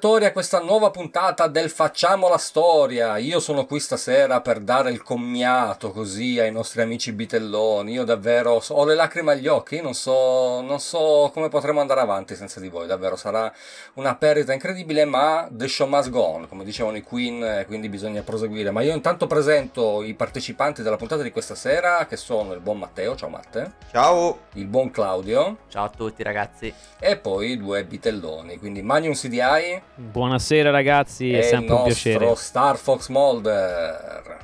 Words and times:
todos. 0.00 0.17
Videogiocatori 0.18 0.24
a 0.26 0.32
questa 0.32 0.60
nuova 0.60 0.90
puntata 0.90 1.46
del 1.46 1.70
Facciamo 1.70 2.28
la 2.28 2.38
storia. 2.38 3.16
Io 3.18 3.40
sono 3.40 3.66
qui 3.66 3.78
stasera 3.78 4.40
per 4.40 4.60
dare 4.60 4.90
il 4.90 5.02
commiato 5.02 5.92
così 5.92 6.38
ai 6.38 6.50
nostri 6.50 6.82
amici 6.82 7.12
bitelloni. 7.12 7.92
Io 7.92 8.04
davvero 8.04 8.62
ho 8.66 8.84
le 8.84 8.94
lacrime 8.94 9.32
agli 9.32 9.46
occhi, 9.46 9.80
non 9.80 9.94
so, 9.94 10.60
non 10.60 10.80
so 10.80 11.30
come 11.32 11.48
potremo 11.48 11.80
andare 11.80 12.00
avanti 12.00 12.34
senza 12.34 12.58
di 12.60 12.68
voi. 12.68 12.86
Davvero 12.86 13.16
sarà 13.16 13.52
una 13.94 14.14
perdita 14.16 14.52
incredibile, 14.52 15.04
ma 15.04 15.48
the 15.50 15.68
show 15.68 15.86
must 15.86 16.10
go 16.10 16.22
on, 16.22 16.48
come 16.48 16.64
dicevano 16.64 16.96
i 16.96 17.02
Queen, 17.02 17.64
quindi 17.66 17.88
bisogna 17.88 18.22
proseguire. 18.22 18.70
Ma 18.70 18.82
io 18.82 18.94
intanto 18.94 19.26
presento 19.26 20.02
i 20.02 20.14
partecipanti 20.14 20.82
della 20.82 20.96
puntata 20.96 21.22
di 21.22 21.30
questa 21.30 21.54
sera, 21.54 22.06
che 22.06 22.16
sono 22.16 22.52
il 22.52 22.60
buon 22.60 22.78
Matteo, 22.78 23.14
ciao 23.14 23.28
Matte. 23.28 23.74
Ciao. 23.90 24.46
Il 24.54 24.66
buon 24.66 24.90
Claudio. 24.90 25.58
Ciao 25.68 25.84
a 25.84 25.90
tutti 25.90 26.22
ragazzi. 26.22 26.72
E 26.98 27.16
poi 27.16 27.52
i 27.52 27.56
due 27.56 27.84
bitelloni, 27.84 28.58
quindi 28.58 28.82
Magnum 28.82 29.12
CDI. 29.12 29.80
Buonasera 30.18 30.70
ragazzi, 30.70 31.32
è 31.32 31.42
sempre 31.42 31.76
un 31.76 31.84
piacere. 31.84 32.28
Il 32.28 32.36
Star 32.36 32.76
Fox 32.76 33.06
Molder. 33.06 34.36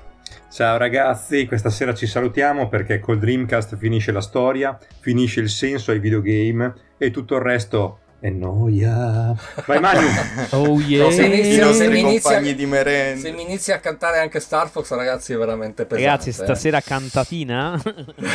Ciao 0.49 0.77
ragazzi, 0.77 1.47
questa 1.47 1.69
sera 1.69 1.93
ci 1.93 2.07
salutiamo 2.07 2.69
perché 2.69 3.01
col 3.01 3.19
Dreamcast 3.19 3.77
finisce 3.77 4.13
la 4.13 4.21
storia, 4.21 4.79
finisce 5.01 5.41
il 5.41 5.49
senso 5.49 5.91
ai 5.91 5.99
videogame 5.99 6.73
e 6.97 7.11
tutto 7.11 7.35
il 7.35 7.41
resto 7.41 7.99
è 8.21 8.29
noia. 8.31 9.35
Vai 9.67 9.81
Manu! 9.81 10.07
oh 10.51 10.79
yeah! 10.79 11.03
No, 11.03 11.11
se, 11.11 11.25
inizia, 11.25 11.73
se, 11.73 11.89
mi 11.89 11.99
inizia, 11.99 12.41
di 12.41 12.67
merenda. 12.67 13.21
se 13.21 13.33
mi 13.33 13.43
inizia 13.43 13.75
a 13.75 13.79
cantare 13.81 14.21
anche 14.21 14.39
Star 14.39 14.69
Fox 14.69 14.93
ragazzi 14.93 15.33
è 15.33 15.37
veramente 15.37 15.87
pesante. 15.87 16.09
Ragazzi 16.09 16.31
stasera 16.31 16.79
eh. 16.79 16.83
cantatina. 16.83 17.83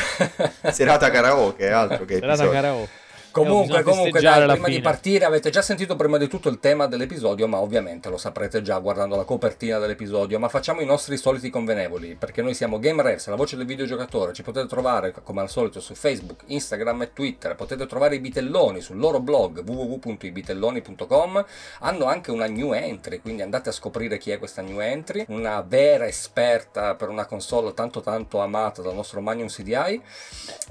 Serata 0.71 1.09
karaoke, 1.09 1.71
altro 1.71 2.03
che 2.03 2.15
Serata 2.15 2.43
episodio. 2.43 2.51
karaoke. 2.51 3.07
Comunque, 3.43 3.83
comunque, 3.83 4.19
dai, 4.19 4.39
prima 4.41 4.65
fine. 4.65 4.75
di 4.75 4.81
partire 4.81 5.25
avete 5.25 5.49
già 5.49 5.61
sentito 5.61 5.95
prima 5.95 6.17
di 6.17 6.27
tutto 6.27 6.49
il 6.49 6.59
tema 6.59 6.87
dell'episodio, 6.87 7.47
ma 7.47 7.59
ovviamente 7.59 8.09
lo 8.09 8.17
saprete 8.17 8.61
già 8.61 8.77
guardando 8.79 9.15
la 9.15 9.23
copertina 9.23 9.79
dell'episodio, 9.79 10.37
ma 10.39 10.49
facciamo 10.49 10.81
i 10.81 10.85
nostri 10.85 11.15
soliti 11.15 11.49
convenevoli, 11.49 12.15
perché 12.15 12.41
noi 12.41 12.53
siamo 12.53 12.79
Game 12.79 13.01
Refs, 13.01 13.27
la 13.27 13.35
voce 13.35 13.55
del 13.55 13.65
videogiocatore, 13.65 14.33
ci 14.33 14.43
potete 14.43 14.67
trovare 14.67 15.13
come 15.23 15.39
al 15.41 15.49
solito 15.49 15.79
su 15.79 15.93
Facebook, 15.95 16.43
Instagram 16.47 17.03
e 17.03 17.13
Twitter, 17.13 17.55
potete 17.55 17.85
trovare 17.85 18.15
i 18.15 18.19
bitelloni 18.19 18.81
sul 18.81 18.97
loro 18.97 19.21
blog 19.21 19.63
www.ibitelloni.com, 19.65 21.45
hanno 21.79 22.05
anche 22.05 22.31
una 22.31 22.47
new 22.47 22.73
entry, 22.73 23.21
quindi 23.21 23.41
andate 23.41 23.69
a 23.69 23.71
scoprire 23.71 24.17
chi 24.17 24.31
è 24.31 24.37
questa 24.37 24.61
new 24.61 24.81
entry, 24.81 25.25
una 25.29 25.61
vera 25.61 26.05
esperta 26.07 26.95
per 26.95 27.07
una 27.07 27.25
console 27.25 27.73
tanto 27.73 28.01
tanto 28.01 28.39
amata 28.39 28.81
dal 28.81 28.95
nostro 28.95 29.21
Magnum 29.21 29.47
CDI, 29.47 30.01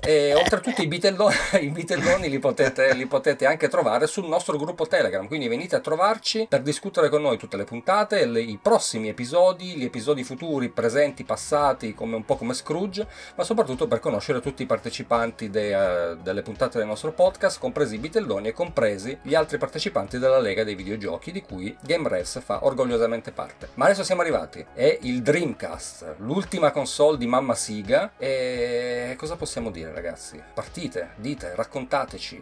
e 0.01 0.35
oltretutto 0.35 0.83
i 0.83 0.87
bitelloni, 0.87 1.35
i 1.61 1.71
bitelloni 1.71 2.29
li 2.29 2.39
potete 2.39 2.58
potete, 2.59 2.93
li 2.95 3.07
potete 3.07 3.47
anche 3.47 3.69
trovare 3.69 4.07
sul 4.09 4.27
nostro 4.27 4.57
gruppo 4.59 4.87
Telegram. 4.87 5.27
Quindi 5.29 5.47
venite 5.47 5.77
a 5.77 5.81
trovarci 5.81 6.47
per 6.49 6.63
discutere 6.63 7.09
con 7.09 7.23
noi 7.23 7.39
tutte 7.39 7.57
le 7.57 7.65
puntate, 7.65 8.27
le, 8.27 8.41
i 8.41 8.59
prossimi 8.61 9.09
episodi, 9.09 9.77
gli 9.77 9.85
episodi 9.85 10.25
futuri, 10.25 10.69
presenti, 10.69 11.23
passati, 11.25 11.95
come 11.95 12.17
un 12.17 12.25
po' 12.25 12.37
come 12.37 12.55
Scrooge, 12.55 13.07
ma 13.37 13.45
soprattutto 13.45 13.87
per 13.87 14.01
conoscere 14.01 14.41
tutti 14.41 14.63
i 14.63 14.67
partecipanti 14.67 15.51
de, 15.51 15.75
uh, 15.75 16.17
delle 16.17 16.43
puntate 16.43 16.79
del 16.79 16.87
nostro 16.87 17.13
podcast, 17.13 17.61
compresi 17.61 17.95
i 17.95 17.99
bitelloni 17.99 18.49
e 18.49 18.53
compresi 18.53 19.17
gli 19.23 19.35
altri 19.35 19.59
partecipanti 19.59 20.19
della 20.19 20.41
Lega 20.41 20.65
dei 20.65 20.75
videogiochi, 20.75 21.31
di 21.31 21.43
cui 21.43 21.77
GameRes 21.81 22.41
fa 22.43 22.65
orgogliosamente 22.65 23.31
parte. 23.31 23.69
Ma 23.75 23.85
adesso 23.85 24.03
siamo 24.03 24.23
arrivati. 24.23 24.65
È 24.73 24.99
il 25.03 25.23
Dreamcast, 25.23 26.17
l'ultima 26.19 26.73
console 26.73 27.19
di 27.19 27.27
Mamma 27.27 27.55
Siga. 27.55 28.13
E 28.19 29.15
cosa 29.17 29.37
possiamo 29.37 29.71
dire, 29.71 29.93
ragazzi? 29.93 30.43
Partite, 30.55 31.11
dite, 31.17 31.55
raccontateci 31.55 32.38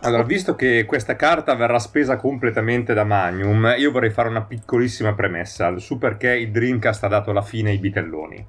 allora, 0.00 0.22
visto 0.22 0.54
che 0.54 0.84
questa 0.86 1.16
carta 1.16 1.54
verrà 1.54 1.78
spesa 1.78 2.16
completamente 2.16 2.92
da 2.92 3.04
Magnum, 3.04 3.74
io 3.78 3.90
vorrei 3.90 4.10
fare 4.10 4.28
una 4.28 4.42
piccolissima 4.42 5.14
premessa. 5.14 5.76
Su 5.78 5.98
perché 5.98 6.36
il 6.36 6.50
Dreamcast 6.50 7.04
ha 7.04 7.08
dato 7.08 7.32
la 7.32 7.42
fine 7.42 7.70
ai 7.70 7.78
bitelloni. 7.78 8.46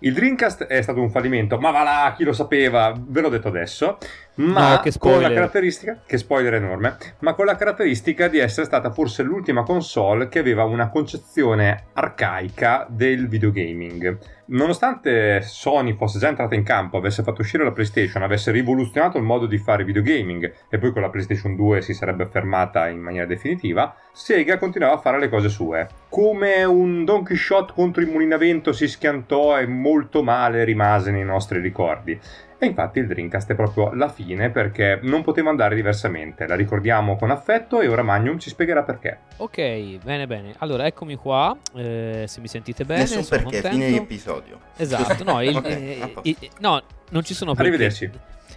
Il 0.00 0.14
Dreamcast 0.14 0.64
è 0.64 0.80
stato 0.80 1.00
un 1.00 1.10
fallimento, 1.10 1.58
ma 1.58 1.70
va 1.70 1.82
là, 1.82 2.14
chi 2.16 2.24
lo 2.24 2.32
sapeva, 2.32 2.94
ve 2.96 3.20
l'ho 3.20 3.28
detto 3.28 3.48
adesso, 3.48 3.98
ma 4.34 4.80
no, 4.82 4.92
con 4.98 5.20
la 5.20 5.32
caratteristica, 5.32 6.00
che 6.06 6.18
spoiler 6.18 6.54
enorme, 6.54 6.96
ma 7.20 7.34
con 7.34 7.46
la 7.46 7.56
caratteristica 7.56 8.28
di 8.28 8.38
essere 8.38 8.66
stata 8.66 8.90
forse 8.90 9.22
l'ultima 9.22 9.62
console 9.62 10.28
che 10.28 10.38
aveva 10.38 10.64
una 10.64 10.88
concezione 10.88 11.84
arcaica 11.92 12.86
del 12.88 13.28
videogaming 13.28 14.18
Nonostante 14.52 15.42
Sony 15.42 15.94
fosse 15.94 16.18
già 16.18 16.26
entrata 16.26 16.56
in 16.56 16.64
campo, 16.64 16.96
avesse 16.96 17.22
fatto 17.22 17.40
uscire 17.40 17.62
la 17.62 17.70
PlayStation, 17.70 18.24
avesse 18.24 18.50
rivoluzionato 18.50 19.16
il 19.16 19.22
modo 19.22 19.46
di 19.46 19.58
fare 19.58 19.84
videogaming 19.84 20.52
e 20.68 20.78
poi 20.78 20.90
con 20.90 21.02
la 21.02 21.08
PlayStation 21.08 21.54
2 21.54 21.80
si 21.82 21.94
sarebbe 21.94 22.26
fermata 22.26 22.88
in 22.88 22.98
maniera 22.98 23.26
definitiva, 23.26 23.94
Sega 24.12 24.58
continuava 24.58 24.94
a 24.94 25.00
fare 25.00 25.20
le 25.20 25.28
cose 25.28 25.48
sue. 25.48 25.88
Come 26.08 26.64
un 26.64 27.04
Don 27.04 27.22
Quixote 27.22 27.72
contro 27.74 28.02
il 28.02 28.08
mulinavento 28.08 28.72
si 28.72 28.88
schiantò 28.88 29.56
e 29.56 29.68
molto 29.68 30.24
male 30.24 30.64
rimase 30.64 31.12
nei 31.12 31.24
nostri 31.24 31.60
ricordi. 31.60 32.18
E 32.62 32.66
infatti 32.66 32.98
il 32.98 33.06
Dreamcast 33.06 33.52
è 33.52 33.54
proprio 33.54 33.94
la 33.94 34.10
fine 34.10 34.50
perché 34.50 34.98
non 35.04 35.22
poteva 35.22 35.48
andare 35.48 35.74
diversamente. 35.74 36.46
La 36.46 36.54
ricordiamo 36.54 37.16
con 37.16 37.30
affetto 37.30 37.80
e 37.80 37.88
ora 37.88 38.02
Magnum 38.02 38.38
ci 38.38 38.50
spiegherà 38.50 38.82
perché. 38.82 39.20
Ok, 39.38 39.96
bene 40.04 40.26
bene. 40.26 40.54
Allora 40.58 40.84
eccomi 40.84 41.16
qua, 41.16 41.56
eh, 41.74 42.26
se 42.28 42.40
mi 42.40 42.48
sentite 42.48 42.84
bene. 42.84 43.00
Nessun 43.00 43.24
perché, 43.26 43.44
contento. 43.44 43.68
fine 43.70 43.96
episodio. 43.96 44.58
Esatto, 44.76 45.24
no, 45.24 45.42
il, 45.42 45.56
okay, 45.56 45.72
eh, 45.72 46.14
il, 46.24 46.36
no, 46.58 46.82
non 47.08 47.24
ci 47.24 47.32
sono 47.32 47.54
perché. 47.54 47.68
Arrivederci. 47.70 48.10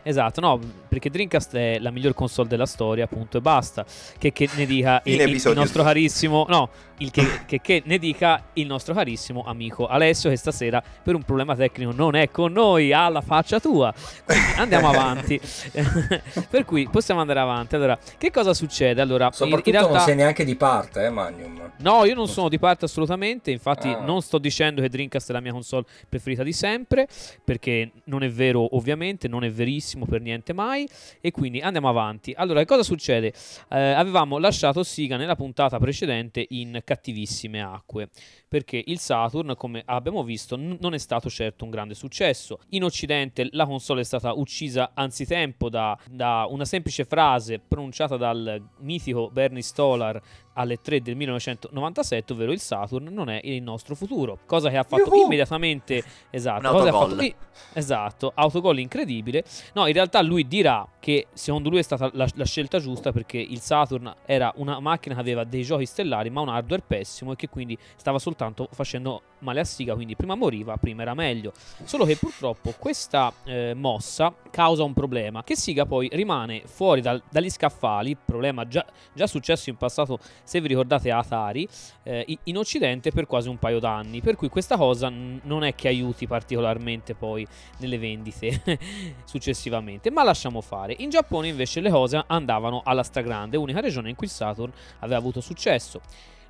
Esatto, 0.04 0.42
no, 0.42 0.60
perché 0.88 1.10
Dreamcast 1.10 1.56
è 1.56 1.80
la 1.80 1.90
miglior 1.90 2.14
console 2.14 2.48
della 2.48 2.66
storia, 2.66 3.06
appunto, 3.06 3.38
e 3.38 3.42
basta. 3.42 3.86
Che, 4.18 4.32
che 4.34 4.50
ne 4.56 4.66
dica 4.66 5.02
il, 5.06 5.20
il, 5.22 5.52
nostro 5.56 5.84
carissimo... 5.84 6.46
No, 6.50 6.70
il 6.98 7.10
che, 7.10 7.26
che, 7.46 7.62
che, 7.62 7.82
ne 7.86 7.98
dica 7.98 8.44
il 8.54 8.68
nostro 8.68 8.94
carissimo 8.94 9.44
amico 9.46 9.88
Alessio 9.88 10.30
che 10.30 10.36
stasera 10.36 10.82
per 11.04 11.16
un 11.16 11.24
problema 11.24 11.56
tecnico 11.56 11.92
non 11.92 12.16
è 12.16 12.30
con 12.30 12.52
noi, 12.52 12.94
alla 12.94 13.22
faccia 13.22 13.60
tua. 13.60 13.94
Quindi 14.24 14.46
andiamo 14.58 14.90
avanti. 14.92 15.40
per 16.50 16.66
cui 16.66 16.88
possiamo 16.90 17.22
andare 17.22 17.40
avanti. 17.40 17.76
Allora, 17.76 17.98
che 18.18 18.30
cosa 18.30 18.54
succede? 18.54 19.02
Allora, 19.02 19.32
Soprattutto 19.32 19.70
in, 19.70 19.76
in 19.76 19.82
realtà... 19.82 19.98
non 19.98 20.06
sei 20.06 20.16
neanche 20.16 20.44
di 20.44 20.56
parte, 20.56 21.06
eh, 21.06 21.10
Magnum. 21.10 21.72
No, 21.78 22.06
io 22.06 22.14
non 22.14 22.28
sono 22.28 22.50
di 22.50 22.60
parte 22.60 22.86
assolutamente, 22.86 23.52
infatti 23.52 23.90
ah. 23.90 24.00
non 24.00 24.22
sto 24.22 24.38
dicendo 24.38 24.82
che 24.82 24.90
Dreamcast 24.90 25.30
è 25.30 25.34
la 25.34 25.40
mia 25.40 25.52
console 25.52 25.86
preferita 26.08 26.44
di 26.44 26.54
sempre, 26.54 27.08
perché 27.44 27.92
non 28.06 28.24
è 28.24 28.30
vero 28.30 28.76
ovviamente, 28.76 29.28
non 29.28 29.44
è 29.44 29.52
verissimo 29.52 29.93
per 30.06 30.22
niente 30.22 30.54
mai, 30.54 30.88
e 31.22 31.32
quindi 31.32 31.62
andiamo 31.62 31.90
avanti. 31.90 32.34
Allora, 32.36 32.60
che 32.60 32.66
cosa 32.66 32.84
succede? 32.84 33.34
Eh, 33.70 33.80
avevamo 33.80 34.38
lasciato 34.38 34.84
Siga 34.84 35.18
nella 35.18 35.36
puntata 35.36 35.78
precedente 35.80 36.46
in 36.50 36.82
cattivissime 36.84 37.62
acque, 37.62 38.10
perché 38.48 38.82
il 38.86 39.00
Saturn, 39.00 39.54
come 39.56 39.82
abbiamo 39.86 40.24
visto, 40.24 40.56
n- 40.58 40.78
non 40.80 40.94
è 40.94 40.98
stato 40.98 41.30
certo 41.30 41.64
un 41.64 41.70
grande 41.70 41.94
successo. 41.94 42.60
In 42.70 42.84
Occidente 42.84 43.48
la 43.52 43.66
console 43.66 44.02
è 44.02 44.04
stata 44.04 44.34
uccisa 44.34 44.92
anzitempo 44.94 45.70
da, 45.70 45.98
da 46.10 46.46
una 46.50 46.66
semplice 46.66 47.06
frase 47.06 47.60
pronunciata 47.60 48.18
dal 48.18 48.62
mitico 48.80 49.30
Bernie 49.32 49.62
Stolar 49.62 50.22
alle 50.54 50.82
3 50.82 51.02
del 51.02 51.16
1997, 51.16 52.34
ovvero 52.34 52.52
il 52.52 52.60
Saturn 52.60 53.08
non 53.12 53.30
è 53.30 53.40
il 53.44 53.62
nostro 53.62 53.96
futuro. 53.96 54.40
Cosa 54.46 54.70
che 54.70 54.78
ha 54.78 54.84
fatto 54.84 55.14
Yuhu! 55.14 55.26
immediatamente 55.26 56.04
esatto, 56.30 56.70
cosa 56.70 56.90
ha 56.90 56.92
fatto, 56.92 57.36
esatto, 57.74 58.32
autogol 58.36 58.80
incredibile. 58.80 59.44
No, 59.74 59.88
in 59.88 59.94
realtà 59.94 60.22
lui 60.22 60.48
dirà 60.48 60.88
che 61.00 61.28
secondo 61.34 61.70
lui 61.70 61.80
è 61.80 61.84
stata 61.84 62.10
la, 62.14 62.28
la, 62.34 62.46
scelta 62.46 62.80
giusta 62.80 63.12
perché 63.12 63.38
il 63.38 63.60
Saturn 63.60 64.14
era 64.26 64.52
una 64.56 64.80
macchina 64.80 65.16
che 65.16 65.22
aveva 65.22 65.44
dei 65.44 65.64
giochi 65.64 65.86
stellari, 65.86 66.30
ma 66.30 66.42
un 66.42 66.50
hardware 66.50 66.84
pessimo 66.86 67.34
e 67.34 67.36
che 67.36 67.50
quindi 67.50 67.78
stava 67.96 68.20
soltanto 68.20 68.70
facendo 68.72 69.22
male 69.44 69.60
a 69.60 69.64
Siga, 69.64 69.94
quindi 69.94 70.16
prima 70.16 70.36
moriva, 70.36 70.78
prima 70.78 71.04
era 71.04 71.14
meglio. 71.14 71.54
Solo 71.84 72.06
che 72.06 72.16
purtroppo 72.16 72.74
questa 72.78 73.32
eh, 73.44 73.74
mossa 73.76 74.34
causa 74.50 74.84
un 74.84 74.94
problema, 74.94 75.44
che 75.44 75.56
Siga 75.56 75.86
poi 75.86 76.10
rimane 76.12 76.64
fuori 76.66 77.02
dal, 77.02 77.22
dagli 77.30 77.50
scaffali, 77.50 78.16
problema 78.16 78.68
già, 78.68 78.86
già 79.14 79.28
successo 79.28 79.70
in 79.70 79.78
passato 79.78 80.20
se 80.44 80.62
vi 80.62 80.68
ricordate 80.68 81.12
Atari, 81.12 81.68
eh, 82.04 82.40
in 82.44 82.58
Occidente 82.58 83.12
per 83.12 83.28
quasi 83.28 83.50
un 83.50 83.58
paio 83.58 83.80
d'anni. 83.80 84.22
Per 84.22 84.36
cui 84.36 84.50
questa 84.50 84.78
cosa 84.78 85.10
n- 85.10 85.40
non 85.44 85.64
è 85.64 85.76
che 85.76 85.88
aiuti 85.88 86.26
particolarmente 86.26 87.14
poi 87.14 87.46
nelle 87.78 87.98
vendite 87.98 88.62
successivamente, 89.26 90.10
ma 90.10 90.24
lasciamo 90.24 90.62
fare. 90.62 90.96
In 91.00 91.10
Giappone 91.10 91.48
invece 91.48 91.82
le 91.82 91.90
cose 91.90 92.24
andavano 92.26 92.82
alla 92.84 93.04
stragrande, 93.04 93.58
unica 93.58 93.80
regione 93.80 94.10
in 94.10 94.16
cui 94.16 94.28
Saturn 94.28 94.72
aveva 95.00 95.18
avuto 95.18 95.42
successo. 95.42 96.02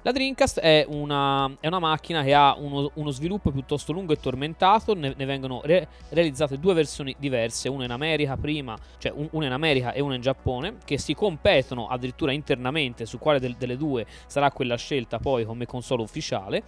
La 0.05 0.11
Dreamcast 0.11 0.59
è 0.59 0.85
una, 0.89 1.50
è 1.61 1.67
una 1.67 1.79
macchina 1.79 2.23
che 2.23 2.33
ha 2.33 2.57
uno, 2.57 2.91
uno, 2.95 3.09
sviluppo 3.11 3.51
piuttosto 3.51 3.94
lungo 3.94 4.11
e 4.11 4.19
tormentato, 4.19 4.94
ne, 4.94 5.13
ne 5.15 5.23
vengono 5.23 5.61
re, 5.63 5.88
realizzate 6.09 6.59
due 6.59 6.73
versioni 6.73 7.15
diverse, 7.17 7.69
una 7.69 7.85
in 7.85 7.91
America 7.91 8.35
prima, 8.35 8.77
cioè 8.97 9.13
un, 9.15 9.29
una 9.31 9.45
in 9.45 9.53
America 9.53 9.94
e 9.94 10.01
una 10.01 10.15
in 10.15 10.21
Giappone, 10.21 10.79
che 10.83 10.97
si 10.97 11.13
competono 11.13 11.88
addirittura 11.88 12.33
internamente 12.33 13.05
su 13.05 13.17
quale 13.17 13.39
del, 13.39 13.55
delle 13.55 13.77
due 13.77 14.05
sarà 14.27 14.51
quella 14.51 14.75
scelta 14.75 15.19
poi 15.19 15.45
come 15.45 15.65
console 15.65 16.01
ufficiale. 16.01 16.63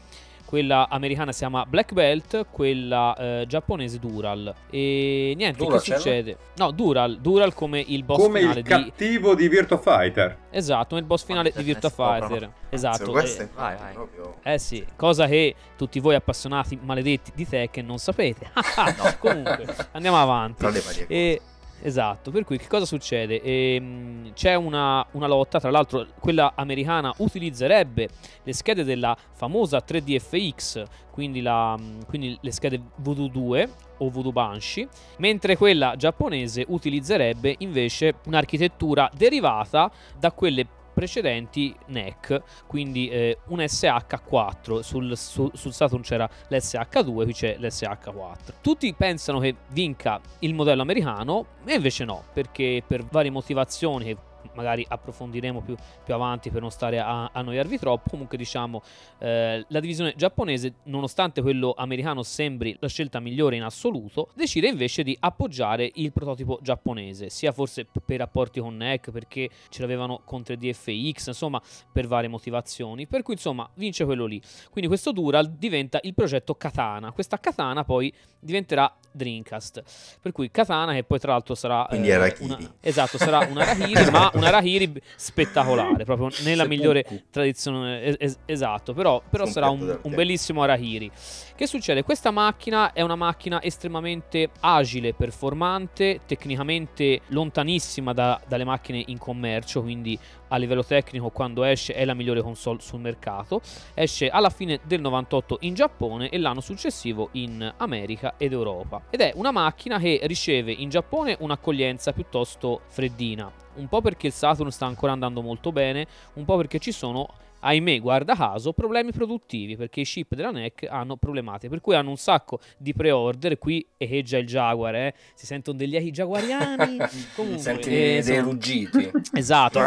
Quella 0.46 0.88
americana 0.90 1.32
si 1.32 1.40
chiama 1.40 1.66
Black 1.66 1.94
Belt, 1.94 2.46
quella 2.52 3.16
eh, 3.18 3.46
giapponese 3.48 4.00
Dural. 4.00 4.54
E 4.70 5.34
niente, 5.36 5.64
Dural 5.64 5.82
che 5.82 5.96
succede? 5.96 6.38
No, 6.56 6.72
Dural, 6.72 7.20
Dural 7.20 7.54
come 7.54 7.84
il 7.86 8.04
boss 8.04 8.22
come 8.22 8.40
finale 8.40 8.60
il 8.60 8.66
cattivo 8.66 9.36
di 9.36 9.48
Virtua 9.50 9.78
Fighter. 9.78 10.38
Esatto, 10.52 10.88
come 10.90 11.02
il 11.02 11.06
boss 11.08 11.26
finale 11.26 11.52
di 11.56 11.64
Virtua 11.64 11.90
Fighter. 11.90 12.50
Esatto. 12.70 13.12
Questo 13.12 13.44
eh, 13.44 13.50
vai, 13.56 13.76
vai. 13.76 14.08
eh 14.44 14.60
sì, 14.60 14.86
cosa 14.96 15.28
che 15.28 15.56
tutti 15.76 16.00
voi 16.00 16.16
appassionati 16.16 16.78
maledetti 16.82 17.32
di 17.34 17.48
Tekken 17.48 17.86
non 17.86 17.98
sapete. 17.98 18.50
no. 18.54 19.16
Comunque, 19.20 19.66
andiamo 19.92 20.22
avanti. 20.22 20.66
E... 21.08 21.42
Esatto, 21.82 22.32
per 22.32 22.44
cui 22.46 22.58
che 22.58 22.68
cosa 22.68 22.86
succede? 22.86 23.42
Ehm, 23.42 24.34
c'è 24.34 24.56
una, 24.56 25.06
una, 25.12 25.28
lotta, 25.28 25.60
tra 25.60 25.70
l'altro 25.70 26.08
quella 26.20 26.54
americana 26.56 27.14
utilizzerebbe 27.18 28.10
le 28.44 28.54
schede 28.54 28.84
della 28.84 29.16
famosa 29.34 29.84
3DFX, 29.86 30.86
quindi, 31.12 31.42
la, 31.42 31.78
quindi 32.08 32.38
le 32.42 32.52
schede 32.52 32.82
Voodoo 32.98 33.28
2 33.28 33.70
o 33.98 34.10
Voodoo 34.10 34.32
Banshee, 34.32 34.88
mentre 35.18 35.56
quella 35.56 35.96
giapponese 35.96 36.66
utilizzerebbe 36.68 37.56
invece 37.60 38.16
un'architettura 38.26 39.10
derivata 39.16 39.92
da 40.18 40.32
quelle 40.32 40.66
precedenti 40.96 41.76
NEC, 41.88 42.42
quindi 42.66 43.10
eh, 43.10 43.38
un 43.48 43.60
SH4, 43.60 44.80
sul, 44.80 45.18
su, 45.18 45.52
sul 45.54 45.74
Saturn 45.74 46.02
c'era 46.02 46.28
l'SH2, 46.50 47.24
qui 47.24 47.34
c'è 47.34 47.58
l'SH4. 47.60 48.54
Tutti 48.62 48.94
pensano 48.94 49.40
che 49.40 49.56
vinca 49.72 50.22
il 50.40 50.54
modello 50.54 50.82
americano 50.82 51.48
e 51.66 51.76
invece 51.76 52.06
no, 52.06 52.24
perché 52.32 52.82
per 52.88 53.04
varie 53.04 53.30
motivazioni 53.30 54.06
che 54.06 54.18
magari 54.54 54.86
approfondiremo 54.88 55.62
più, 55.62 55.76
più 56.04 56.14
avanti 56.14 56.50
per 56.50 56.62
non 56.62 56.72
stare 56.72 57.00
a, 57.00 57.30
a 57.32 57.42
noiarvi 57.42 57.78
troppo. 57.78 58.10
Comunque, 58.10 58.38
diciamo, 58.38 58.82
eh, 59.20 59.66
la 59.68 59.80
divisione 59.80 60.14
giapponese, 60.16 60.76
nonostante 60.84 61.42
quello 61.42 61.74
americano 61.76 62.24
sembri 62.24 62.76
la 62.80 62.88
scelta 62.88 63.20
migliore 63.20 63.58
in 63.58 63.64
assoluto, 63.64 64.30
decide 64.34 64.68
invece 64.68 65.04
di 65.04 65.16
appoggiare 65.20 65.90
il 65.96 66.12
prototipo 66.12 66.60
giapponese, 66.62 67.30
sia 67.30 67.52
forse 67.52 67.86
per 68.06 68.18
rapporti 68.18 68.60
con 68.60 68.76
NEC, 68.78 69.12
perché 69.12 69.50
ce 69.70 69.82
l'avevano 69.82 70.22
con 70.24 70.42
3DFX, 70.42 71.28
insomma, 71.28 71.62
per 71.92 72.08
varie 72.08 72.30
motivazioni. 72.30 73.08
Per 73.08 73.22
cui, 73.22 73.34
insomma, 73.34 73.70
vince 73.76 74.06
quello 74.06 74.26
lì. 74.26 74.42
Quindi 74.70 74.88
questo 74.88 75.12
Dural 75.12 75.52
diventa 75.52 76.00
il 76.04 76.14
progetto 76.14 76.56
Katana. 76.56 77.12
Questa 77.12 77.40
Katana 77.40 77.84
poi 77.84 78.14
diventerà 78.40 78.94
Dreamcast. 79.12 79.84
Per 80.22 80.32
cui 80.32 80.50
Katana, 80.50 80.94
che 80.94 81.04
poi 81.04 81.20
tra 81.20 81.34
l'altro 81.34 81.56
sarà... 81.56 81.86
Quindi 81.90 82.10
eh, 82.10 82.36
una, 82.40 82.58
esatto, 82.80 83.18
sarà 83.18 83.40
una 83.40 83.66
Arachiri, 83.66 84.10
ma 84.12 84.32
un 84.36 84.44
Arahiri 84.44 85.02
spettacolare, 85.16 86.04
proprio 86.04 86.30
nella 86.44 86.66
migliore 86.66 87.24
tradizione. 87.30 88.04
Es- 88.04 88.16
es- 88.20 88.40
esatto, 88.46 88.94
però, 88.94 89.22
però 89.30 89.46
sarà 89.46 89.70
un, 89.70 90.00
un 90.02 90.14
bellissimo 90.14 90.62
Arahiri. 90.64 91.12
Che 91.56 91.68
succede? 91.68 92.04
Questa 92.04 92.32
macchina 92.32 92.94
è 92.94 93.02
una 93.02 93.16
macchina 93.16 93.62
estremamente 93.62 94.50
agile, 94.60 95.14
performante, 95.14 96.22
tecnicamente 96.26 97.22
lontanissima 97.28 98.14
da, 98.14 98.42
dalle 98.48 98.66
macchine 98.66 99.04
in 99.08 99.18
commercio, 99.18 99.82
quindi 99.82 100.20
a 100.50 100.58
livello 100.58 100.84
tecnico 100.84 101.30
quando 101.30 101.64
esce 101.64 101.94
è 101.94 102.06
la 102.06 102.14
migliore 102.14 102.42
console 102.42 102.80
sul 102.82 103.00
mercato. 103.00 103.62
Esce 103.94 104.30
alla 104.30 104.50
fine 104.50 104.80
del 104.84 105.02
98 105.02 105.60
in 105.62 105.74
Giappone 105.74 106.30
e 106.30 106.38
l'anno 106.38 106.62
successivo 106.62 107.30
in 107.34 107.74
America 107.78 108.36
ed 108.38 108.52
Europa. 108.52 109.04
Ed 109.10 109.22
è 109.22 109.32
una 109.36 109.52
macchina 109.52 109.98
che 109.98 110.20
riceve 110.24 110.72
in 110.72 110.90
Giappone 110.90 111.38
un'accoglienza 111.40 112.12
piuttosto 112.12 112.82
freddina 112.88 113.64
un 113.76 113.88
po' 113.88 114.02
perché 114.02 114.28
il 114.28 114.34
Saturn 114.34 114.72
sta 114.72 114.86
ancora 114.86 115.12
andando 115.12 115.42
molto 115.42 115.72
bene, 115.72 116.08
un 116.34 116.46
po' 116.46 116.58
perché 116.58 116.80
ci 116.80 116.92
sono 116.92 117.28
ahimè, 117.60 118.00
guarda 118.00 118.36
caso, 118.36 118.74
problemi 118.74 119.12
produttivi 119.12 119.76
perché 119.76 120.02
i 120.02 120.06
chip 120.06 120.36
della 120.36 120.52
NEC 120.52 120.88
hanno 120.90 121.16
problematiche, 121.16 121.70
per 121.70 121.82
cui 121.82 121.96
hanno 121.96 122.10
un 122.10 122.18
sacco 122.18 122.60
di 122.78 122.94
pre-order. 122.94 123.58
Qui 123.58 123.86
echeggia 123.98 124.38
il 124.38 124.46
Jaguar, 124.46 124.96
eh? 124.96 125.16
si 125.34 125.46
sentono 125.46 125.78
degli 125.78 125.96
echi 125.96 126.12
jaguariani. 126.12 126.98
Comunque, 127.36 127.62
Senti 127.62 127.90
eh, 127.90 128.22
dei 128.24 128.40
ruggiti. 128.40 129.12
Esatto. 129.36 129.80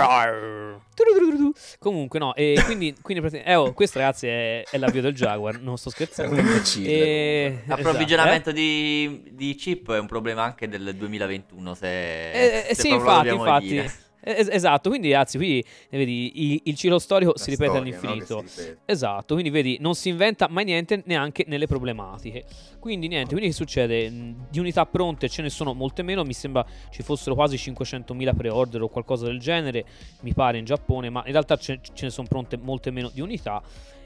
Comunque, 1.79 2.19
no, 2.19 2.35
e 2.35 2.61
quindi, 2.65 2.95
quindi 3.01 3.25
eh, 3.39 3.55
oh, 3.55 3.73
questo 3.73 3.99
ragazzi 3.99 4.27
è, 4.27 4.63
è 4.69 4.79
l'avvio 4.79 5.01
del 5.01 5.15
Jaguar, 5.15 5.61
non 5.61 5.79
sto 5.79 5.91
scherzando. 5.91 6.37
E... 6.77 7.63
L'approvvigionamento 7.67 8.51
esatto, 8.51 8.51
eh? 8.51 8.55
di, 8.55 9.23
di, 9.33 9.55
chip 9.55 9.93
è 9.93 9.99
un 9.99 10.07
problema 10.07 10.43
anche 10.43 10.69
del 10.69 10.95
2021, 10.97 11.75
se, 11.75 12.31
eh, 12.31 12.75
se 12.75 12.83
sì, 12.83 12.89
infatti, 12.91 13.29
infatti. 13.29 13.69
Dire. 13.69 13.93
Es- 14.21 14.49
esatto, 14.51 14.89
quindi 14.89 15.11
ragazzi, 15.13 15.39
qui 15.39 15.65
vedi 15.91 16.53
il, 16.53 16.61
il 16.65 16.75
ciclo 16.75 16.99
storico 16.99 17.33
La 17.37 17.39
si 17.39 17.51
ripete 17.51 17.71
storia, 17.71 17.97
all'infinito. 17.97 18.35
No? 18.35 18.41
Ripete. 18.41 18.79
Esatto, 18.85 19.35
quindi 19.35 19.51
vedi, 19.51 19.79
non 19.81 19.95
si 19.95 20.09
inventa 20.09 20.49
mai 20.51 20.65
niente 20.65 21.03
neanche 21.07 21.45
nelle 21.47 21.67
problematiche. 21.67 22.45
Quindi 22.79 23.09
niente, 23.09 23.31
quindi 23.31 23.49
che 23.49 23.55
succede? 23.55 24.11
Di 24.51 24.59
unità 24.59 24.87
pronte 24.87 25.29
ce 25.29 25.43
ne 25.43 25.51
sono 25.51 25.73
molte 25.73 26.03
meno, 26.03 26.25
mi 26.25 26.35
sembra 26.35 26.65
ci 26.91 27.03
fossero 27.03 27.35
quasi 27.35 27.57
500.000 27.57 28.37
pre-order 28.37 28.83
o 28.83 28.89
qualcosa 28.89 29.27
del 29.27 29.39
genere, 29.39 29.85
mi 30.21 30.33
pare 30.35 30.59
in 30.59 30.65
Giappone, 30.65 31.11
ma 31.11 31.23
in 31.27 31.33
realtà 31.33 31.57
ce, 31.57 31.81
ce 31.83 32.05
ne 32.05 32.11
sono 32.11 32.27
pronte 32.29 32.57
molte 32.57 32.91
meno 32.91 33.11
di 33.13 33.21
unità. 33.21 33.63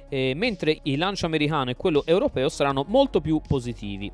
Eh, 0.09 0.35
mentre 0.37 0.79
il 0.83 0.99
lancio 0.99 1.25
americano 1.25 1.71
e 1.71 1.75
quello 1.75 2.03
europeo 2.05 2.51
saranno 2.51 2.85
molto 2.87 3.23
più 3.23 3.41
positivi. 3.41 4.13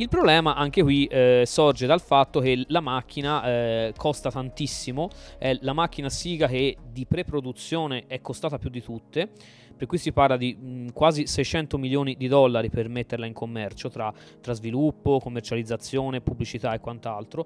Il 0.00 0.08
problema 0.08 0.54
anche 0.54 0.80
qui 0.84 1.06
eh, 1.06 1.42
sorge 1.44 1.84
dal 1.84 2.00
fatto 2.00 2.38
che 2.38 2.64
la 2.68 2.78
macchina 2.78 3.42
eh, 3.44 3.92
costa 3.96 4.30
tantissimo, 4.30 5.10
è 5.38 5.58
la 5.62 5.72
macchina 5.72 6.08
Siga 6.08 6.46
che 6.46 6.76
di 6.88 7.04
pre-produzione 7.04 8.04
è 8.06 8.20
costata 8.20 8.58
più 8.58 8.70
di 8.70 8.80
tutte, 8.80 9.28
per 9.76 9.88
cui 9.88 9.98
si 9.98 10.12
parla 10.12 10.36
di 10.36 10.54
mh, 10.54 10.92
quasi 10.92 11.26
600 11.26 11.78
milioni 11.78 12.16
di 12.16 12.28
dollari 12.28 12.70
per 12.70 12.88
metterla 12.88 13.26
in 13.26 13.32
commercio 13.32 13.88
tra, 13.88 14.12
tra 14.40 14.52
sviluppo, 14.52 15.18
commercializzazione, 15.18 16.20
pubblicità 16.20 16.72
e 16.74 16.78
quant'altro 16.78 17.44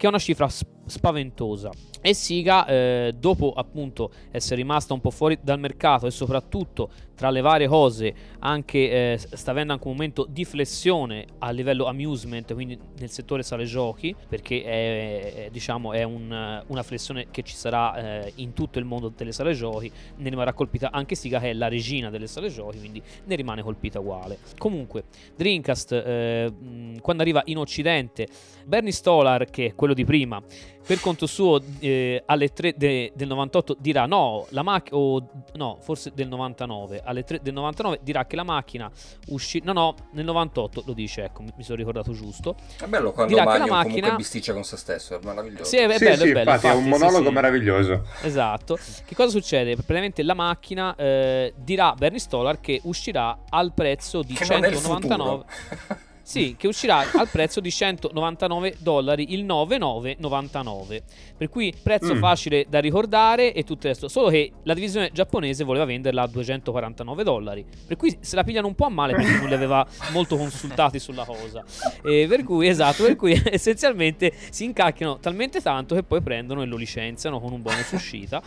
che 0.00 0.06
è 0.06 0.08
una 0.08 0.18
cifra 0.18 0.48
spaventosa. 0.86 1.70
E 2.00 2.14
Siga, 2.14 2.64
eh, 2.64 3.14
dopo 3.14 3.52
appunto 3.52 4.10
essere 4.30 4.56
rimasta 4.56 4.94
un 4.94 5.02
po' 5.02 5.10
fuori 5.10 5.38
dal 5.42 5.60
mercato 5.60 6.06
e 6.06 6.10
soprattutto 6.10 6.90
tra 7.14 7.28
le 7.28 7.42
varie 7.42 7.68
cose, 7.68 8.14
anche 8.38 9.12
eh, 9.12 9.18
sta 9.18 9.50
avendo 9.50 9.74
anche 9.74 9.86
un 9.86 9.92
momento 9.92 10.26
di 10.26 10.46
flessione 10.46 11.26
a 11.40 11.50
livello 11.50 11.84
amusement, 11.84 12.54
quindi 12.54 12.78
nel 12.98 13.10
settore 13.10 13.42
sale 13.42 13.66
giochi, 13.66 14.16
perché 14.26 14.62
è, 14.62 15.34
è 15.34 15.50
diciamo 15.50 15.92
è 15.92 16.02
un, 16.02 16.62
una 16.66 16.82
flessione 16.82 17.26
che 17.30 17.42
ci 17.42 17.54
sarà 17.54 18.22
eh, 18.22 18.32
in 18.36 18.54
tutto 18.54 18.78
il 18.78 18.86
mondo 18.86 19.12
delle 19.14 19.32
sale 19.32 19.52
giochi. 19.52 19.92
Ne 20.16 20.30
rimarrà 20.30 20.54
colpita 20.54 20.90
anche 20.90 21.14
Siga, 21.14 21.38
che 21.38 21.50
è 21.50 21.52
la 21.52 21.68
regina 21.68 22.08
delle 22.08 22.26
sale 22.26 22.48
giochi, 22.48 22.78
quindi 22.78 23.02
ne 23.26 23.34
rimane 23.34 23.62
colpita 23.62 24.00
uguale. 24.00 24.38
Comunque, 24.56 25.04
Dreamcast, 25.36 25.92
eh, 25.92 26.52
quando 27.02 27.22
arriva 27.22 27.42
in 27.44 27.58
Occidente, 27.58 28.28
Bernie 28.64 28.92
Stolar, 28.92 29.44
che 29.44 29.66
è 29.66 29.74
quello 29.74 29.89
di 29.94 30.04
prima, 30.04 30.42
per 30.86 30.98
conto 31.00 31.26
suo 31.26 31.60
eh, 31.78 32.22
alle 32.26 32.52
3 32.52 32.74
de, 32.76 33.12
del 33.14 33.28
98 33.28 33.76
dirà 33.78 34.06
no, 34.06 34.46
la 34.50 34.62
macchina, 34.62 34.96
o 34.96 35.28
no, 35.54 35.78
forse 35.80 36.10
del 36.14 36.28
99, 36.28 37.02
alle 37.04 37.22
3 37.22 37.40
del 37.42 37.52
99 37.52 38.00
dirà 38.02 38.26
che 38.26 38.36
la 38.36 38.42
macchina 38.42 38.90
uscì, 39.28 39.60
no 39.64 39.72
no, 39.72 39.94
nel 40.12 40.24
98 40.24 40.82
lo 40.86 40.92
dice, 40.92 41.24
ecco, 41.24 41.42
mi, 41.42 41.52
mi 41.56 41.62
sono 41.62 41.76
ricordato 41.76 42.12
giusto. 42.12 42.56
È 42.78 42.86
bello 42.86 43.12
quando 43.12 43.32
dirà 43.32 43.44
Mario 43.44 43.64
che 43.64 43.70
la 43.70 43.76
macchina 43.76 44.16
bisticcia 44.16 44.52
con 44.52 44.64
se 44.64 44.76
stesso, 44.76 45.14
è 45.16 45.20
meraviglioso. 45.22 45.64
Sì, 45.64 45.76
è, 45.76 45.86
è 45.86 45.98
bello, 45.98 46.16
sì, 46.16 46.28
è 46.28 46.32
bello. 46.32 46.50
Infatti, 46.50 46.66
infatti, 46.66 46.66
è 46.66 46.72
un 46.72 46.88
monologo 46.88 47.28
sì, 47.28 47.34
meraviglioso. 47.34 48.06
Esatto. 48.22 48.78
Che 49.04 49.14
cosa 49.14 49.30
succede? 49.30 49.74
Praticamente 49.74 50.22
la 50.22 50.34
macchina 50.34 50.94
eh, 50.96 51.54
dirà 51.56 51.94
Bernie 51.94 52.18
Stolar 52.18 52.60
che 52.60 52.80
uscirà 52.84 53.38
al 53.48 53.72
prezzo 53.72 54.22
di 54.22 54.34
che 54.34 54.44
199 54.44 55.44
Sì, 56.30 56.54
che 56.56 56.68
uscirà 56.68 57.10
al 57.14 57.28
prezzo 57.28 57.58
di 57.58 57.72
199 57.72 58.76
dollari 58.78 59.32
il 59.32 59.42
9999. 59.42 61.02
Per 61.36 61.48
cui 61.48 61.74
prezzo 61.82 62.14
mm. 62.14 62.18
facile 62.18 62.66
da 62.68 62.78
ricordare 62.78 63.52
e 63.52 63.64
tutto 63.64 63.88
il 63.88 63.94
resto. 63.94 64.06
Solo 64.06 64.28
che 64.28 64.52
la 64.62 64.74
divisione 64.74 65.10
giapponese 65.12 65.64
voleva 65.64 65.84
venderla 65.86 66.22
a 66.22 66.26
249 66.28 67.24
dollari. 67.24 67.66
Per 67.84 67.96
cui 67.96 68.16
se 68.20 68.36
la 68.36 68.44
pigliano 68.44 68.68
un 68.68 68.76
po' 68.76 68.84
a 68.84 68.90
male 68.90 69.14
perché 69.14 69.38
non 69.38 69.48
li 69.48 69.54
aveva 69.54 69.84
molto 70.14 70.36
consultati 70.36 71.00
sulla 71.00 71.24
cosa. 71.24 71.64
E 72.04 72.26
per 72.28 72.44
cui, 72.44 72.68
esatto, 72.68 73.02
per 73.02 73.16
cui 73.16 73.32
essenzialmente 73.50 74.32
si 74.50 74.62
incacchiano 74.62 75.18
talmente 75.18 75.60
tanto 75.60 75.96
che 75.96 76.04
poi 76.04 76.22
prendono 76.22 76.62
e 76.62 76.66
lo 76.66 76.76
licenziano 76.76 77.40
con 77.40 77.50
un 77.50 77.60
bonus 77.60 77.90
uscita. 77.90 78.40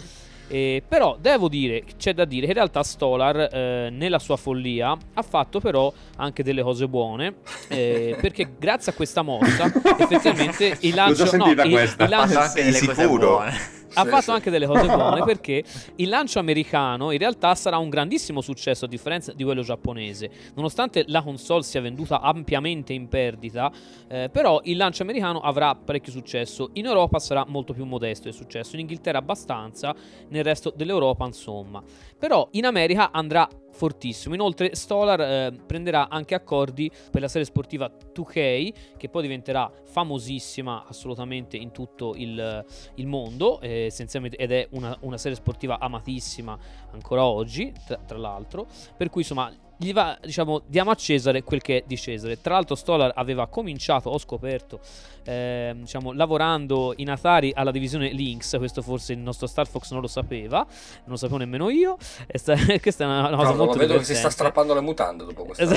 Eh, 0.48 0.84
però 0.88 1.18
devo 1.20 1.48
dire, 1.48 1.84
c'è 1.98 2.14
da 2.14 2.26
dire 2.26 2.42
che 2.42 2.52
in 2.52 2.58
realtà 2.58 2.84
Stolar 2.84 3.50
eh, 3.52 3.90
nella 3.92 4.20
sua 4.20 4.36
follia 4.36 4.96
ha 5.14 5.22
fatto 5.22 5.60
però 5.60 5.92
anche 6.18 6.44
delle 6.44 6.62
cose 6.62 6.88
buone 6.88 7.36
eh, 7.70 8.18
perché 8.22 8.56
grazie 8.60 8.92
a 8.92 8.96
questa 8.96 9.22
mossa 9.22 9.72
effettivamente 9.98 10.78
il 10.82 10.94
lancio... 10.94 11.36
no, 11.38 11.50
il, 11.50 11.96
il 11.98 12.10
lancio 12.10 12.40
anche 12.40 12.64
delle 12.64 12.80
cose 12.86 13.08
buone 13.08 13.82
ha 13.94 14.06
fatto 14.06 14.32
anche 14.32 14.50
delle 14.50 14.66
cose 14.66 14.86
buone 14.86 15.24
perché 15.26 15.64
il 15.96 16.10
lancio 16.10 16.40
americano 16.40 17.12
in 17.12 17.18
realtà 17.18 17.56
sarà 17.56 17.78
un 17.78 17.90
grandissimo 17.90 18.42
successo 18.42 18.86
a 18.86 18.88
differenza 18.88 19.34
di 19.34 19.44
quello 19.44 19.62
giapponese. 19.62 20.30
Nonostante 20.56 21.06
la 21.08 21.22
console 21.22 21.64
sia 21.64 21.82
venduta 21.82 22.22
ampiamente 22.22 22.94
in 22.94 23.08
perdita, 23.08 23.72
eh, 24.08 24.30
però 24.32 24.62
il 24.64 24.78
lancio 24.78 25.04
americano 25.04 25.40
avrà 25.40 25.76
parecchio 25.76 26.12
successo. 26.12 26.70
In 26.74 26.86
Europa 26.86 27.20
sarà 27.20 27.46
molto 27.48 27.74
più 27.74 27.86
modesto 27.86 28.28
il 28.28 28.34
successo, 28.34 28.76
in 28.76 28.82
Inghilterra 28.82 29.20
abbastanza, 29.20 29.96
nel 30.30 30.44
resto 30.44 30.74
dell'Europa 30.76 31.26
insomma. 31.26 31.82
Però 32.18 32.48
in 32.52 32.66
America 32.66 33.12
andrà 33.12 33.48
fortissimo. 33.74 34.34
Inoltre 34.36 34.76
Stolar 34.76 35.20
eh, 35.20 35.52
prenderà 35.66 36.08
anche 36.08 36.36
accordi 36.36 36.90
per 37.12 37.22
la 37.22 37.28
serie 37.28 37.46
sportiva 37.46 37.92
2K, 37.92 38.74
che 38.98 39.10
poi 39.10 39.22
diventerà 39.24 39.70
famosissima 39.84 40.86
assolutamente 40.88 41.58
in 41.58 41.72
tutto 41.72 42.14
il, 42.16 42.66
il 42.96 43.08
mondo, 43.08 43.60
eh, 43.60 43.92
ed 43.94 44.52
è 44.52 44.68
una, 44.72 44.96
una, 45.02 45.18
serie 45.18 45.38
sportiva 45.38 45.80
amatissima 45.80 46.58
ancora 46.92 47.26
oggi, 47.26 47.74
tra, 47.86 47.98
tra 47.98 48.18
l'altro. 48.18 48.68
Per 48.96 49.10
cui 49.10 49.22
insomma 49.22 49.52
gli 49.84 49.94
va, 49.94 50.18
diciamo, 50.22 50.62
diamo 50.66 50.92
a 50.92 50.96
Cesare 50.96 51.44
quel 51.44 51.62
che 51.62 51.78
è 51.78 51.84
di 51.86 51.98
Cesare. 51.98 52.40
Tra 52.42 52.54
l'altro 52.54 52.76
Stolar 52.76 53.12
aveva 53.14 53.48
cominciato, 53.48 54.10
ho 54.10 54.18
scoperto, 54.18 54.80
eh, 55.26 55.74
diciamo, 55.76 56.14
lavorando 56.14 56.94
in 56.98 57.10
Atari 57.10 57.52
alla 57.54 57.72
divisione 57.72 58.12
Lynx, 58.12 58.58
questo 58.58 58.82
forse 58.82 59.14
il 59.14 59.20
nostro 59.20 59.48
Star 59.48 59.68
Fox 59.68 59.92
non 59.92 60.02
lo 60.02 60.08
sapeva, 60.08 60.60
non 60.60 61.10
lo 61.10 61.18
sapevo 61.18 61.38
nemmeno 61.38 61.70
io, 61.70 61.98
e 62.26 62.38
sta, 62.38 62.56
questa 62.82 63.04
è 63.04 63.08
una, 63.08 63.28
una 63.28 63.38
cosa 63.38 63.50
no, 63.50 63.56
molto 63.58 63.78
vedo 63.78 63.98
che 63.98 64.06
si 64.06 64.16
sta 64.16 64.30
strappando 64.30 64.74
le 64.74 64.82
mutande 64.82 65.26
dopo 65.26 65.44
questa 65.46 65.66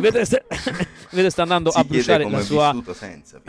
vedo, 0.00 0.24
sta, 0.24 0.40
vedo 1.10 1.30
sta 1.30 1.42
andando 1.42 1.70
si 1.70 1.78
a 1.78 1.84
bruciare 1.84 2.28
la 2.28 2.40
sua... 2.40 2.74
senza, 2.92 3.40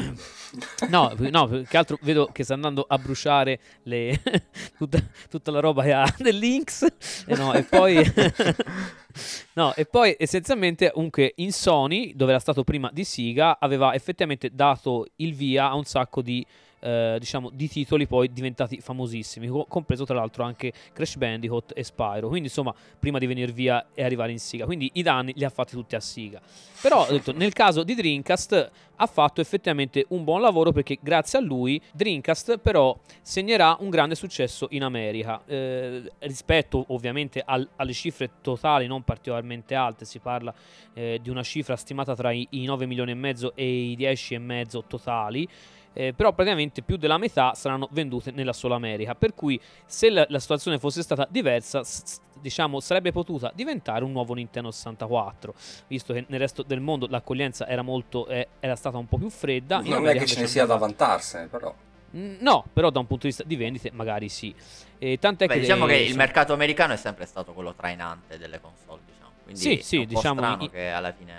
no, 0.90 1.14
no, 1.18 1.48
più 1.48 1.64
che 1.64 1.78
altro 1.78 1.98
vedo 2.02 2.30
che 2.32 2.44
sta 2.44 2.54
andando 2.54 2.86
a 2.88 2.98
bruciare 2.98 3.60
le... 3.84 4.22
tutta, 4.78 5.00
tutta, 5.30 5.52
la 5.52 5.60
roba 5.60 5.84
che 5.84 5.94
ha 5.94 6.16
del 6.18 6.38
Lynx, 6.38 6.86
e, 7.26 7.36
no, 7.36 7.54
e 7.54 7.64
poi... 7.64 8.02
no, 9.54 9.74
e 9.76 9.86
poi 9.86 10.16
essenzialmente 10.18 10.92
comunque 10.92 11.34
in 11.38 11.52
Sony, 11.52 12.14
dove 12.16 12.32
era 12.32 12.40
stato 12.40 12.64
prima 12.64 12.90
di 12.92 13.04
Siga, 13.04 13.58
aveva 13.60 13.94
effettivamente 13.94 14.50
dato 14.54 15.08
il 15.18 15.34
via 15.34 15.70
a 15.70 15.76
un 15.76 15.86
sacco 15.86 16.22
di 16.22 16.46
eh, 16.82 17.18
diciamo, 17.20 17.50
di 17.54 17.70
titoli 17.70 18.08
poi 18.08 18.32
diventati 18.34 18.82
famosissimi, 18.82 19.48
compreso 19.68 20.04
tra 20.04 20.16
l'altro 20.16 20.44
anche 20.44 20.74
Crash 20.92 21.16
Bandicoot 21.16 21.74
e 21.76 21.84
Spyro. 21.84 22.28
Quindi, 22.28 22.48
insomma, 22.48 22.74
prima 23.00 23.20
di 23.20 23.28
venire 23.28 23.52
via 23.52 23.88
e 23.94 24.04
arrivare 24.04 24.32
in 24.32 24.40
Siga. 24.40 24.66
Quindi 24.66 24.90
i 24.94 25.04
danni 25.04 25.34
li 25.36 25.46
ha 25.46 25.50
fatti 25.50 25.74
tutti 25.74 25.96
a 25.96 26.00
Siga. 26.00 26.42
Però, 26.82 27.06
detto, 27.08 27.32
nel 27.32 27.54
caso 27.54 27.84
di 27.84 27.94
Dreamcast 27.94 28.72
ha 28.96 29.06
fatto 29.08 29.42
effettivamente 29.42 30.06
un 30.10 30.24
buon 30.24 30.42
lavoro 30.42 30.72
perché 30.72 31.00
grazie 31.02 31.40
a 31.40 31.42
lui 31.42 31.82
Dreamcast 31.92 32.60
però 32.60 32.96
segnerà 33.22 33.76
un 33.80 33.90
grande 33.90 34.16
successo 34.16 34.68
in 34.72 34.84
America. 34.84 35.42
Eh, 35.46 36.12
rispetto 36.20 36.86
ovviamente 36.90 37.42
al, 37.44 37.68
alle 37.78 37.94
cifre 37.94 38.30
totali 38.42 38.86
non 38.86 39.04
particolarmente 39.04 39.74
alte, 39.74 40.06
si 40.06 40.20
parla 40.20 40.54
eh, 40.94 41.20
di 41.22 41.30
una 41.30 41.44
cifra 41.44 41.76
stimata 41.76 42.16
tra 42.16 42.32
i, 42.32 42.48
i 42.52 42.66
9 42.66 42.86
milioni 42.86 43.12
e 43.12 43.16
mezzo 43.16 43.54
e 43.56 43.92
i 43.92 43.96
10 43.96 44.36
e 44.36 44.40
mezzo 44.40 44.84
totali 44.86 45.48
eh, 45.94 46.14
però 46.14 46.32
praticamente 46.34 46.82
più 46.82 46.98
della 46.98 47.18
metà 47.18 47.54
saranno 47.54 47.88
vendute 47.92 48.32
nella 48.32 48.54
sola 48.54 48.76
America, 48.76 49.16
per 49.16 49.34
cui 49.34 49.60
se 49.86 50.10
la, 50.10 50.26
la 50.30 50.40
situazione 50.40 50.80
fosse 50.80 51.02
stata 51.02 51.28
diversa, 51.30 51.84
s- 51.84 52.20
diciamo 52.40 52.80
sarebbe 52.80 53.12
potuta 53.12 53.52
diventare 53.54 54.04
un 54.04 54.12
nuovo 54.12 54.34
Nintendo 54.34 54.72
64, 54.72 55.54
visto 55.88 56.14
che 56.14 56.26
nel 56.28 56.40
resto 56.40 56.64
del 56.64 56.80
mondo 56.80 57.08
l'accoglienza 57.10 57.68
era, 57.68 57.82
molto, 57.82 58.28
eh, 58.28 58.48
era 58.60 58.76
stata 58.76 58.98
un 58.98 59.08
po' 59.08 59.18
più 59.18 59.30
fredda. 59.30 59.80
Non 59.82 60.08
è 60.08 60.18
che 60.18 60.26
ce 60.26 60.40
ne 60.42 60.48
sia 60.48 60.66
da 60.66 60.76
vantarsene, 60.76 61.48
però. 61.48 61.74
Mm, 62.16 62.38
no, 62.40 62.66
però 62.74 62.90
da 62.90 63.00
un 63.00 63.08
punto 63.08 63.24
di 63.24 63.30
vista 63.30 63.44
di 63.44 63.56
vendite 63.56 63.92
magari 63.94 64.28
sì. 64.28 64.54
E 64.98 65.18
tant'è 65.18 65.48
Beh, 65.48 65.54
che 65.54 65.60
diciamo 65.62 65.86
che 65.86 65.96
il 65.96 66.16
mercato 66.16 66.54
americano 66.54 66.94
è 66.94 66.98
sempre 66.98 67.26
stato 67.26 67.54
quello 67.54 67.74
trainante 67.74 68.38
delle 68.38 68.60
console, 68.60 69.02
diciamo. 69.06 69.32
Quindi 69.44 69.62
sì, 69.62 69.80
sì, 69.82 70.06
diciamo 70.06 70.58
i... 70.62 70.70
che 70.70 70.90
alla 70.90 71.14
fine 71.14 71.34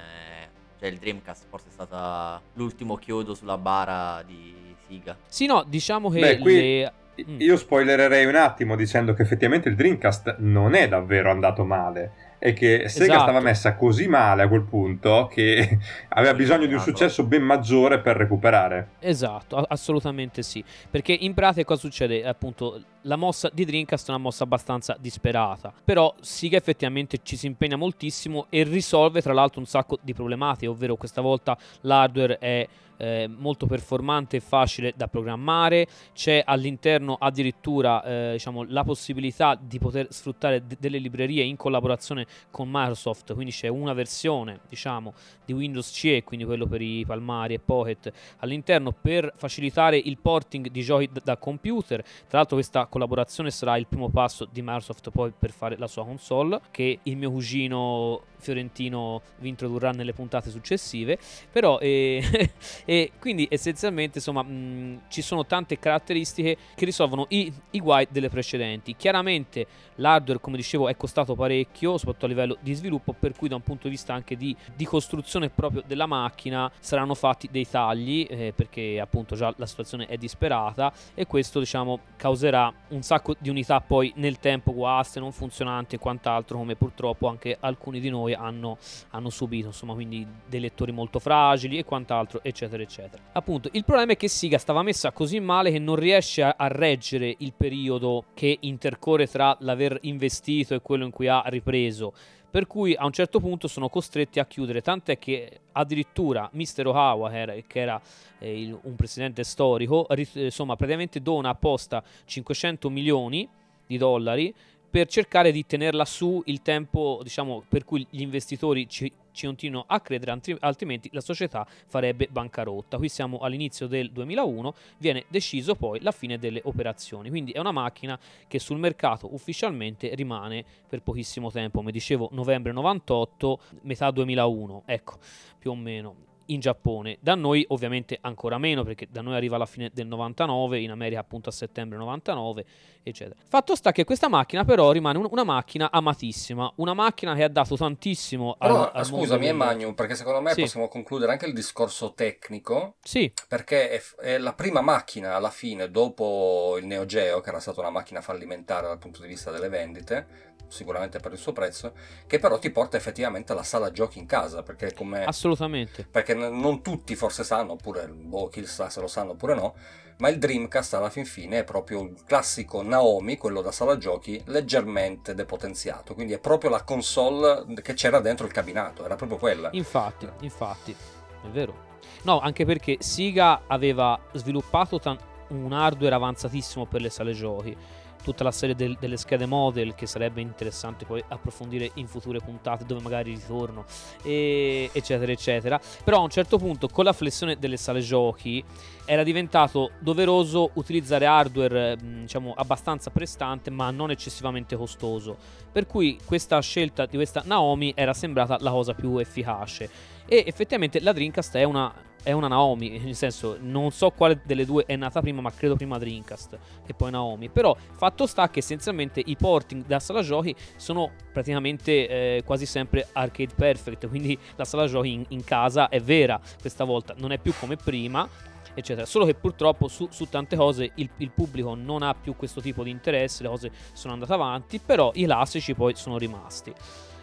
cioè 0.82 0.90
il 0.90 0.98
Dreamcast 0.98 1.44
forse 1.48 1.68
è 1.68 1.70
stato 1.70 2.42
l'ultimo 2.54 2.96
chiodo 2.96 3.34
sulla 3.34 3.56
bara 3.56 4.20
di 4.26 4.74
Siga. 4.88 5.16
Sì, 5.28 5.46
no, 5.46 5.64
diciamo 5.64 6.10
che 6.10 6.18
Beh, 6.18 6.38
qui... 6.38 6.54
le... 6.56 6.92
Mm. 7.28 7.40
Io 7.40 7.56
spoilererei 7.56 8.24
un 8.24 8.34
attimo 8.34 8.74
dicendo 8.74 9.14
che 9.14 9.22
effettivamente 9.22 9.68
il 9.68 9.76
Dreamcast 9.76 10.36
non 10.38 10.74
è 10.74 10.88
davvero 10.88 11.30
andato 11.30 11.64
male 11.64 12.31
e 12.44 12.54
che 12.54 12.88
Sega 12.88 13.04
esatto. 13.04 13.20
stava 13.20 13.40
messa 13.40 13.76
così 13.76 14.08
male 14.08 14.42
a 14.42 14.48
quel 14.48 14.62
punto 14.62 15.28
che 15.32 15.78
aveva 16.10 16.34
bisogno 16.34 16.66
di 16.66 16.74
un 16.74 16.80
successo 16.80 17.22
ben 17.22 17.42
maggiore 17.42 18.00
per 18.00 18.16
recuperare. 18.16 18.94
Esatto, 18.98 19.58
assolutamente 19.58 20.42
sì. 20.42 20.64
Perché 20.90 21.12
in 21.12 21.34
pratica 21.34 21.64
cosa 21.64 21.78
succede? 21.78 22.26
Appunto, 22.26 22.82
la 23.02 23.14
mossa 23.14 23.48
di 23.52 23.64
Dreamcast 23.64 24.08
è 24.08 24.10
una 24.10 24.18
mossa 24.18 24.42
abbastanza 24.42 24.96
disperata. 24.98 25.72
Però 25.84 26.12
Sega 26.20 26.56
effettivamente 26.56 27.20
ci 27.22 27.36
si 27.36 27.46
impegna 27.46 27.76
moltissimo 27.76 28.46
e 28.50 28.64
risolve 28.64 29.22
tra 29.22 29.32
l'altro 29.32 29.60
un 29.60 29.66
sacco 29.66 29.98
di 30.02 30.12
problematiche, 30.12 30.66
ovvero 30.66 30.96
questa 30.96 31.20
volta 31.20 31.56
l'hardware 31.82 32.38
è 32.38 32.66
eh, 32.96 33.28
molto 33.28 33.66
performante 33.66 34.36
e 34.36 34.40
facile 34.40 34.92
da 34.96 35.08
programmare. 35.08 35.86
C'è 36.12 36.42
all'interno 36.44 37.16
addirittura 37.18 38.02
eh, 38.04 38.32
diciamo, 38.32 38.64
la 38.68 38.84
possibilità 38.84 39.58
di 39.60 39.78
poter 39.78 40.06
sfruttare 40.10 40.66
d- 40.66 40.76
delle 40.78 40.98
librerie 40.98 41.42
in 41.42 41.56
collaborazione 41.56 42.26
con 42.50 42.68
Microsoft, 42.70 43.34
quindi 43.34 43.52
c'è 43.52 43.68
una 43.68 43.92
versione 43.92 44.60
diciamo, 44.68 45.14
di 45.44 45.52
Windows 45.52 45.90
CE, 45.92 46.24
quindi 46.24 46.44
quello 46.44 46.66
per 46.66 46.80
i 46.80 47.04
Palmari 47.06 47.54
e 47.54 47.58
Pocket, 47.58 48.12
all'interno 48.38 48.92
per 48.92 49.32
facilitare 49.36 49.96
il 49.96 50.18
porting 50.18 50.68
di 50.68 50.82
giochi 50.82 51.08
d- 51.12 51.22
da 51.22 51.36
computer. 51.36 52.02
Tra 52.02 52.38
l'altro 52.38 52.56
questa 52.56 52.86
collaborazione 52.86 53.50
sarà 53.50 53.76
il 53.76 53.86
primo 53.86 54.08
passo 54.08 54.46
di 54.50 54.62
Microsoft 54.62 55.10
poi 55.10 55.32
per 55.36 55.50
fare 55.50 55.76
la 55.76 55.86
sua 55.86 56.04
console, 56.04 56.60
che 56.70 57.00
il 57.02 57.16
mio 57.16 57.30
cugino 57.30 58.30
fiorentino 58.42 59.22
vi 59.38 59.48
introdurrà 59.48 59.92
nelle 59.92 60.12
puntate 60.12 60.50
successive. 60.50 61.18
Però 61.50 61.78
eh, 61.78 62.50
e 62.84 63.12
quindi 63.18 63.46
essenzialmente 63.50 64.18
insomma 64.18 64.42
mh, 64.42 65.02
ci 65.08 65.22
sono 65.22 65.46
tante 65.46 65.78
caratteristiche 65.78 66.56
che 66.74 66.84
risolvono 66.84 67.26
i, 67.30 67.52
i 67.70 67.80
guai 67.80 68.06
delle 68.10 68.28
precedenti. 68.28 68.96
Chiaramente 68.96 69.66
l'hardware 69.96 70.40
come 70.40 70.56
dicevo 70.56 70.88
è 70.88 70.96
costato 70.96 71.34
parecchio 71.34 71.98
soprattutto 71.98 72.26
a 72.26 72.28
livello 72.28 72.56
di 72.60 72.74
sviluppo 72.74 73.12
per 73.12 73.34
cui 73.34 73.48
da 73.48 73.56
un 73.56 73.62
punto 73.62 73.84
di 73.84 73.90
vista 73.90 74.14
anche 74.14 74.36
di, 74.36 74.54
di 74.74 74.84
costruzione 74.84 75.50
proprio 75.50 75.82
della 75.86 76.06
macchina 76.06 76.70
saranno 76.80 77.14
fatti 77.14 77.48
dei 77.50 77.68
tagli 77.68 78.26
eh, 78.28 78.52
perché 78.54 79.00
appunto 79.00 79.34
già 79.34 79.52
la 79.56 79.66
situazione 79.66 80.06
è 80.06 80.16
disperata 80.16 80.92
e 81.14 81.26
questo 81.26 81.58
diciamo 81.58 82.00
causerà 82.16 82.72
un 82.88 83.02
sacco 83.02 83.34
di 83.38 83.48
unità 83.48 83.80
poi 83.80 84.12
nel 84.16 84.38
tempo 84.38 84.72
guaste 84.72 85.20
non 85.20 85.32
funzionanti 85.32 85.96
e 85.96 85.98
quant'altro 85.98 86.58
come 86.58 86.76
purtroppo 86.76 87.28
anche 87.28 87.56
alcuni 87.60 88.00
di 88.00 88.08
noi 88.08 88.31
hanno, 88.34 88.78
hanno 89.10 89.30
subito 89.30 89.68
insomma 89.68 89.94
quindi 89.94 90.26
dei 90.46 90.60
lettori 90.60 90.92
molto 90.92 91.18
fragili 91.18 91.78
e 91.78 91.84
quant'altro 91.84 92.42
eccetera 92.42 92.82
eccetera. 92.82 93.22
Appunto, 93.32 93.68
il 93.72 93.84
problema 93.84 94.12
è 94.12 94.16
che 94.16 94.28
Siga 94.28 94.58
stava 94.58 94.82
messa 94.82 95.12
così 95.12 95.40
male 95.40 95.70
che 95.70 95.78
non 95.78 95.96
riesce 95.96 96.42
a, 96.42 96.54
a 96.56 96.68
reggere 96.68 97.34
il 97.38 97.52
periodo 97.56 98.24
che 98.34 98.58
intercorre 98.60 99.26
tra 99.26 99.56
l'aver 99.60 99.98
investito 100.02 100.74
e 100.74 100.80
quello 100.80 101.04
in 101.04 101.10
cui 101.10 101.28
ha 101.28 101.42
ripreso. 101.46 102.12
Per 102.52 102.66
cui 102.66 102.94
a 102.94 103.06
un 103.06 103.12
certo 103.12 103.40
punto 103.40 103.66
sono 103.66 103.88
costretti 103.88 104.38
a 104.38 104.44
chiudere, 104.44 104.82
tant'è 104.82 105.18
che 105.18 105.60
addirittura 105.72 106.50
Mr. 106.52 106.86
Ohawa, 106.86 107.30
che 107.30 107.38
era, 107.38 107.54
che 107.66 107.80
era 107.80 108.00
eh, 108.38 108.60
il, 108.60 108.78
un 108.82 108.94
presidente 108.94 109.42
storico, 109.42 110.04
rit- 110.10 110.36
insomma, 110.36 110.76
praticamente 110.76 111.22
dona 111.22 111.48
apposta 111.48 112.02
500 112.26 112.90
milioni 112.90 113.48
di 113.86 113.96
dollari 113.96 114.54
per 114.92 115.06
cercare 115.06 115.52
di 115.52 115.64
tenerla 115.64 116.04
su 116.04 116.42
il 116.44 116.60
tempo 116.60 117.20
diciamo, 117.22 117.64
per 117.66 117.82
cui 117.82 118.06
gli 118.10 118.20
investitori 118.20 118.86
ci, 118.90 119.10
ci 119.30 119.46
continuano 119.46 119.86
a 119.88 120.00
credere, 120.00 120.38
altrimenti 120.60 121.08
la 121.14 121.22
società 121.22 121.66
farebbe 121.86 122.28
bancarotta. 122.30 122.98
Qui 122.98 123.08
siamo 123.08 123.38
all'inizio 123.38 123.86
del 123.86 124.10
2001, 124.10 124.74
viene 124.98 125.24
deciso 125.28 125.76
poi 125.76 126.02
la 126.02 126.12
fine 126.12 126.38
delle 126.38 126.60
operazioni, 126.64 127.30
quindi 127.30 127.52
è 127.52 127.58
una 127.58 127.72
macchina 127.72 128.20
che 128.46 128.58
sul 128.58 128.78
mercato 128.78 129.32
ufficialmente 129.32 130.14
rimane 130.14 130.62
per 130.86 131.00
pochissimo 131.00 131.50
tempo, 131.50 131.78
come 131.78 131.90
dicevo 131.90 132.28
novembre 132.32 132.72
98, 132.72 133.60
metà 133.84 134.10
2001, 134.10 134.82
ecco, 134.84 135.14
più 135.58 135.70
o 135.70 135.74
meno 135.74 136.30
in 136.46 136.60
Giappone. 136.60 137.18
Da 137.20 137.34
noi 137.34 137.64
ovviamente 137.68 138.18
ancora 138.20 138.58
meno 138.58 138.84
perché 138.84 139.08
da 139.10 139.20
noi 139.20 139.34
arriva 139.34 139.56
alla 139.56 139.66
fine 139.66 139.90
del 139.92 140.06
99, 140.06 140.80
in 140.80 140.90
America 140.90 141.20
appunto 141.20 141.48
a 141.48 141.52
settembre 141.52 141.98
99, 141.98 142.64
eccetera. 143.02 143.36
Fatto 143.46 143.74
sta 143.74 143.92
che 143.92 144.04
questa 144.04 144.28
macchina 144.28 144.64
però 144.64 144.90
rimane 144.92 145.18
un- 145.18 145.28
una 145.30 145.44
macchina 145.44 145.90
amatissima, 145.90 146.72
una 146.76 146.94
macchina 146.94 147.34
che 147.34 147.44
ha 147.44 147.48
dato 147.48 147.76
tantissimo 147.76 148.56
al, 148.58 148.70
però, 148.70 148.90
al 148.90 149.04
scusami 149.04 149.46
è 149.46 149.52
Magnum, 149.52 149.94
perché 149.94 150.14
secondo 150.14 150.40
me 150.40 150.52
sì. 150.52 150.62
possiamo 150.62 150.88
concludere 150.88 151.32
anche 151.32 151.46
il 151.46 151.54
discorso 151.54 152.12
tecnico. 152.14 152.96
Sì. 153.02 153.32
Perché 153.48 153.90
è, 153.90 154.02
è, 154.20 154.38
la 154.38 154.54
prima 154.54 154.80
macchina 154.80 155.34
alla 155.34 155.50
fine 155.50 155.90
dopo 155.90 156.76
il 156.78 156.86
Neo 156.86 157.06
Geo, 157.06 157.40
che 157.40 157.48
era 157.48 157.60
stata 157.60 157.80
una 157.80 157.90
macchina 157.90 158.20
fallimentare 158.20 158.86
dal 158.86 158.98
punto 158.98 159.22
di 159.22 159.28
vista 159.28 159.50
delle 159.50 159.68
vendite, 159.68 160.52
sicuramente 160.72 161.20
per 161.20 161.32
il 161.32 161.38
suo 161.38 161.52
prezzo, 161.52 161.92
che 162.26 162.38
però 162.38 162.58
ti 162.58 162.70
porta 162.70 162.96
effettivamente 162.96 163.52
alla 163.52 163.62
sala 163.62 163.92
giochi 163.92 164.18
in 164.18 164.26
casa, 164.26 164.62
perché 164.62 164.94
come... 164.94 165.24
Assolutamente. 165.24 166.06
Perché 166.10 166.31
non 166.34 166.82
tutti 166.82 167.14
forse 167.16 167.44
sanno, 167.44 167.72
oppure 167.72 168.06
boh, 168.08 168.50
sa 168.64 168.88
se 168.90 169.00
lo 169.00 169.06
sanno 169.06 169.32
oppure 169.32 169.54
no, 169.54 169.74
ma 170.18 170.28
il 170.28 170.38
Dreamcast 170.38 170.94
alla 170.94 171.10
fin 171.10 171.24
fine 171.24 171.58
è 171.58 171.64
proprio 171.64 172.02
il 172.02 172.22
classico 172.24 172.82
Naomi, 172.82 173.36
quello 173.36 173.60
da 173.60 173.72
sala 173.72 173.96
giochi, 173.96 174.40
leggermente 174.46 175.34
depotenziato, 175.34 176.14
quindi 176.14 176.32
è 176.32 176.38
proprio 176.38 176.70
la 176.70 176.82
console 176.82 177.64
che 177.82 177.94
c'era 177.94 178.20
dentro 178.20 178.46
il 178.46 178.52
cabinato, 178.52 179.04
era 179.04 179.16
proprio 179.16 179.38
quella. 179.38 179.70
Infatti, 179.72 180.28
infatti, 180.40 180.92
è 180.92 181.48
vero. 181.48 181.90
No, 182.22 182.38
anche 182.38 182.64
perché 182.64 182.98
Siga 183.00 183.62
aveva 183.66 184.18
sviluppato 184.32 185.00
tan- 185.00 185.18
un 185.48 185.72
hardware 185.72 186.14
avanzatissimo 186.14 186.86
per 186.86 187.00
le 187.00 187.10
sale 187.10 187.32
giochi 187.32 187.76
tutta 188.22 188.44
la 188.44 188.52
serie 188.52 188.74
del, 188.74 188.96
delle 188.98 189.16
schede 189.16 189.46
model 189.46 189.94
che 189.94 190.06
sarebbe 190.06 190.40
interessante 190.40 191.04
poi 191.04 191.22
approfondire 191.28 191.90
in 191.94 192.06
future 192.06 192.40
puntate 192.40 192.84
dove 192.84 193.00
magari 193.00 193.34
ritorno, 193.34 193.84
e, 194.22 194.90
eccetera, 194.92 195.30
eccetera. 195.32 195.80
Però 196.04 196.18
a 196.18 196.22
un 196.22 196.30
certo 196.30 196.58
punto 196.58 196.88
con 196.88 197.04
la 197.04 197.12
flessione 197.12 197.58
delle 197.58 197.76
sale 197.76 198.00
giochi 198.00 198.64
era 199.04 199.22
diventato 199.22 199.92
doveroso 199.98 200.70
utilizzare 200.74 201.26
hardware 201.26 201.96
diciamo 201.96 202.54
abbastanza 202.56 203.10
prestante 203.10 203.70
ma 203.70 203.90
non 203.90 204.10
eccessivamente 204.10 204.76
costoso 204.76 205.36
per 205.72 205.86
cui 205.86 206.18
questa 206.24 206.60
scelta 206.60 207.06
di 207.06 207.16
questa 207.16 207.42
Naomi 207.44 207.92
era 207.96 208.14
sembrata 208.14 208.58
la 208.60 208.70
cosa 208.70 208.94
più 208.94 209.18
efficace 209.18 209.90
e 210.26 210.44
effettivamente 210.46 211.00
la 211.00 211.12
Dreamcast 211.12 211.56
è 211.56 211.64
una, 211.64 211.92
è 212.22 212.32
una 212.32 212.48
Naomi, 212.48 212.98
nel 213.02 213.14
senso 213.14 213.56
non 213.60 213.90
so 213.90 214.10
quale 214.10 214.40
delle 214.44 214.64
due 214.64 214.84
è 214.86 214.96
nata 214.96 215.20
prima, 215.20 215.40
ma 215.40 215.52
credo 215.52 215.76
prima 215.76 215.98
Dreamcast 215.98 216.58
e 216.86 216.94
poi 216.94 217.10
Naomi. 217.10 217.48
Però 217.48 217.76
fatto 217.96 218.26
sta 218.26 218.48
che 218.48 218.60
essenzialmente 218.60 219.22
i 219.24 219.36
porting 219.36 219.84
da 219.86 220.00
sala 220.00 220.22
giochi 220.22 220.54
sono 220.76 221.10
praticamente 221.32 222.08
eh, 222.08 222.42
quasi 222.44 222.66
sempre 222.66 223.08
arcade 223.12 223.54
perfect, 223.54 224.08
quindi 224.08 224.38
la 224.56 224.64
sala 224.64 224.86
giochi 224.86 225.12
in, 225.12 225.24
in 225.28 225.44
casa 225.44 225.88
è 225.88 226.00
vera 226.00 226.40
questa 226.60 226.84
volta, 226.84 227.14
non 227.16 227.32
è 227.32 227.38
più 227.38 227.52
come 227.58 227.76
prima 227.76 228.28
eccetera. 228.74 229.06
Solo 229.06 229.24
che 229.26 229.34
purtroppo 229.34 229.88
su, 229.88 230.08
su 230.10 230.28
tante 230.28 230.56
cose 230.56 230.92
il, 230.94 231.10
il, 231.18 231.30
pubblico 231.30 231.74
non 231.74 232.02
ha 232.02 232.14
più 232.14 232.34
questo 232.36 232.60
tipo 232.60 232.82
di 232.82 232.90
interesse, 232.90 233.42
le 233.42 233.48
cose 233.48 233.70
sono 233.92 234.14
andate 234.14 234.32
avanti, 234.32 234.78
però 234.78 235.10
i 235.14 235.24
classici 235.24 235.74
poi 235.74 235.94
sono 235.94 236.18
rimasti. 236.18 236.72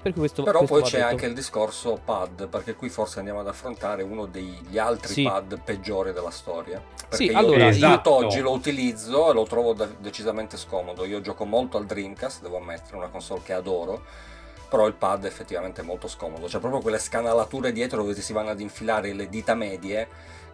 Per 0.01 0.13
questo, 0.13 0.43
Però 0.43 0.59
questo 0.59 0.75
poi 0.79 0.83
c'è 0.85 0.97
detto. 0.97 1.09
anche 1.09 1.25
il 1.25 1.33
discorso 1.33 1.99
pad, 2.03 2.47
perché 2.47 2.73
qui 2.73 2.87
forse 2.87 3.19
andiamo 3.19 3.41
ad 3.41 3.47
affrontare 3.47 4.01
uno 4.01 4.25
degli 4.27 4.77
altri 4.77 5.11
sì. 5.11 5.23
pad 5.23 5.59
peggiori 5.61 6.13
della 6.13 6.31
storia. 6.31 6.81
Perché 6.81 7.15
sì, 7.15 7.25
io 7.25 7.37
allora, 7.37 7.67
esatto. 7.67 8.13
oggi 8.13 8.39
lo 8.39 8.51
utilizzo 8.51 9.29
e 9.29 9.33
lo 9.33 9.43
trovo 9.43 9.73
da- 9.73 9.89
decisamente 9.99 10.55
scomodo. 10.55 11.03
Io 11.03 11.19
gioco 11.19 11.43
molto 11.43 11.77
al 11.77 11.85
Dreamcast, 11.85 12.41
devo 12.41 12.57
ammettere, 12.57 12.95
una 12.95 13.09
console 13.09 13.41
che 13.43 13.53
adoro 13.53 14.01
però 14.69 14.85
il 14.85 14.93
pad 14.93 15.23
è 15.23 15.27
effettivamente 15.27 15.81
molto 15.81 16.07
scomodo. 16.07 16.45
C'è 16.45 16.59
proprio 16.59 16.79
quelle 16.79 16.99
scanalature 16.99 17.71
dietro 17.71 18.03
dove 18.03 18.13
si 18.21 18.33
vanno 18.33 18.51
ad 18.51 18.59
infilare 18.59 19.13
le 19.13 19.27
dita 19.27 19.55
medie 19.55 20.07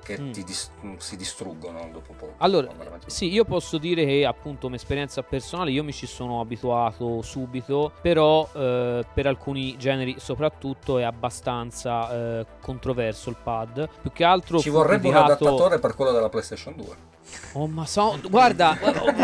che 0.06 0.22
mm. 0.22 0.32
dis- 0.32 0.70
si 0.98 1.18
distruggono 1.18 1.90
dopo 1.92 2.14
poco. 2.14 2.34
Allora, 2.38 2.70
sì, 3.08 3.32
io 3.32 3.44
posso 3.44 3.80
dire 3.80 4.06
che 4.06 4.24
appunto 4.24 4.68
un'esperienza 4.68 5.24
personale, 5.24 5.72
io 5.72 5.84
mi 5.84 5.92
ci 5.92 6.06
sono 6.06 6.40
abituato 6.40 7.24
subito, 7.24 7.92
però 8.02 8.48
eh, 8.54 9.04
per 9.12 9.26
alcuni 9.26 9.76
generi 9.78 10.18
soprattutto 10.20 11.00
è 11.00 11.04
abbastanza 11.04 12.40
eh, 12.40 12.46
controverso 12.62 13.32
il 13.32 13.38
pad. 13.42 13.90
Più 14.02 14.12
che 14.12 14.24
altro... 14.24 14.60
Ci 14.60 14.70
vorrebbe 14.70 15.08
un 15.08 15.16
adattatore 15.16 15.80
per 15.80 15.96
quello 15.96 16.12
della 16.12 16.30
PlayStation 16.30 16.76
2. 16.76 17.14
Oh, 17.54 17.66
ma 17.66 17.88
so, 17.88 18.20
guarda, 18.30 18.78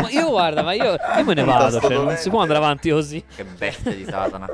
io 0.09 0.29
guarda, 0.31 0.63
ma 0.63 0.73
io, 0.73 0.95
io 1.17 1.23
me 1.23 1.33
ne 1.35 1.43
vado, 1.43 1.79
cioè, 1.79 1.93
non 1.93 2.15
si 2.15 2.29
può 2.29 2.41
andare 2.41 2.57
avanti 2.57 2.89
così. 2.89 3.23
Che 3.35 3.43
bestia 3.43 3.93
di 3.93 4.03
Satana. 4.03 4.49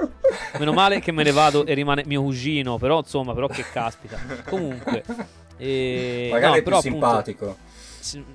Meno 0.59 0.73
male 0.73 0.99
che 0.99 1.13
me 1.13 1.23
ne 1.23 1.31
vado 1.31 1.65
e 1.65 1.73
rimane 1.73 2.03
mio 2.05 2.21
cugino, 2.21 2.77
però 2.77 2.97
insomma, 2.97 3.33
però 3.33 3.47
che 3.47 3.63
caspita. 3.71 4.17
Comunque, 4.49 5.03
e, 5.57 6.29
Magari 6.31 6.51
no, 6.51 6.57
è 6.57 6.63
più 6.63 6.79
simpatico. 6.79 7.57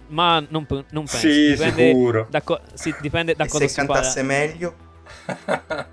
ma 0.08 0.44
non, 0.48 0.66
non 0.68 1.04
penso. 1.04 1.16
Sì, 1.16 1.50
dipende 1.50 1.88
sicuro. 1.88 2.26
Da 2.28 2.42
co- 2.42 2.60
sì, 2.74 2.94
dipende 3.00 3.34
da 3.34 3.44
e 3.44 3.48
cosa 3.48 3.64
se 3.64 3.68
si 3.68 3.76
cantasse 3.76 4.20
parla. 4.20 4.38
meglio? 4.38 4.90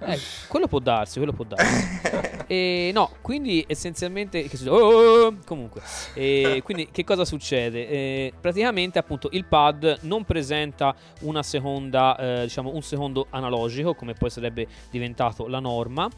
Eh, 0.02 0.20
quello 0.48 0.68
può 0.68 0.80
darsi, 0.80 1.18
quello 1.18 1.34
può 1.34 1.46
darsi. 1.46 2.00
e, 2.48 2.92
no, 2.94 3.12
quindi 3.22 3.64
essenzialmente... 3.68 4.44
Che 4.44 4.70
oh, 4.70 4.76
oh, 4.76 5.26
oh, 5.26 5.38
comunque, 5.46 5.82
e, 6.14 6.62
quindi 6.64 6.90
che 6.92 7.04
cosa 7.04 7.26
succede? 7.26 7.88
Eh, 7.88 8.34
praticamente 8.40 8.98
appunto 8.98 9.30
il 9.34 9.46
pad 9.46 10.00
non 10.02 10.24
presenta 10.26 10.96
una 11.22 11.44
seconda, 11.44 12.18
eh, 12.18 12.42
diciamo 12.44 12.74
un 12.74 12.82
secondo 12.82 13.28
analogico 13.30 13.94
come 13.94 14.14
poi 14.14 14.30
sarebbe 14.30 14.68
diventato 14.90 15.48
la 15.48 15.60
norma 15.60 16.10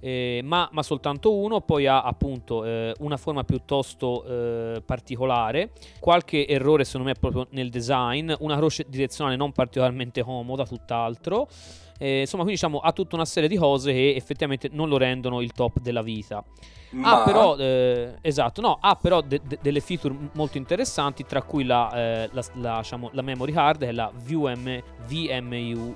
eh, 0.00 0.40
ma, 0.44 0.68
ma, 0.72 0.82
soltanto 0.82 1.34
uno, 1.34 1.60
poi 1.60 1.86
ha 1.86 2.02
appunto 2.02 2.64
eh, 2.64 2.94
una 3.00 3.16
forma 3.16 3.44
piuttosto 3.44 4.24
eh, 4.24 4.82
particolare, 4.84 5.70
qualche 5.98 6.46
errore 6.46 6.84
secondo 6.84 7.08
me 7.08 7.14
proprio 7.14 7.46
nel 7.50 7.70
design, 7.70 8.32
una 8.40 8.56
croce 8.56 8.86
direzionale 8.88 9.36
non 9.36 9.52
particolarmente 9.52 10.22
comoda, 10.22 10.64
tutt'altro. 10.64 11.48
Eh, 12.00 12.20
insomma, 12.20 12.44
quindi 12.44 12.60
diciamo 12.60 12.78
ha 12.78 12.92
tutta 12.92 13.16
una 13.16 13.24
serie 13.24 13.48
di 13.48 13.56
cose 13.56 13.92
che 13.92 14.14
effettivamente 14.14 14.68
non 14.70 14.88
lo 14.88 14.98
rendono 14.98 15.40
il 15.40 15.50
top 15.52 15.80
della 15.80 16.02
vita. 16.02 16.44
Ma... 16.90 17.20
Ha 17.20 17.24
però, 17.24 17.56
eh, 17.56 18.14
esatto, 18.22 18.60
no, 18.60 18.78
ha 18.80 18.94
però 18.94 19.20
de- 19.20 19.40
de- 19.44 19.58
delle 19.60 19.80
feature 19.80 20.14
molto 20.32 20.56
interessanti, 20.58 21.24
tra 21.24 21.42
cui 21.42 21.64
la, 21.64 21.90
eh, 21.92 22.28
la, 22.32 22.44
la, 22.54 22.78
diciamo, 22.78 23.10
la 23.12 23.22
memory 23.22 23.52
card, 23.52 23.80
che 23.80 23.88
è 23.88 23.92
la 23.92 24.10
VM, 24.14 24.80
VMU, 25.06 25.94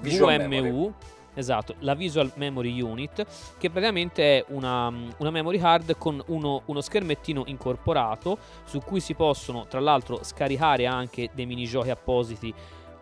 VMU, 0.00 0.94
Esatto, 1.34 1.74
la 1.80 1.94
Visual 1.94 2.30
Memory 2.36 2.80
Unit, 2.80 3.26
che 3.58 3.68
praticamente 3.68 4.38
è 4.38 4.44
una, 4.48 4.92
una 5.18 5.30
memory 5.30 5.58
card 5.58 5.96
con 5.98 6.22
uno, 6.28 6.62
uno, 6.66 6.80
schermettino 6.80 7.42
incorporato 7.46 8.38
su 8.64 8.80
cui 8.80 9.00
si 9.00 9.14
possono 9.14 9.66
tra 9.66 9.80
l'altro 9.80 10.22
scaricare 10.22 10.86
anche 10.86 11.30
dei 11.34 11.46
minigiochi 11.46 11.90
appositi 11.90 12.54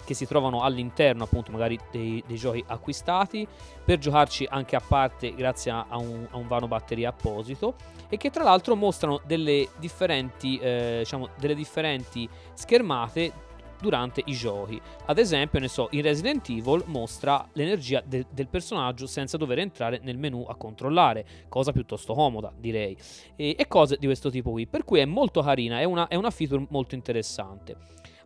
che 0.05 0.15
si 0.15 0.27
trovano 0.27 0.63
all'interno 0.63 1.25
appunto 1.25 1.53
magari 1.53 1.79
dei, 1.91 2.23
dei 2.27 2.37
giochi 2.37 2.65
acquistati 2.67 3.47
per 3.85 3.99
giocarci 3.99 4.47
anche 4.51 4.75
a 4.75 4.83
parte 4.85 5.35
grazie 5.35 5.71
a, 5.71 5.87
un, 5.97 6.27
a 6.31 6.37
un, 6.37 6.49
vano 6.49 6.67
batteria 6.67 7.11
apposito 7.11 7.75
e 8.09 8.17
che 8.17 8.31
tra 8.31 8.43
l'altro 8.43 8.75
mostrano 8.75 9.21
delle 9.25 9.69
differenti, 9.79 10.59
eh, 10.59 10.97
diciamo, 11.01 11.29
delle 11.39 11.55
differenti 11.55 12.29
schermate 12.55 13.51
durante 13.83 14.23
i 14.25 14.33
giochi. 14.33 14.81
Ad 15.07 15.19
esempio, 15.19 15.59
ne 15.59 15.69
so, 15.69 15.89
in 15.91 16.03
Resident 16.03 16.49
Evil 16.49 16.85
mostra 16.87 17.47
l'energia 17.53 18.01
de- 18.03 18.27
del 18.31 18.49
personaggio 18.49 19.07
senza 19.07 19.37
dover 19.37 19.59
entrare 19.59 20.01
nel 20.03 20.17
menu 20.17 20.47
a 20.49 20.55
controllare, 20.55 21.27
cosa 21.49 21.73
piuttosto 21.73 22.15
comoda, 22.15 22.53
direi. 22.57 22.97
E, 23.37 23.57
e 23.59 23.67
cose 23.67 23.97
di 23.99 24.07
questo 24.07 24.31
tipo 24.31 24.53
qui. 24.53 24.67
Per 24.67 24.85
cui 24.85 25.01
è 25.01 25.05
molto 25.05 25.43
carina, 25.43 25.81
è 25.81 25.85
una, 25.85 26.07
è 26.07 26.15
una 26.15 26.31
feature 26.31 26.65
molto 26.71 26.95
interessante. 26.95 27.77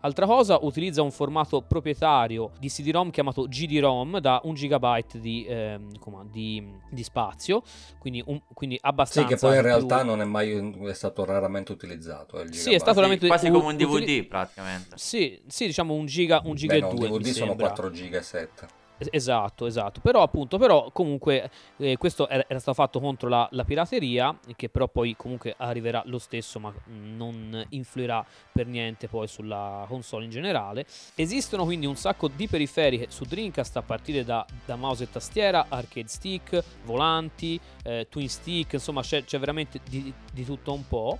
Altra 0.06 0.24
cosa, 0.24 0.58
utilizza 0.62 1.02
un 1.02 1.10
formato 1.10 1.62
proprietario 1.62 2.52
di 2.60 2.68
CD-ROM 2.68 3.10
chiamato 3.10 3.48
GD-ROM 3.48 4.20
da 4.20 4.40
1 4.44 4.52
GB 4.52 5.18
di, 5.18 5.44
ehm, 5.48 5.90
di, 6.30 6.64
di, 6.88 7.02
spazio, 7.02 7.60
quindi, 7.98 8.22
un, 8.24 8.40
quindi, 8.54 8.78
abbastanza... 8.80 9.28
Sì, 9.28 9.34
che 9.34 9.40
poi 9.40 9.56
in 9.56 9.62
realtà 9.62 10.04
non 10.04 10.20
è 10.20 10.24
mai 10.24 10.74
è 10.84 10.92
stato 10.92 11.24
raramente 11.24 11.72
utilizzato. 11.72 12.40
sì, 12.52 12.72
è 12.72 12.78
stato 12.78 13.00
raramente 13.00 13.26
Quasi 13.26 13.50
come 13.50 13.64
un 13.64 13.76
DVD 13.76 13.94
utili- 13.94 14.22
praticamente. 14.22 14.96
Sì, 14.96 15.42
sì, 15.48 15.66
diciamo 15.66 15.94
un 15.94 16.06
giga, 16.06 16.40
un 16.44 16.54
giga 16.54 16.74
Beh, 16.74 16.78
e 16.78 16.82
no, 16.82 16.94
2. 16.94 17.08
Un 17.08 17.18
DVD 17.18 17.32
sono 17.32 17.56
4 17.56 17.90
giga 17.90 18.18
e 18.18 18.22
7. 18.22 18.85
Esatto, 18.98 19.66
esatto. 19.66 20.00
Però 20.00 20.22
appunto, 20.22 20.56
però 20.56 20.90
comunque 20.90 21.50
eh, 21.76 21.96
questo 21.98 22.28
era, 22.28 22.44
stato 22.58 22.74
fatto 22.74 22.98
contro 22.98 23.28
la, 23.28 23.46
la, 23.52 23.64
pirateria, 23.64 24.36
che 24.56 24.68
però 24.68 24.88
poi 24.88 25.14
comunque 25.16 25.54
arriverà 25.58 26.02
lo 26.06 26.18
stesso, 26.18 26.58
ma 26.58 26.72
non 26.86 27.64
influirà 27.70 28.24
per 28.50 28.66
niente 28.66 29.06
poi 29.06 29.28
sulla 29.28 29.84
console 29.86 30.24
in 30.24 30.30
generale. 30.30 30.86
Esistono 31.14 31.64
quindi 31.64 31.84
un 31.84 31.96
sacco 31.96 32.28
di 32.28 32.48
periferiche 32.48 33.06
su 33.10 33.24
Dreamcast 33.24 33.76
a 33.76 33.82
partire 33.82 34.24
da, 34.24 34.44
da 34.64 34.76
mouse 34.76 35.04
e 35.04 35.10
tastiera, 35.10 35.66
arcade 35.68 36.08
stick, 36.08 36.62
volanti, 36.84 37.60
eh, 37.82 38.06
twin 38.08 38.28
stick, 38.28 38.74
insomma 38.74 39.02
c'è, 39.02 39.24
c'è 39.24 39.38
veramente 39.38 39.80
di, 39.88 40.12
di 40.32 40.44
tutto 40.44 40.72
un 40.72 40.86
po'. 40.86 41.18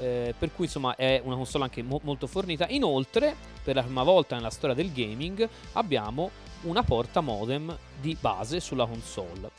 Eh, 0.00 0.32
per 0.38 0.52
cui 0.54 0.66
insomma 0.66 0.94
è 0.94 1.20
una 1.24 1.34
console 1.34 1.64
anche 1.64 1.82
mo- 1.82 2.00
molto 2.04 2.26
fornita. 2.28 2.66
Inoltre, 2.68 3.34
per 3.62 3.74
la 3.74 3.82
prima 3.82 4.04
volta 4.04 4.36
nella 4.36 4.50
storia 4.50 4.74
del 4.74 4.92
gaming, 4.92 5.46
abbiamo 5.72 6.30
una 6.62 6.82
porta 6.82 7.20
modem 7.20 7.76
di 8.00 8.16
base 8.20 8.60
sulla 8.60 8.86
console 8.86 9.50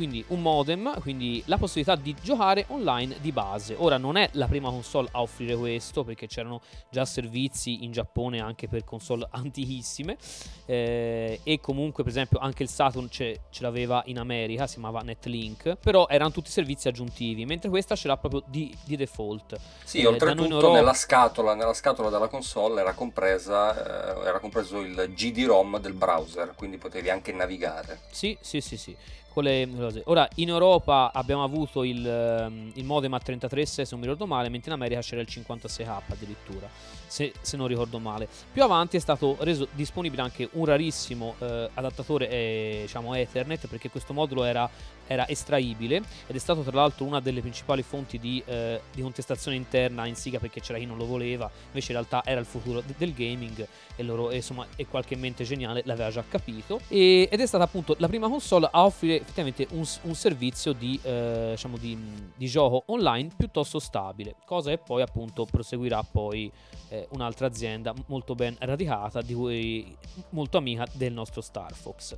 quindi 0.00 0.24
un 0.28 0.40
modem, 0.40 0.98
quindi 1.00 1.42
la 1.44 1.58
possibilità 1.58 1.94
di 1.94 2.16
giocare 2.22 2.64
online 2.68 3.18
di 3.20 3.32
base. 3.32 3.74
Ora 3.76 3.98
non 3.98 4.16
è 4.16 4.30
la 4.32 4.46
prima 4.46 4.70
console 4.70 5.08
a 5.12 5.20
offrire 5.20 5.54
questo 5.56 6.04
perché 6.04 6.26
c'erano 6.26 6.62
già 6.88 7.04
servizi 7.04 7.84
in 7.84 7.92
Giappone 7.92 8.40
anche 8.40 8.66
per 8.66 8.82
console 8.82 9.28
antichissime 9.32 10.16
eh, 10.64 11.40
e 11.42 11.60
comunque 11.60 12.02
per 12.02 12.12
esempio 12.12 12.38
anche 12.38 12.62
il 12.62 12.70
Saturn 12.70 13.10
ce, 13.10 13.40
ce, 13.50 13.62
l'aveva 13.62 14.02
in 14.06 14.18
America, 14.18 14.66
si 14.66 14.78
chiamava 14.78 15.02
Netlink, 15.02 15.76
però 15.76 16.06
erano 16.08 16.30
tutti 16.30 16.48
servizi 16.48 16.88
aggiuntivi, 16.88 17.44
mentre 17.44 17.68
questa 17.68 17.94
ce 17.94 18.08
l'ha 18.08 18.16
proprio 18.16 18.42
di, 18.46 18.74
di 18.84 18.96
default. 18.96 19.60
Sì, 19.84 20.00
eh, 20.00 20.06
oltretutto 20.06 20.48
Europa... 20.48 20.72
nella, 20.76 20.94
scatola, 20.94 21.54
nella 21.54 21.74
scatola 21.74 22.08
della 22.08 22.28
console 22.28 22.80
era, 22.80 22.94
compresa, 22.94 24.16
eh, 24.16 24.26
era 24.26 24.38
compreso 24.38 24.80
il 24.80 25.12
GD-ROM 25.14 25.78
del 25.78 25.92
browser, 25.92 26.54
quindi 26.56 26.78
potevi 26.78 27.10
anche 27.10 27.32
navigare. 27.32 28.00
Sì, 28.10 28.34
sì, 28.40 28.62
sì, 28.62 28.78
sì 28.78 28.96
con 29.32 29.44
le 29.44 29.68
cose. 29.76 30.02
Ora, 30.06 30.28
in 30.36 30.48
Europa 30.48 31.10
abbiamo 31.12 31.42
avuto 31.42 31.84
il, 31.84 32.06
ehm, 32.06 32.72
il 32.74 32.84
modem 32.84 33.14
a 33.14 33.18
33 33.18 33.66
se 33.66 33.86
non 33.90 34.00
mi 34.00 34.06
ricordo 34.06 34.26
male, 34.26 34.48
mentre 34.48 34.70
in 34.70 34.76
America 34.76 35.00
c'era 35.00 35.20
il 35.20 35.28
56K 35.30 36.00
addirittura, 36.08 36.68
se, 37.10 37.32
se 37.40 37.56
non 37.56 37.66
ricordo 37.66 37.98
male. 37.98 38.28
Più 38.52 38.62
avanti 38.62 38.96
è 38.96 39.00
stato 39.00 39.36
reso 39.40 39.66
disponibile 39.72 40.22
anche 40.22 40.48
un 40.52 40.64
rarissimo 40.64 41.34
eh, 41.40 41.68
adattatore 41.74 42.30
eh, 42.30 42.78
diciamo 42.82 43.14
Ethernet, 43.14 43.66
perché 43.66 43.90
questo 43.90 44.12
modulo 44.12 44.44
era 44.44 44.70
era 45.10 45.26
estraibile 45.26 45.96
ed 46.28 46.36
è 46.36 46.38
stato 46.38 46.62
tra 46.62 46.76
l'altro 46.76 47.04
una 47.04 47.18
delle 47.18 47.40
principali 47.40 47.82
fonti 47.82 48.20
di, 48.20 48.40
eh, 48.46 48.80
di, 48.94 49.02
contestazione 49.02 49.56
interna 49.56 50.06
in 50.06 50.14
Siga 50.14 50.38
perché 50.38 50.60
c'era 50.60 50.78
chi 50.78 50.86
non 50.86 50.96
lo 50.96 51.04
voleva, 51.04 51.50
invece 51.66 51.90
in 51.90 51.98
realtà 51.98 52.22
era 52.24 52.38
il 52.38 52.46
futuro 52.46 52.80
de- 52.80 52.94
del 52.96 53.12
gaming 53.12 53.66
e, 53.96 54.02
loro, 54.04 54.32
insomma, 54.32 54.64
e 54.76 54.86
qualche 54.86 55.16
mente 55.16 55.42
geniale 55.42 55.82
l'aveva 55.84 56.10
già 56.10 56.22
capito 56.28 56.80
e, 56.86 57.28
ed 57.28 57.40
è 57.40 57.46
stata 57.46 57.64
appunto 57.64 57.96
la 57.98 58.06
prima 58.06 58.28
console 58.28 58.68
a 58.70 58.84
offrire 58.84 59.20
effettivamente 59.20 59.66
un, 59.72 59.84
un 60.02 60.14
servizio 60.14 60.72
di, 60.72 60.98
eh, 61.02 61.48
diciamo 61.50 61.76
di, 61.76 61.98
di, 62.36 62.46
gioco 62.46 62.84
online 62.86 63.30
piuttosto 63.36 63.80
stabile, 63.80 64.36
cosa 64.44 64.70
che 64.70 64.78
poi 64.78 65.02
appunto 65.02 65.44
proseguirà 65.44 66.04
poi 66.04 66.50
eh, 66.90 67.06
un'altra 67.10 67.46
azienda 67.46 67.94
molto 68.06 68.34
ben 68.34 68.56
radicata, 68.58 69.22
di 69.22 69.34
cui 69.34 69.96
molto 70.30 70.58
amica 70.58 70.86
del 70.92 71.12
nostro 71.12 71.40
Star 71.40 71.72
Fox. 71.72 72.16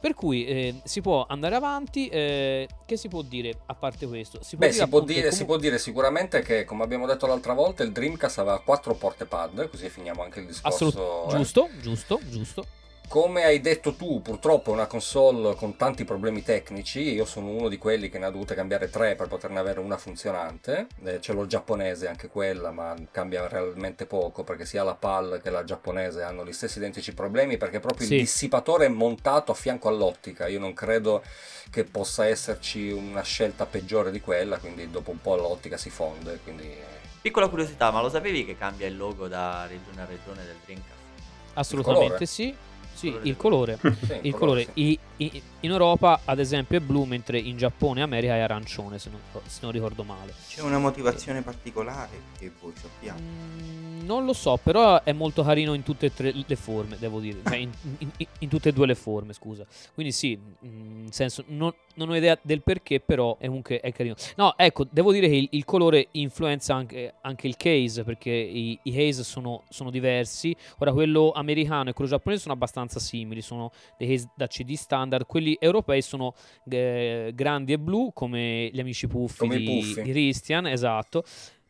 Per 0.00 0.14
cui 0.14 0.44
eh, 0.46 0.80
si 0.84 1.00
può 1.00 1.26
andare 1.28 1.54
avanti, 1.54 2.08
eh, 2.08 2.68
che 2.84 2.96
si 2.96 3.08
può 3.08 3.22
dire 3.22 3.60
a 3.66 3.74
parte 3.74 4.06
questo? 4.06 4.42
Si 4.42 4.56
può, 4.56 4.66
Beh, 4.66 4.72
dire, 4.72 4.84
si, 4.84 4.88
può 4.88 5.00
dire, 5.00 5.20
come... 5.20 5.32
si 5.32 5.44
può 5.44 5.56
dire 5.56 5.78
sicuramente 5.78 6.42
che, 6.42 6.64
come 6.64 6.82
abbiamo 6.84 7.06
detto 7.06 7.26
l'altra 7.26 7.54
volta, 7.54 7.82
il 7.82 7.92
Dreamcast 7.92 8.38
aveva 8.38 8.60
quattro 8.60 8.94
porte 8.94 9.24
pad, 9.24 9.68
così 9.68 9.88
finiamo 9.88 10.22
anche 10.22 10.40
il 10.40 10.46
discorso. 10.46 10.86
Assolut- 10.86 11.30
giusto, 11.30 11.68
giusto, 11.80 12.20
giusto. 12.28 12.66
Come 13.08 13.42
hai 13.42 13.62
detto 13.62 13.94
tu, 13.94 14.20
purtroppo 14.20 14.70
è 14.70 14.74
una 14.74 14.86
console 14.86 15.54
con 15.54 15.76
tanti 15.76 16.04
problemi 16.04 16.42
tecnici. 16.42 17.14
Io 17.14 17.24
sono 17.24 17.48
uno 17.48 17.68
di 17.68 17.78
quelli 17.78 18.10
che 18.10 18.18
ne 18.18 18.26
ha 18.26 18.30
dovute 18.30 18.54
cambiare 18.54 18.90
tre 18.90 19.14
per 19.14 19.28
poterne 19.28 19.58
avere 19.58 19.80
una 19.80 19.96
funzionante. 19.96 20.88
Eh, 21.02 21.18
ce 21.18 21.32
l'ho 21.32 21.46
giapponese 21.46 22.06
anche 22.06 22.28
quella, 22.28 22.70
ma 22.70 22.94
cambia 23.10 23.48
realmente 23.48 24.04
poco 24.04 24.44
perché 24.44 24.66
sia 24.66 24.82
la 24.82 24.94
PAL 24.94 25.40
che 25.42 25.48
la 25.48 25.64
giapponese 25.64 26.20
hanno 26.20 26.44
gli 26.44 26.52
stessi 26.52 26.76
identici 26.76 27.14
problemi 27.14 27.56
perché 27.56 27.80
proprio 27.80 28.06
sì. 28.06 28.16
il 28.16 28.20
dissipatore 28.20 28.84
è 28.84 28.90
montato 28.90 29.52
a 29.52 29.54
fianco 29.54 29.88
all'ottica. 29.88 30.46
Io 30.46 30.60
non 30.60 30.74
credo 30.74 31.22
che 31.70 31.84
possa 31.84 32.26
esserci 32.26 32.90
una 32.90 33.22
scelta 33.22 33.64
peggiore 33.64 34.10
di 34.10 34.20
quella, 34.20 34.58
quindi 34.58 34.90
dopo 34.90 35.12
un 35.12 35.20
po' 35.22 35.34
l'ottica 35.34 35.78
si 35.78 35.88
fonde. 35.88 36.40
Quindi... 36.42 36.70
Piccola 37.22 37.48
curiosità, 37.48 37.90
ma 37.90 38.02
lo 38.02 38.10
sapevi 38.10 38.44
che 38.44 38.58
cambia 38.58 38.86
il 38.86 38.98
logo 38.98 39.28
da 39.28 39.66
regione 39.66 40.02
a 40.02 40.04
regione 40.04 40.44
del 40.44 40.56
Dreamcast? 40.62 40.96
Assolutamente 41.54 42.26
sì. 42.26 42.54
Sì, 42.98 43.16
il 43.22 43.36
colore. 43.36 43.78
sì, 44.04 44.18
il 44.22 44.34
colore. 44.34 44.64
Sì. 44.64 44.70
I, 44.74 44.98
i, 45.18 45.42
in 45.60 45.70
Europa, 45.70 46.22
ad 46.24 46.40
esempio, 46.40 46.78
è 46.78 46.80
blu, 46.80 47.04
mentre 47.04 47.38
in 47.38 47.56
Giappone 47.56 48.00
e 48.00 48.02
America 48.02 48.34
è 48.34 48.40
arancione, 48.40 48.98
se 48.98 49.08
non, 49.08 49.20
se 49.46 49.60
non 49.62 49.70
ricordo 49.70 50.02
male. 50.02 50.34
C'è 50.48 50.62
una 50.62 50.78
motivazione 50.78 51.38
eh. 51.38 51.42
particolare 51.42 52.20
che 52.38 52.50
voi 52.60 52.72
sappiamo? 52.74 53.20
Mm, 53.20 54.04
non 54.04 54.24
lo 54.24 54.32
so, 54.32 54.58
però 54.60 55.02
è 55.02 55.12
molto 55.12 55.44
carino 55.44 55.74
in 55.74 55.84
tutte 55.84 56.06
e 56.06 56.14
tre 56.14 56.32
le 56.34 56.56
forme, 56.56 56.96
devo 56.98 57.20
dire. 57.20 57.38
Cioè, 57.44 57.56
in, 57.56 57.70
in, 57.98 58.10
in, 58.40 58.48
tutte 58.48 58.70
e 58.70 58.72
due 58.72 58.86
le 58.86 58.96
forme, 58.96 59.32
scusa. 59.32 59.64
Quindi 59.94 60.12
sì, 60.12 60.38
in 60.60 61.04
mm, 61.04 61.06
senso, 61.08 61.44
non, 61.48 61.72
non, 61.94 62.08
ho 62.08 62.16
idea 62.16 62.36
del 62.42 62.62
perché, 62.62 62.98
però 62.98 63.36
è 63.38 63.46
comunque 63.46 63.80
è 63.80 63.92
carino. 63.92 64.14
No, 64.36 64.56
ecco, 64.56 64.86
devo 64.90 65.12
dire 65.12 65.28
che 65.28 65.36
il, 65.36 65.48
il 65.52 65.64
colore 65.64 66.08
influenza 66.12 66.74
anche, 66.74 67.14
anche, 67.20 67.46
il 67.46 67.56
case, 67.56 68.02
perché 68.02 68.30
i, 68.30 68.78
i 68.82 68.92
case 68.92 69.22
sono, 69.22 69.62
sono 69.68 69.90
diversi. 69.90 70.54
Ora, 70.78 70.92
quello 70.92 71.30
americano 71.32 71.90
e 71.90 71.92
quello 71.92 72.10
giapponese 72.10 72.42
sono 72.42 72.54
abbastanza 72.54 72.87
abbastanza 72.88 72.98
simili, 72.98 73.42
sono 73.42 73.70
dei 73.96 74.08
case 74.08 74.30
da 74.34 74.46
CD 74.46 74.72
standard, 74.72 75.26
quelli 75.26 75.56
europei 75.60 76.02
sono 76.02 76.34
eh, 76.68 77.30
grandi 77.34 77.74
e 77.74 77.78
blu 77.78 78.10
come 78.12 78.70
gli 78.72 78.80
amici 78.80 79.06
puffi, 79.06 79.46
di, 79.46 79.64
di 79.64 80.10
Christian, 80.10 80.66
esatto 80.66 81.24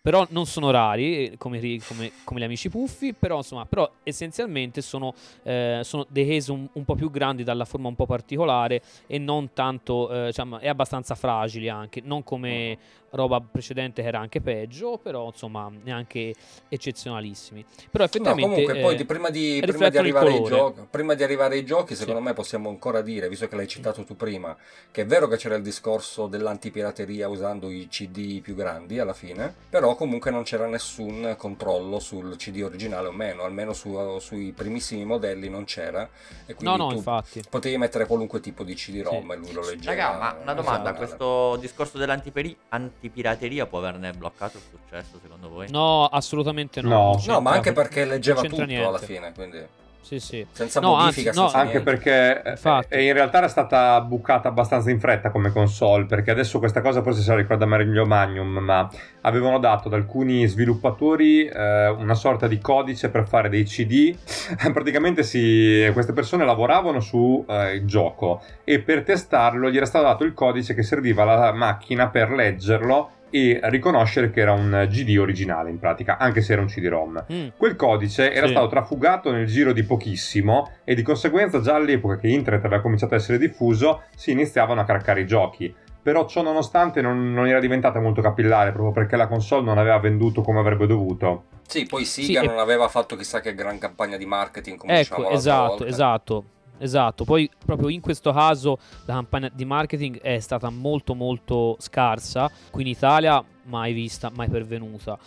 però 0.08 0.26
non 0.30 0.46
sono 0.46 0.70
rari 0.70 1.34
come, 1.36 1.60
come, 1.86 2.12
come, 2.24 2.40
gli 2.40 2.44
amici 2.44 2.70
puffi, 2.70 3.12
però, 3.12 3.36
insomma, 3.36 3.66
però 3.66 3.90
essenzialmente 4.04 4.80
sono, 4.80 5.12
eh, 5.42 5.80
sono 5.82 6.06
dei 6.08 6.26
case 6.26 6.50
un, 6.50 6.66
un, 6.72 6.84
po' 6.86 6.94
più 6.94 7.10
grandi 7.10 7.44
dalla 7.44 7.66
forma 7.66 7.88
un 7.88 7.94
po' 7.94 8.06
particolare 8.06 8.80
e 9.06 9.18
non 9.18 9.52
tanto, 9.52 10.10
eh, 10.10 10.26
diciamo, 10.28 10.60
è 10.60 10.68
abbastanza 10.68 11.14
fragili 11.14 11.68
anche, 11.68 12.00
non 12.02 12.24
come 12.24 12.78
roba 13.10 13.40
precedente 13.40 14.02
che 14.02 14.08
era 14.08 14.18
anche 14.18 14.40
peggio, 14.40 14.98
però 14.98 15.26
insomma 15.26 15.70
neanche 15.82 16.34
eccezionalissimi. 16.68 17.64
Però 17.90 18.04
effettivamente... 18.04 18.48
No, 18.48 18.54
comunque 18.54 18.80
poi 18.80 18.96
di, 18.96 19.04
prima, 19.04 19.30
di, 19.30 19.62
prima, 19.64 19.88
di 19.88 19.98
arrivare 19.98 20.32
ai 20.32 20.42
giochi, 20.42 20.80
prima 20.90 21.14
di 21.14 21.22
arrivare 21.22 21.54
ai 21.54 21.64
giochi, 21.64 21.94
secondo 21.94 22.20
sì. 22.20 22.26
me 22.26 22.32
possiamo 22.34 22.68
ancora 22.68 23.00
dire, 23.00 23.28
visto 23.28 23.46
che 23.48 23.56
l'hai 23.56 23.68
citato 23.68 24.04
tu 24.04 24.16
prima, 24.16 24.56
che 24.90 25.02
è 25.02 25.06
vero 25.06 25.28
che 25.28 25.36
c'era 25.36 25.54
il 25.54 25.62
discorso 25.62 26.26
dell'antipirateria 26.26 27.28
usando 27.28 27.70
i 27.70 27.88
CD 27.88 28.40
più 28.40 28.54
grandi 28.54 28.98
alla 28.98 29.14
fine, 29.14 29.54
però 29.68 29.94
comunque 29.98 30.30
non 30.30 30.44
c'era 30.44 30.68
nessun 30.68 31.34
controllo 31.36 31.98
sul 31.98 32.36
CD 32.36 32.62
originale 32.62 33.08
o 33.08 33.12
meno, 33.12 33.42
almeno 33.42 33.72
su, 33.72 34.18
sui 34.20 34.52
primissimi 34.52 35.04
modelli 35.04 35.48
non 35.48 35.64
c'era. 35.64 36.08
E 36.46 36.54
quindi 36.54 36.76
no, 36.76 36.88
no, 36.88 36.94
infatti. 36.94 37.42
Potevi 37.50 37.76
mettere 37.78 38.06
qualunque 38.06 38.38
tipo 38.38 38.62
di 38.62 38.74
CD-ROM 38.74 39.26
sì. 39.26 39.32
e 39.32 39.36
lui 39.36 39.52
lo 39.52 39.64
leggeva. 39.64 39.90
Raga, 39.90 40.18
ma 40.18 40.36
una 40.40 40.54
domanda, 40.54 40.94
questo 40.94 41.56
discorso 41.56 41.98
dell'antipirateria 41.98 43.66
può 43.66 43.78
averne 43.78 44.12
bloccato 44.12 44.58
il 44.58 44.62
successo 44.70 45.18
secondo 45.20 45.48
voi? 45.48 45.68
No, 45.68 46.04
assolutamente 46.04 46.80
no. 46.80 46.88
No, 46.88 47.22
no 47.26 47.40
ma 47.40 47.50
anche 47.50 47.72
perché 47.72 48.04
leggeva 48.04 48.42
tutto 48.42 48.64
niente. 48.64 48.86
alla 48.86 48.98
fine, 48.98 49.32
quindi... 49.32 49.66
Sì, 50.00 50.20
sì. 50.20 50.46
Senza 50.50 50.80
no, 50.80 50.96
modifica, 50.96 51.30
anzi, 51.30 51.40
senza 51.40 51.56
no, 51.56 51.62
anche 51.62 51.80
perché 51.80 52.42
eh, 52.88 53.04
in 53.04 53.12
realtà 53.12 53.38
era 53.38 53.48
stata 53.48 54.00
bucata 54.00 54.48
abbastanza 54.48 54.90
in 54.90 54.98
fretta 54.98 55.30
come 55.30 55.52
console, 55.52 56.06
perché 56.06 56.30
adesso 56.30 56.58
questa 56.58 56.80
cosa 56.80 57.02
forse 57.02 57.20
se 57.20 57.30
la 57.30 57.36
ricorda 57.36 57.66
meglio 57.66 58.06
Magnum, 58.06 58.58
ma 58.58 58.88
avevano 59.22 59.58
dato 59.58 59.88
ad 59.88 59.94
alcuni 59.94 60.46
sviluppatori 60.46 61.46
eh, 61.46 61.88
una 61.88 62.14
sorta 62.14 62.46
di 62.46 62.58
codice 62.58 63.10
per 63.10 63.26
fare 63.28 63.50
dei 63.50 63.64
CD. 63.64 64.16
Praticamente 64.72 65.22
si, 65.22 65.88
queste 65.92 66.12
persone 66.12 66.44
lavoravano 66.44 67.00
sul 67.00 67.44
eh, 67.46 67.84
gioco 67.84 68.42
e 68.64 68.80
per 68.80 69.02
testarlo 69.02 69.70
gli 69.70 69.76
era 69.76 69.86
stato 69.86 70.06
dato 70.06 70.24
il 70.24 70.32
codice 70.32 70.74
che 70.74 70.82
serviva 70.82 71.22
alla 71.24 71.52
macchina 71.52 72.08
per 72.08 72.30
leggerlo 72.30 73.10
e 73.30 73.60
riconoscere 73.64 74.30
che 74.30 74.40
era 74.40 74.52
un 74.52 74.86
GD 74.88 75.16
originale 75.18 75.70
in 75.70 75.78
pratica, 75.78 76.18
anche 76.18 76.40
se 76.40 76.52
era 76.52 76.62
un 76.62 76.68
CD-ROM. 76.68 77.26
Mm. 77.32 77.48
Quel 77.56 77.76
codice 77.76 78.32
era 78.32 78.46
sì. 78.46 78.52
stato 78.52 78.68
trafugato 78.68 79.30
nel 79.30 79.46
giro 79.46 79.72
di 79.72 79.82
pochissimo 79.82 80.70
e 80.84 80.94
di 80.94 81.02
conseguenza 81.02 81.60
già 81.60 81.74
all'epoca 81.74 82.16
che 82.16 82.28
internet 82.28 82.64
aveva 82.64 82.82
cominciato 82.82 83.14
a 83.14 83.16
essere 83.16 83.38
diffuso 83.38 84.02
si 84.14 84.30
iniziavano 84.30 84.80
a 84.80 84.84
craccare 84.84 85.20
i 85.20 85.26
giochi. 85.26 85.74
Però 86.00 86.26
ciò 86.26 86.42
nonostante 86.42 87.02
non, 87.02 87.32
non 87.34 87.46
era 87.46 87.60
diventata 87.60 88.00
molto 88.00 88.22
capillare 88.22 88.72
proprio 88.72 88.92
perché 88.92 89.16
la 89.16 89.26
console 89.26 89.64
non 89.64 89.78
aveva 89.78 89.98
venduto 89.98 90.40
come 90.40 90.60
avrebbe 90.60 90.86
dovuto. 90.86 91.44
Sì, 91.66 91.84
poi 91.84 92.04
Siga 92.04 92.40
sì, 92.40 92.46
non 92.46 92.56
e... 92.56 92.60
aveva 92.60 92.88
fatto 92.88 93.14
chissà 93.14 93.40
che 93.40 93.54
gran 93.54 93.78
campagna 93.78 94.16
di 94.16 94.24
marketing 94.24 94.78
come 94.78 95.00
ecco, 95.00 95.16
diciamo 95.16 95.30
esatto, 95.30 95.84
esatto. 95.84 96.44
Esatto, 96.78 97.24
poi 97.24 97.50
proprio 97.64 97.88
in 97.88 98.00
questo 98.00 98.32
caso 98.32 98.78
la 99.04 99.14
campagna 99.14 99.50
di 99.52 99.64
marketing 99.64 100.20
è 100.20 100.38
stata 100.38 100.70
molto 100.70 101.14
molto 101.14 101.76
scarsa, 101.80 102.50
qui 102.70 102.82
in 102.82 102.88
Italia 102.88 103.44
mai 103.64 103.92
vista, 103.92 104.30
mai 104.34 104.48
pervenuta. 104.48 105.18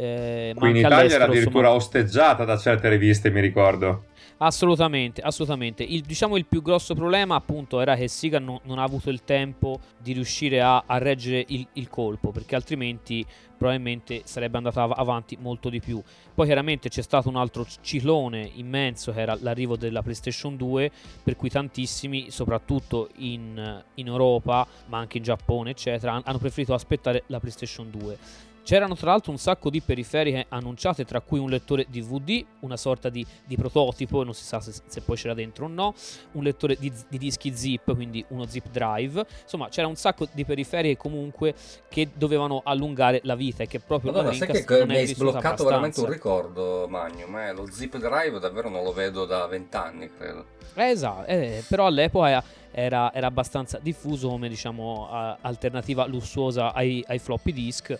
Eh, 0.00 0.54
qui 0.56 0.70
in 0.70 0.76
Italia 0.76 1.12
era 1.12 1.24
addirittura 1.24 1.72
insomma... 1.72 1.74
osteggiata 1.74 2.44
da 2.44 2.56
certe 2.56 2.88
riviste, 2.88 3.30
mi 3.30 3.40
ricordo. 3.40 4.04
Assolutamente, 4.36 5.20
assolutamente. 5.20 5.82
Il, 5.82 6.02
diciamo 6.02 6.36
il 6.36 6.46
più 6.46 6.62
grosso 6.62 6.94
problema 6.94 7.34
appunto 7.34 7.80
era 7.80 7.96
che 7.96 8.06
Siga 8.06 8.38
non, 8.38 8.60
non 8.62 8.78
ha 8.78 8.84
avuto 8.84 9.10
il 9.10 9.24
tempo 9.24 9.80
di 9.98 10.12
riuscire 10.12 10.60
a, 10.60 10.84
a 10.86 10.98
reggere 10.98 11.44
il, 11.48 11.66
il, 11.72 11.88
colpo, 11.88 12.30
perché 12.30 12.54
altrimenti 12.54 13.26
probabilmente 13.56 14.22
sarebbe 14.22 14.56
andata 14.56 14.82
av- 14.82 14.94
avanti 14.96 15.36
molto 15.40 15.68
di 15.68 15.80
più. 15.80 16.00
Poi 16.32 16.46
chiaramente 16.46 16.88
c'è 16.88 17.02
stato 17.02 17.28
un 17.28 17.34
altro 17.34 17.66
ciclone 17.80 18.48
immenso 18.54 19.10
che 19.10 19.20
era 19.20 19.36
l'arrivo 19.40 19.76
della 19.76 20.02
PlayStation 20.02 20.56
2, 20.56 20.92
per 21.24 21.34
cui 21.34 21.48
tantissimi, 21.48 22.30
soprattutto 22.30 23.08
in, 23.16 23.82
in 23.94 24.06
Europa, 24.06 24.64
ma 24.86 24.98
anche 24.98 25.16
in 25.16 25.24
Giappone, 25.24 25.70
eccetera, 25.70 26.20
hanno 26.22 26.38
preferito 26.38 26.72
aspettare 26.72 27.24
la 27.26 27.40
PlayStation 27.40 27.90
2. 27.90 28.46
C'erano 28.68 28.96
tra 28.96 29.12
l'altro 29.12 29.30
un 29.30 29.38
sacco 29.38 29.70
di 29.70 29.80
periferiche 29.80 30.44
annunciate, 30.50 31.06
tra 31.06 31.22
cui 31.22 31.38
un 31.38 31.48
lettore 31.48 31.86
DVD, 31.88 32.44
una 32.60 32.76
sorta 32.76 33.08
di, 33.08 33.24
di 33.46 33.56
prototipo, 33.56 34.22
non 34.24 34.34
si 34.34 34.44
sa 34.44 34.60
se, 34.60 34.74
se, 34.86 35.00
poi 35.00 35.16
c'era 35.16 35.32
dentro 35.32 35.64
o 35.64 35.68
no, 35.68 35.94
un 36.32 36.42
lettore 36.42 36.76
di, 36.78 36.92
di, 37.08 37.16
dischi 37.16 37.56
zip, 37.56 37.94
quindi 37.94 38.22
uno 38.28 38.44
zip 38.44 38.68
drive. 38.68 39.24
Insomma, 39.40 39.70
c'era 39.70 39.86
un 39.86 39.94
sacco 39.94 40.28
di 40.30 40.44
periferiche 40.44 40.98
comunque 40.98 41.54
che 41.88 42.10
dovevano 42.12 42.60
allungare 42.62 43.20
la 43.24 43.36
vita 43.36 43.62
e 43.62 43.66
che 43.66 43.80
proprio 43.80 44.12
Madonna, 44.12 44.34
sai 44.34 44.48
che 44.48 44.84
mi 44.84 44.96
hai 44.96 45.06
sbloccato 45.06 45.64
veramente 45.64 46.00
un 46.00 46.10
ricordo, 46.10 46.84
Magnum, 46.90 47.38
eh? 47.38 47.52
lo 47.54 47.66
zip 47.70 47.96
drive 47.96 48.38
davvero 48.38 48.68
non 48.68 48.84
lo 48.84 48.92
vedo 48.92 49.24
da 49.24 49.46
vent'anni, 49.46 50.10
credo. 50.14 50.44
Eh, 50.74 50.90
esatto, 50.90 51.24
eh, 51.24 51.64
però 51.66 51.86
all'epoca 51.86 52.44
era, 52.70 53.10
era, 53.14 53.26
abbastanza 53.28 53.78
diffuso 53.78 54.28
come 54.28 54.50
diciamo 54.50 55.08
alternativa 55.40 56.04
lussuosa 56.06 56.74
ai, 56.74 57.02
ai 57.08 57.18
floppy 57.18 57.52
disk 57.54 57.98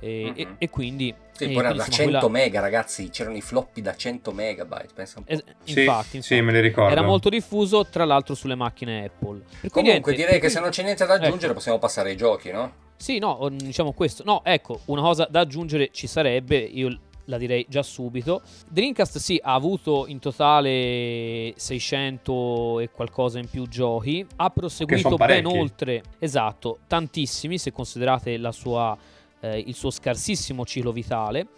e, 0.00 0.24
uh-huh. 0.24 0.34
e, 0.34 0.48
e 0.58 0.70
quindi... 0.70 1.14
Sì, 1.32 1.46
poi 1.46 1.56
era 1.56 1.72
da 1.72 1.84
100 1.84 2.02
quella... 2.02 2.28
mega 2.28 2.60
ragazzi, 2.60 3.08
c'erano 3.08 3.36
i 3.36 3.40
floppy 3.40 3.80
da 3.80 3.94
100 3.94 4.32
megabyte, 4.32 4.88
pensa 4.94 5.18
un 5.20 5.24
po'. 5.24 5.32
Es- 5.32 5.44
infatti, 5.64 5.80
infatti, 5.80 6.22
sì, 6.22 6.40
me 6.40 6.52
li 6.52 6.60
ricordo. 6.60 6.90
Era 6.92 7.02
molto 7.02 7.28
diffuso 7.28 7.86
tra 7.86 8.04
l'altro 8.04 8.34
sulle 8.34 8.56
macchine 8.56 9.04
Apple. 9.04 9.42
Per 9.60 9.70
Comunque 9.70 9.82
niente, 9.82 10.12
direi 10.12 10.40
che 10.40 10.50
se 10.50 10.60
non 10.60 10.70
c'è 10.70 10.82
niente 10.82 11.06
da 11.06 11.14
aggiungere 11.14 11.46
ecco. 11.46 11.54
possiamo 11.54 11.78
passare 11.78 12.10
ai 12.10 12.16
giochi, 12.16 12.50
no? 12.50 12.88
Sì, 12.96 13.18
no, 13.18 13.48
diciamo 13.50 13.92
questo. 13.92 14.22
No, 14.24 14.42
ecco, 14.44 14.80
una 14.86 15.00
cosa 15.00 15.26
da 15.30 15.40
aggiungere 15.40 15.88
ci 15.92 16.06
sarebbe, 16.06 16.58
io 16.58 16.98
la 17.30 17.38
direi 17.38 17.64
già 17.68 17.82
subito. 17.82 18.42
Dreamcast 18.68 19.16
sì, 19.16 19.40
ha 19.42 19.54
avuto 19.54 20.04
in 20.06 20.18
totale 20.18 21.54
600 21.56 22.80
e 22.80 22.90
qualcosa 22.90 23.38
in 23.38 23.48
più 23.48 23.66
giochi, 23.66 24.26
ha 24.36 24.50
proseguito 24.50 25.16
ben 25.16 25.46
oltre, 25.46 26.02
esatto, 26.18 26.80
tantissimi 26.86 27.56
se 27.56 27.72
considerate 27.72 28.38
sua, 28.52 28.96
eh, 29.40 29.58
il 29.58 29.74
suo 29.74 29.90
scarsissimo 29.90 30.64
ciclo 30.64 30.92
vitale. 30.92 31.48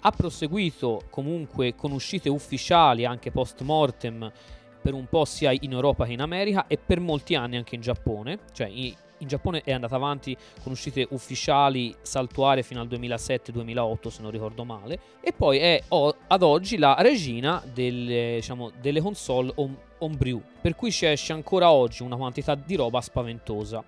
Ha 0.00 0.10
proseguito 0.10 1.02
comunque 1.10 1.74
con 1.74 1.92
uscite 1.92 2.28
ufficiali 2.28 3.04
anche 3.04 3.30
post 3.30 3.60
mortem 3.62 4.30
per 4.80 4.94
un 4.94 5.06
po' 5.06 5.24
sia 5.24 5.52
in 5.52 5.72
Europa 5.72 6.06
che 6.06 6.12
in 6.12 6.20
America 6.20 6.66
e 6.66 6.78
per 6.78 7.00
molti 7.00 7.34
anni 7.34 7.56
anche 7.56 7.74
in 7.74 7.82
Giappone, 7.82 8.38
cioè 8.52 8.66
in, 8.68 8.94
in 9.18 9.28
Giappone 9.28 9.60
è 9.62 9.72
andata 9.72 9.96
avanti 9.96 10.34
con 10.62 10.72
uscite 10.72 11.06
ufficiali 11.10 11.94
saltuarie 12.00 12.62
fino 12.62 12.80
al 12.80 12.88
2007-2008 12.88 14.08
se 14.08 14.22
non 14.22 14.30
ricordo 14.30 14.64
male. 14.64 14.98
E 15.20 15.32
poi 15.32 15.58
è 15.58 15.82
o, 15.88 16.14
ad 16.26 16.42
oggi 16.42 16.78
la 16.78 16.96
regina 16.98 17.62
delle, 17.72 18.36
diciamo, 18.36 18.70
delle 18.80 19.00
console 19.02 19.52
home, 19.56 19.76
homebrew 19.98 20.40
per 20.60 20.74
cui 20.74 20.90
ci 20.90 21.04
esce 21.06 21.34
ancora 21.34 21.70
oggi 21.70 22.02
una 22.02 22.16
quantità 22.16 22.54
di 22.54 22.74
roba 22.74 23.02
spaventosa 23.02 23.84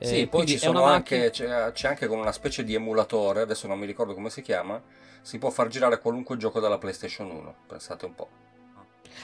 sì, 0.00 0.20
eh, 0.20 0.28
poi 0.28 0.46
ci 0.46 0.58
sono 0.58 0.84
anche, 0.84 1.24
macchina... 1.24 1.66
c'è, 1.66 1.72
c'è, 1.72 1.88
anche 1.88 2.06
con 2.06 2.18
una 2.18 2.32
specie 2.32 2.64
di 2.64 2.74
emulatore, 2.74 3.40
adesso 3.40 3.66
non 3.66 3.78
mi 3.78 3.86
ricordo 3.86 4.14
come 4.14 4.30
si 4.30 4.42
chiama, 4.42 4.80
si 5.22 5.38
può 5.38 5.50
far 5.50 5.68
girare 5.68 6.00
qualunque 6.00 6.36
gioco 6.36 6.60
dalla 6.60 6.78
PlayStation 6.78 7.30
1, 7.30 7.54
pensate 7.66 8.04
un 8.04 8.14
po'. 8.14 8.28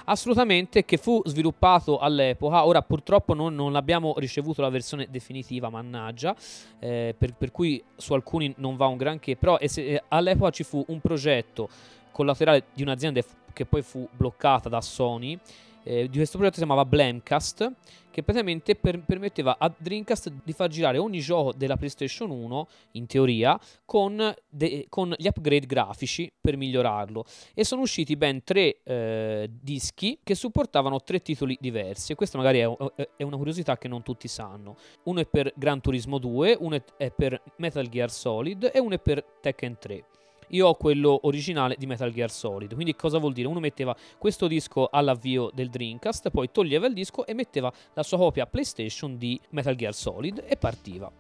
Assolutamente, 0.07 0.85
che 0.85 0.97
fu 0.97 1.23
sviluppato 1.25 1.99
all'epoca. 1.99 2.67
Ora 2.67 2.83
purtroppo 2.83 3.33
non, 3.33 3.55
non 3.55 3.77
abbiamo 3.77 4.15
ricevuto 4.17 4.61
la 4.61 4.69
versione 4.69 5.07
definitiva, 5.09 5.71
mannaggia, 5.71 6.35
eh, 6.81 7.15
per, 7.17 7.35
per, 7.35 7.53
cui 7.53 7.83
su 7.95 8.13
alcuni 8.13 8.53
non 8.59 8.77
va 8.77 8.87
un 8.87 8.97
granché, 8.97 9.37
però 9.37 9.57
se, 9.65 9.87
eh, 9.87 10.03
all'epoca 10.09 10.51
ci 10.51 10.65
fu 10.65 10.85
un 10.89 11.01
progetto 11.01 11.69
collaterale 12.11 12.65
di 12.75 12.83
un'azienda 12.83 13.21
che 13.53 13.65
poi 13.65 13.83
fu 13.83 14.09
bloccata 14.11 14.69
da 14.69 14.81
Sony 14.81 15.39
eh, 15.85 16.09
di 16.09 16.17
questo 16.17 16.39
progetto 16.39 16.59
si 16.59 16.65
chiamava 16.65 16.87
Blamcast, 16.87 17.71
che 18.15 18.23
praticamente 18.23 18.77
per- 18.77 19.01
permetteva 19.01 19.57
a 19.59 19.73
Dreamcast 19.77 20.33
di 20.45 20.53
far 20.53 20.69
girare 20.69 20.99
ogni 20.99 21.19
gioco 21.19 21.53
della 21.53 21.77
PlayStation 21.77 22.31
1, 22.31 22.69
in 22.93 23.07
teoria, 23.07 23.59
con, 23.85 24.33
de- 24.49 24.87
con 24.89 25.13
gli 25.19 25.27
upgrade 25.27 25.67
grafici 25.67 26.33
per 26.41 26.57
migliorarlo. 26.57 27.25
E 27.55 27.65
sono 27.65 27.83
usciti 27.83 28.15
ben 28.17 28.45
tre 28.45 28.77
eh, 28.85 29.51
dischi 29.51 30.21
che 30.23 30.37
supportavano 30.37 31.03
tre 31.03 31.23
titoli 31.23 31.59
diversi. 31.61 32.13
E 32.13 32.15
questa 32.15 32.39
magari 32.39 32.61
è, 32.61 32.69
è, 33.17 33.25
una 33.25 33.37
curiosità 33.37 33.77
che 33.79 33.89
non 33.89 34.05
tutti 34.05 34.29
sanno. 34.29 34.77
Uno 35.05 35.19
è 35.19 35.27
per 35.27 35.53
Gran 35.57 35.81
Turismo 35.81 36.19
2, 36.19 36.57
uno 36.61 36.81
è 36.97 37.11
per 37.11 37.43
Metal 37.57 37.89
Gear 37.89 38.13
Solid 38.13 38.71
e 38.73 38.79
uno 38.79 38.95
è 38.95 39.01
per 39.01 39.25
Tekken 39.41 39.77
3. 39.77 40.05
Io 40.49 40.69
ho 40.69 40.75
quello 40.75 41.21
originale 41.23 41.77
di 41.79 41.87
Metal 41.87 42.13
Gear 42.13 42.31
Solid. 42.31 42.75
Quindi 42.75 42.95
cosa 42.95 43.19
vuol 43.19 43.33
dire? 43.33 43.49
Uno 43.49 43.61
metteva 43.61 43.97
questo 44.19 44.47
disco 44.47 44.89
all'avvio 44.91 45.51
del 45.53 45.71
Dreamcast, 45.71 46.31
poi 46.31 46.51
toglieva 46.51 46.87
il 46.87 46.95
disco 46.95 47.27
e 47.27 47.35
metteva 47.35 47.73
la 47.95 48.03
sua 48.03 48.19
copia 48.19 48.47
PlayStation 48.47 49.17
di 49.17 49.41
Metal 49.51 49.75
Gear 49.75 49.95
Solid 49.95 50.45
e 50.47 50.57
partiva 50.57 51.11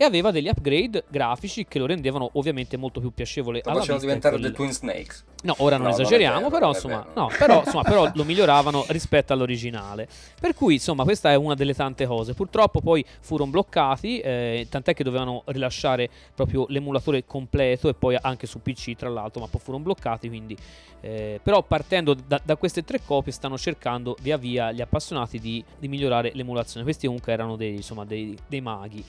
e 0.00 0.04
aveva 0.04 0.30
degli 0.30 0.48
upgrade 0.48 1.04
grafici 1.10 1.66
che 1.66 1.78
lo 1.78 1.84
rendevano 1.84 2.30
ovviamente 2.32 2.78
molto 2.78 3.00
più 3.00 3.12
piacevole 3.12 3.60
lo 3.62 3.70
alla 3.70 3.80
vista. 3.80 3.98
diventare 3.98 4.38
quel... 4.38 4.50
The 4.50 4.56
Twin 4.56 4.72
Snakes. 4.72 5.24
No, 5.42 5.54
ora 5.58 5.76
non 5.76 5.88
no, 5.88 5.92
esageriamo, 5.92 6.40
non 6.40 6.48
vero, 6.48 6.54
però, 6.54 6.68
insomma, 6.72 7.06
no, 7.14 7.30
però, 7.36 7.60
insomma, 7.64 7.82
però 7.82 8.10
lo 8.14 8.24
miglioravano 8.24 8.86
rispetto 8.88 9.34
all'originale. 9.34 10.08
Per 10.40 10.54
cui, 10.54 10.74
insomma, 10.74 11.04
questa 11.04 11.32
è 11.32 11.34
una 11.34 11.54
delle 11.54 11.74
tante 11.74 12.06
cose. 12.06 12.32
Purtroppo 12.32 12.80
poi 12.80 13.04
furono 13.20 13.50
bloccati, 13.50 14.20
eh, 14.20 14.66
tant'è 14.70 14.94
che 14.94 15.04
dovevano 15.04 15.42
rilasciare 15.48 16.08
proprio 16.34 16.64
l'emulatore 16.70 17.26
completo 17.26 17.90
e 17.90 17.92
poi 17.92 18.16
anche 18.18 18.46
su 18.46 18.62
PC, 18.62 18.96
tra 18.96 19.10
l'altro, 19.10 19.42
ma 19.42 19.48
poi 19.48 19.60
furono 19.60 19.82
bloccati, 19.82 20.28
quindi... 20.28 20.56
Eh, 21.02 21.40
però 21.42 21.62
partendo 21.62 22.14
da, 22.14 22.40
da, 22.42 22.56
queste 22.56 22.84
tre 22.84 23.00
copie 23.04 23.32
stanno 23.32 23.56
cercando 23.56 24.16
via 24.20 24.36
via 24.36 24.70
gli 24.70 24.82
appassionati 24.82 25.38
di, 25.38 25.62
di 25.78 25.88
migliorare 25.88 26.30
l'emulazione. 26.34 26.84
Questi 26.84 27.04
comunque 27.04 27.34
erano 27.34 27.56
dei, 27.56 27.76
insomma, 27.76 28.06
dei, 28.06 28.34
dei 28.46 28.62
maghi. 28.62 29.04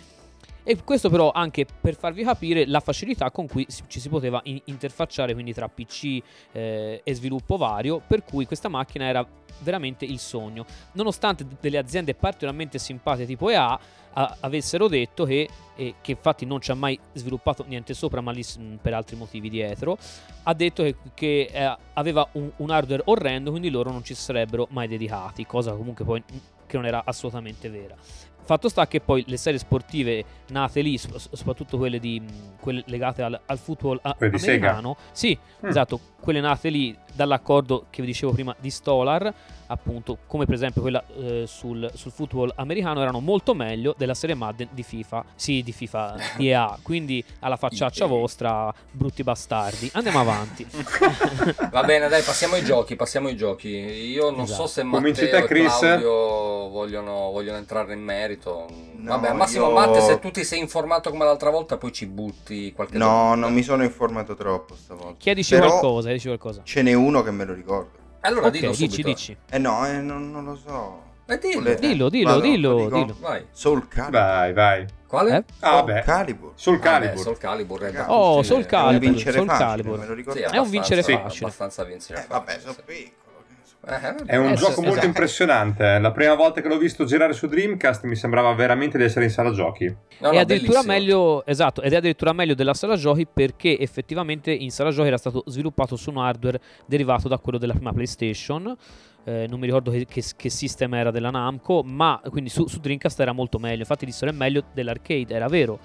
E 0.64 0.84
questo 0.84 1.10
però 1.10 1.32
anche 1.32 1.66
per 1.66 1.96
farvi 1.96 2.24
capire 2.24 2.68
la 2.68 2.80
facilità 2.80 3.32
con 3.32 3.48
cui 3.48 3.66
ci 3.88 4.00
si 4.00 4.10
poteva 4.10 4.40
in- 4.44 4.62
interfacciare 4.66 5.34
quindi 5.34 5.54
tra 5.54 5.68
PC 5.68 6.22
eh, 6.52 7.02
e 7.04 7.16
sviluppo 7.16 7.58
vario, 7.58 8.02
per 8.06 8.24
cui 8.24 8.46
questa 8.46 8.70
macchina 8.70 9.06
era 9.06 9.26
veramente 9.60 10.06
il 10.06 10.20
sogno. 10.20 10.66
Nonostante 10.94 11.46
delle 11.60 11.78
aziende 11.78 12.14
particolarmente 12.14 12.78
simpatiche 12.78 13.26
tipo 13.26 13.50
EA 13.50 13.80
a- 14.14 14.38
avessero 14.42 14.88
detto 14.88 15.26
che, 15.26 15.50
e 15.76 15.96
che 16.02 16.12
infatti 16.12 16.46
non 16.46 16.62
ci 16.62 16.72
ha 16.72 16.76
mai 16.76 17.00
sviluppato 17.14 17.66
niente 17.68 17.94
sopra, 17.94 18.22
ma 18.22 18.32
lì 18.32 18.44
per 18.80 18.94
altri 18.94 19.16
motivi 19.16 19.50
dietro, 19.50 19.98
ha 20.44 20.54
detto 20.54 20.84
che, 20.84 20.96
che 21.14 21.50
eh, 21.52 21.78
aveva 21.94 22.28
un, 22.34 22.52
un 22.58 22.70
hardware 22.70 23.04
orrendo, 23.06 23.50
quindi 23.50 23.70
loro 23.70 23.92
non 23.92 24.04
ci 24.04 24.14
sarebbero 24.14 24.68
mai 24.72 24.88
dedicati, 24.88 25.46
cosa 25.46 25.74
comunque 25.74 26.06
poi 26.06 26.24
che 26.68 26.78
non 26.78 26.86
era 26.86 27.04
assolutamente 27.06 27.70
vera. 27.70 27.96
Fatto 28.44 28.70
sta 28.70 28.88
che 28.88 29.00
poi 29.00 29.24
le 29.28 29.38
serie 29.38 29.60
sportive 29.60 30.24
nate 30.50 30.82
lì, 30.82 30.98
soprattutto 30.98 31.78
quelle, 31.78 32.00
di, 32.00 32.22
quelle 32.60 32.84
legate 32.88 33.22
al, 33.22 33.40
al 33.46 33.58
football 33.58 34.00
a- 34.02 34.16
americano, 34.20 34.98
sì, 35.12 35.38
mm. 35.38 35.68
esatto, 35.68 36.00
quelle 36.22 36.40
nate 36.40 36.70
lì 36.70 36.96
dall'accordo 37.14 37.86
che 37.90 38.02
vi 38.02 38.08
dicevo 38.08 38.32
prima 38.32 38.56
di 38.60 38.70
Stolar, 38.70 39.34
appunto, 39.68 40.20
come 40.28 40.46
per 40.46 40.56
esempio 40.56 40.82
quella 40.82 41.04
eh, 41.18 41.46
sul, 41.48 41.90
sul, 41.94 42.12
football 42.12 42.52
americano, 42.56 43.02
erano 43.02 43.20
molto 43.20 43.54
meglio 43.54 43.96
della 43.98 44.14
serie 44.14 44.36
Madden 44.36 44.70
di 44.72 44.84
FIFA, 44.84 45.26
sì, 45.36 45.64
di 45.64 45.72
FIFA, 45.72 46.16
di 46.38 46.50
EA, 46.50 46.78
quindi 46.84 47.24
alla 47.40 47.56
facciaccia 47.58 48.06
vostra, 48.06 48.74
brutti 48.92 49.24
bastardi. 49.24 49.90
Andiamo 49.94 50.20
avanti. 50.20 50.66
Va 51.72 51.84
bene, 51.84 52.08
dai, 52.08 52.22
passiamo 52.22 52.56
ai 52.56 52.64
giochi, 52.64 52.96
passiamo 52.96 53.28
ai 53.28 53.36
giochi. 53.36 53.70
Io 53.70 54.30
non 54.30 54.42
esatto. 54.42 54.62
so 54.64 54.68
se 54.68 54.84
Matteo 54.84 55.42
e 55.42 55.46
Claudio 55.46 56.70
vogliono, 56.70 57.32
vogliono, 57.32 57.58
entrare 57.58 57.94
in 57.94 58.02
merito. 58.02 58.68
No, 58.98 59.12
Vabbè, 59.12 59.30
al 59.30 59.36
massimo 59.36 59.68
io... 59.68 59.74
Matte, 59.74 60.02
se 60.02 60.20
tu 60.20 60.32
ti 60.32 60.44
sei 60.44 60.60
informato 60.60 61.10
come 61.10 61.26
l'altra 61.26 61.50
volta, 61.50 61.78
poi 61.78 61.92
ci 61.92 62.06
butti 62.06 62.72
qualche 62.74 62.98
No, 62.98 63.06
domanda. 63.06 63.36
non 63.36 63.54
mi 63.54 63.64
sono 63.64 63.84
informato 63.84 64.36
troppo 64.36 64.76
stavolta. 64.76 65.16
Chiedici 65.18 65.56
Però 65.56 65.68
qualcosa, 65.68 66.11
chiedici 66.12 66.28
qualcosa. 66.28 66.62
Ce 66.64 66.82
n'è 66.82 66.94
uno 66.94 67.24
che 67.24 67.32
me 67.32 67.46
lo 67.46 67.54
ricordo. 67.54 68.00
Allora 68.22 68.48
okay, 68.48 68.60
dillo 68.60 68.74
dici, 68.76 69.02
dici. 69.04 69.38
Eh 69.50 69.58
no, 69.58 69.88
eh, 69.88 69.98
non, 69.98 70.32
non, 70.32 70.44
lo 70.44 70.56
so. 70.56 71.10
Eh, 71.26 71.38
dillo. 71.38 71.74
dillo, 71.76 72.10
dillo, 72.10 72.30
Vado, 72.30 72.42
dillo, 72.42 72.90
dillo. 72.90 73.16
Vai. 73.20 73.46
Soul 73.52 73.88
Calibur. 73.88 74.20
Vai, 74.20 74.54
vai. 74.54 74.86
Quale? 75.08 75.38
Eh? 75.38 75.44
Ah, 75.60 75.84
Soul 75.86 76.02
Calibur. 76.04 76.52
Soul 76.56 76.80
Calibur. 76.80 77.20
Ah, 77.20 77.24
Soul 77.24 77.38
Calibur. 77.38 77.82
È 77.82 78.06
oh, 78.08 78.44
Soul 78.44 78.66
Calibur. 78.66 79.04
È 79.04 79.08
un 79.08 79.14
vincere 79.14 79.38
Soul 79.38 79.48
facile, 79.48 79.68
Calibur. 79.68 80.00
me 80.00 80.06
lo 80.06 80.14
ricordo. 80.14 80.40
Sì, 80.40 80.46
è 80.46 80.58
un 80.58 80.70
vincere 80.70 81.04
sì, 81.04 81.14
facile. 81.14 81.46
abbastanza 81.46 81.84
vincere 81.84 82.24
eh, 82.24 82.26
vabbè, 82.28 82.60
so 82.60 82.76
piccolo. 82.86 83.21
Eh, 83.84 84.26
è 84.26 84.36
un 84.36 84.52
eh, 84.52 84.56
gioco 84.56 84.76
molto 84.76 84.90
esatto. 84.92 85.06
impressionante. 85.06 86.00
La 86.00 86.12
prima 86.12 86.36
volta 86.36 86.62
che 86.62 86.68
l'ho 86.68 86.78
visto 86.78 87.04
girare 87.06 87.34
su 87.34 87.48
Dreamcast 87.48 88.04
mi 88.04 88.16
sembrava 88.16 88.54
veramente 88.54 88.98
di 88.98 89.04
essere 89.04 89.26
in 89.26 89.32
sala 89.32 89.52
giochi. 89.52 89.86
No, 90.20 90.32
no, 90.32 90.40
addirittura 90.40 90.84
meglio, 90.84 91.44
esatto, 91.46 91.82
ed 91.82 91.94
è 91.94 91.96
addirittura 91.96 92.34
meglio 92.34 92.54
della 92.54 92.76
sala 92.76 92.96
giochi 92.96 93.26
perché 93.26 93.80
effettivamente 93.80 94.52
in 94.52 94.70
sala 94.70 94.92
giochi 94.92 95.08
era 95.08 95.18
stato 95.18 95.44
sviluppato 95.48 95.96
su 95.96 96.12
un 96.12 96.18
hardware 96.18 96.62
derivato 96.86 97.28
da 97.28 97.40
quello 97.40 97.58
della 97.58 97.74
prima 97.74 97.92
PlayStation 97.92 98.78
eh, 99.24 99.46
non 99.48 99.60
mi 99.60 99.68
ricordo 99.68 99.92
che, 99.92 100.06
che, 100.06 100.24
che, 100.36 100.50
system 100.50 100.96
era 100.96 101.12
della 101.12 101.30
Namco, 101.30 101.84
ma 101.84 102.20
quindi 102.30 102.50
su, 102.50 102.68
su, 102.68 102.80
Dreamcast 102.80 103.20
era 103.20 103.34
molto 103.34 103.60
meglio. 103.60 103.80
Infatti 103.80 104.06
dissero 104.06 104.32
è 104.32 104.34
meglio 104.34 104.64
dell'arcade, 104.74 105.34
era 105.34 105.48
vero. 105.48 105.80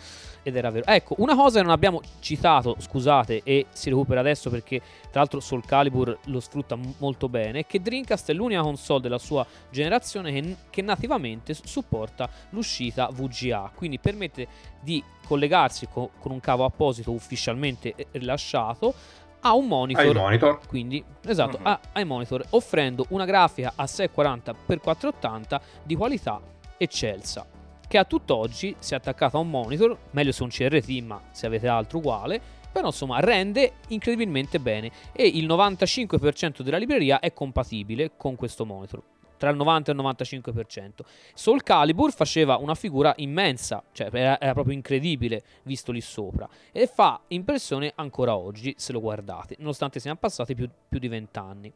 Ed 0.46 0.54
era 0.54 0.70
vero. 0.70 0.86
Ecco, 0.86 1.16
una 1.18 1.34
cosa 1.34 1.58
che 1.58 1.64
non 1.64 1.72
abbiamo 1.72 2.00
citato, 2.20 2.76
scusate, 2.78 3.40
e 3.42 3.66
si 3.72 3.88
recupera 3.88 4.20
adesso 4.20 4.48
perché 4.48 4.78
tra 5.10 5.18
l'altro 5.18 5.40
Soul 5.40 5.64
Calibur 5.66 6.16
lo 6.26 6.38
sfrutta 6.38 6.76
m- 6.76 6.94
molto 6.98 7.28
bene, 7.28 7.58
è 7.58 7.66
che 7.66 7.82
Dreamcast 7.82 8.30
è 8.30 8.32
l'unica 8.32 8.60
console 8.60 9.00
della 9.00 9.18
sua 9.18 9.44
generazione 9.70 10.30
che, 10.30 10.56
che 10.70 10.82
nativamente 10.82 11.52
supporta 11.52 12.30
l'uscita 12.50 13.08
VGA, 13.12 13.72
quindi 13.74 13.98
permette 13.98 14.46
di 14.80 15.02
collegarsi 15.26 15.88
co- 15.88 16.10
con 16.20 16.30
un 16.30 16.38
cavo 16.38 16.64
apposito 16.64 17.10
ufficialmente 17.10 17.94
eh, 17.96 18.06
rilasciato 18.12 18.94
ha 19.40 19.52
un 19.52 19.66
monitor, 19.66 20.14
monitor. 20.14 20.60
quindi 20.68 21.02
esatto, 21.24 21.56
uh-huh. 21.56 21.76
ha, 21.92 22.00
il 22.00 22.06
monitor 22.06 22.44
offrendo 22.50 23.04
una 23.08 23.24
grafica 23.24 23.72
a 23.74 23.82
640x480 23.82 25.60
di 25.82 25.96
qualità 25.96 26.40
eccelsa 26.78 27.55
che 27.88 27.98
a 27.98 28.04
tutt'oggi 28.04 28.74
si 28.78 28.94
è 28.94 28.96
attaccata 28.96 29.36
a 29.36 29.40
un 29.40 29.50
monitor, 29.50 29.96
meglio 30.10 30.32
se 30.32 30.42
un 30.42 30.48
CRT, 30.48 31.02
ma 31.02 31.20
se 31.30 31.46
avete 31.46 31.68
altro 31.68 31.98
uguale, 31.98 32.40
però 32.72 32.88
insomma 32.88 33.20
rende 33.20 33.74
incredibilmente 33.88 34.60
bene 34.60 34.90
e 35.12 35.26
il 35.26 35.46
95% 35.46 36.60
della 36.60 36.76
libreria 36.76 37.20
è 37.20 37.32
compatibile 37.32 38.12
con 38.16 38.36
questo 38.36 38.66
monitor 38.66 39.02
tra 39.36 39.50
il 39.50 39.56
90 39.56 39.90
e 39.90 39.94
il 39.94 40.00
95%. 40.00 40.90
Soul 41.34 41.62
Calibur 41.62 42.12
faceva 42.12 42.56
una 42.56 42.74
figura 42.74 43.12
immensa, 43.16 43.82
cioè 43.92 44.08
era, 44.12 44.52
proprio 44.52 44.74
incredibile 44.74 45.42
visto 45.64 45.92
lì 45.92 46.00
sopra 46.00 46.48
e 46.72 46.86
fa 46.86 47.20
impressione 47.28 47.92
ancora 47.96 48.36
oggi 48.36 48.74
se 48.76 48.92
lo 48.92 49.00
guardate, 49.00 49.56
nonostante 49.58 50.00
siano 50.00 50.16
passati 50.16 50.54
più, 50.54 50.68
più 50.88 50.98
di 50.98 51.08
20 51.08 51.38
anni. 51.38 51.72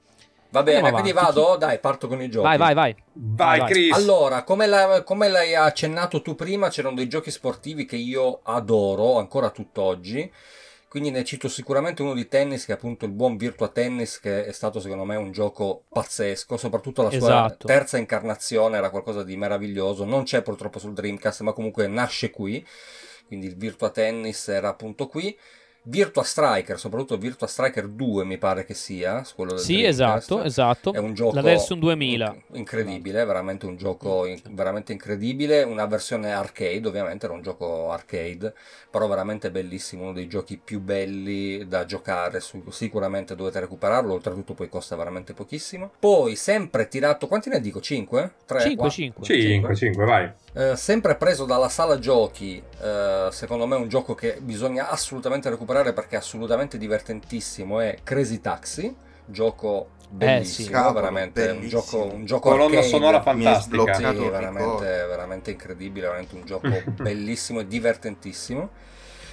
Va 0.51 0.63
bene, 0.63 0.91
quindi 0.91 1.13
vado? 1.13 1.57
Dai, 1.57 1.79
parto 1.79 2.09
con 2.09 2.21
i 2.21 2.29
giochi. 2.29 2.47
Vai, 2.47 2.59
vai, 2.59 2.75
vai. 2.75 2.97
Vai, 3.13 3.65
Chris. 3.65 3.97
Allora, 3.97 4.43
come, 4.43 4.67
la, 4.67 5.03
come 5.05 5.29
l'hai 5.29 5.55
accennato 5.55 6.23
tu 6.23 6.35
prima, 6.35 6.69
c'erano 6.69 6.97
dei 6.97 7.09
giochi 7.09 7.31
sportivi 7.31 7.85
che 7.85 7.97
io 7.97 8.41
adoro 8.43 9.19
ancora 9.19 9.51
tutt'oggi 9.51 10.31
Quindi 10.89 11.11
ne 11.13 11.23
cito 11.23 11.49
sicuramente 11.49 12.03
uno 12.03 12.15
di 12.15 12.27
tennis 12.27 12.65
che 12.65 12.73
è 12.73 12.75
appunto 12.75 13.05
il 13.05 13.13
buon 13.13 13.37
Virtua 13.37 13.69
Tennis 13.69 14.19
che 14.19 14.45
è 14.45 14.51
stato 14.51 14.81
secondo 14.81 15.05
me 15.05 15.15
un 15.15 15.31
gioco 15.31 15.85
pazzesco, 15.89 16.57
soprattutto 16.57 17.03
la 17.03 17.11
sua 17.11 17.19
esatto. 17.19 17.67
terza 17.69 17.97
incarnazione 17.97 18.77
era 18.77 18.91
qualcosa 18.91 19.23
di 19.23 19.37
meraviglioso, 19.37 20.05
non 20.05 20.25
c'è 20.25 20.43
purtroppo 20.43 20.81
sul 20.81 20.93
Dreamcast 20.93 21.43
ma 21.43 21.53
comunque 21.53 21.87
nasce 21.87 22.31
qui, 22.31 22.67
quindi 23.29 23.47
il 23.47 23.57
Virtua 23.57 23.91
Tennis 23.91 24.49
era 24.49 24.69
appunto 24.71 25.07
qui. 25.07 25.39
Virtua 25.83 26.23
Striker, 26.23 26.79
soprattutto 26.79 27.17
Virtua 27.17 27.47
Striker 27.47 27.89
2 27.89 28.25
mi 28.25 28.37
pare 28.37 28.67
che 28.67 28.75
sia, 28.75 29.25
quello 29.35 29.53
del 29.53 29.61
Sì, 29.61 29.83
esatto, 29.83 30.43
esatto. 30.43 30.93
È 30.93 30.99
un 30.99 31.15
gioco 31.15 31.35
la 31.35 31.41
version 31.41 31.79
2000. 31.79 32.37
Incredibile, 32.53 33.25
veramente 33.25 33.65
un 33.65 33.77
gioco 33.77 34.27
veramente 34.51 34.93
incredibile, 34.93 35.63
una 35.63 35.87
versione 35.87 36.33
arcade, 36.33 36.87
ovviamente 36.87 37.25
era 37.25 37.35
un 37.35 37.41
gioco 37.41 37.91
arcade, 37.91 38.53
però 38.91 39.09
veramente 39.09 39.51
bellissimo, 39.51 40.03
uno 40.03 40.13
dei 40.13 40.29
giochi 40.29 40.61
più 40.63 40.81
belli 40.81 41.67
da 41.67 41.87
giocare, 41.87 42.41
sicuramente 42.69 43.35
dovete 43.35 43.61
recuperarlo, 43.61 44.13
oltretutto 44.13 44.53
poi 44.53 44.69
costa 44.69 44.97
veramente 44.97 45.33
pochissimo. 45.33 45.93
Poi 45.99 46.37
sempre 46.37 46.89
tirato, 46.89 47.27
quanti 47.27 47.49
ne 47.49 47.61
dico? 47.61 47.81
5? 47.81 48.33
3? 48.45 48.61
5, 48.61 48.91
5. 48.91 49.25
5, 49.25 49.77
5, 49.77 50.05
vai. 50.05 50.31
Eh, 50.53 50.75
sempre 50.75 51.15
preso 51.15 51.45
dalla 51.45 51.69
sala 51.69 51.99
giochi, 52.01 52.61
eh, 52.83 53.29
secondo 53.31 53.67
me 53.67 53.77
un 53.77 53.89
gioco 53.89 54.15
che 54.17 54.39
bisogna 54.41 54.89
assolutamente 54.91 55.49
recuperare 55.49 55.93
perché 55.93 56.17
è 56.17 56.19
assolutamente 56.19 56.77
divertentissimo, 56.77 57.79
è 57.79 57.99
Crazy 58.03 58.41
Taxi, 58.41 58.95
gioco 59.27 59.91
bellissimo, 60.09 60.67
eh, 60.67 60.69
sì. 60.69 60.73
Cavolo, 60.73 60.95
veramente 60.95 61.47
bellissimo. 61.47 61.63
un 61.63 61.69
gioco, 61.69 62.15
un 62.15 62.25
gioco 62.25 62.51
colonna 62.51 62.83
sonora 62.83 63.23
fantastica, 63.23 63.95
sì, 63.95 64.03
veramente, 64.03 64.85
veramente 64.87 65.51
incredibile, 65.53 66.07
veramente 66.07 66.35
un 66.35 66.45
gioco 66.45 66.69
bellissimo 66.97 67.61
e 67.61 67.67
divertentissimo. 67.69 68.71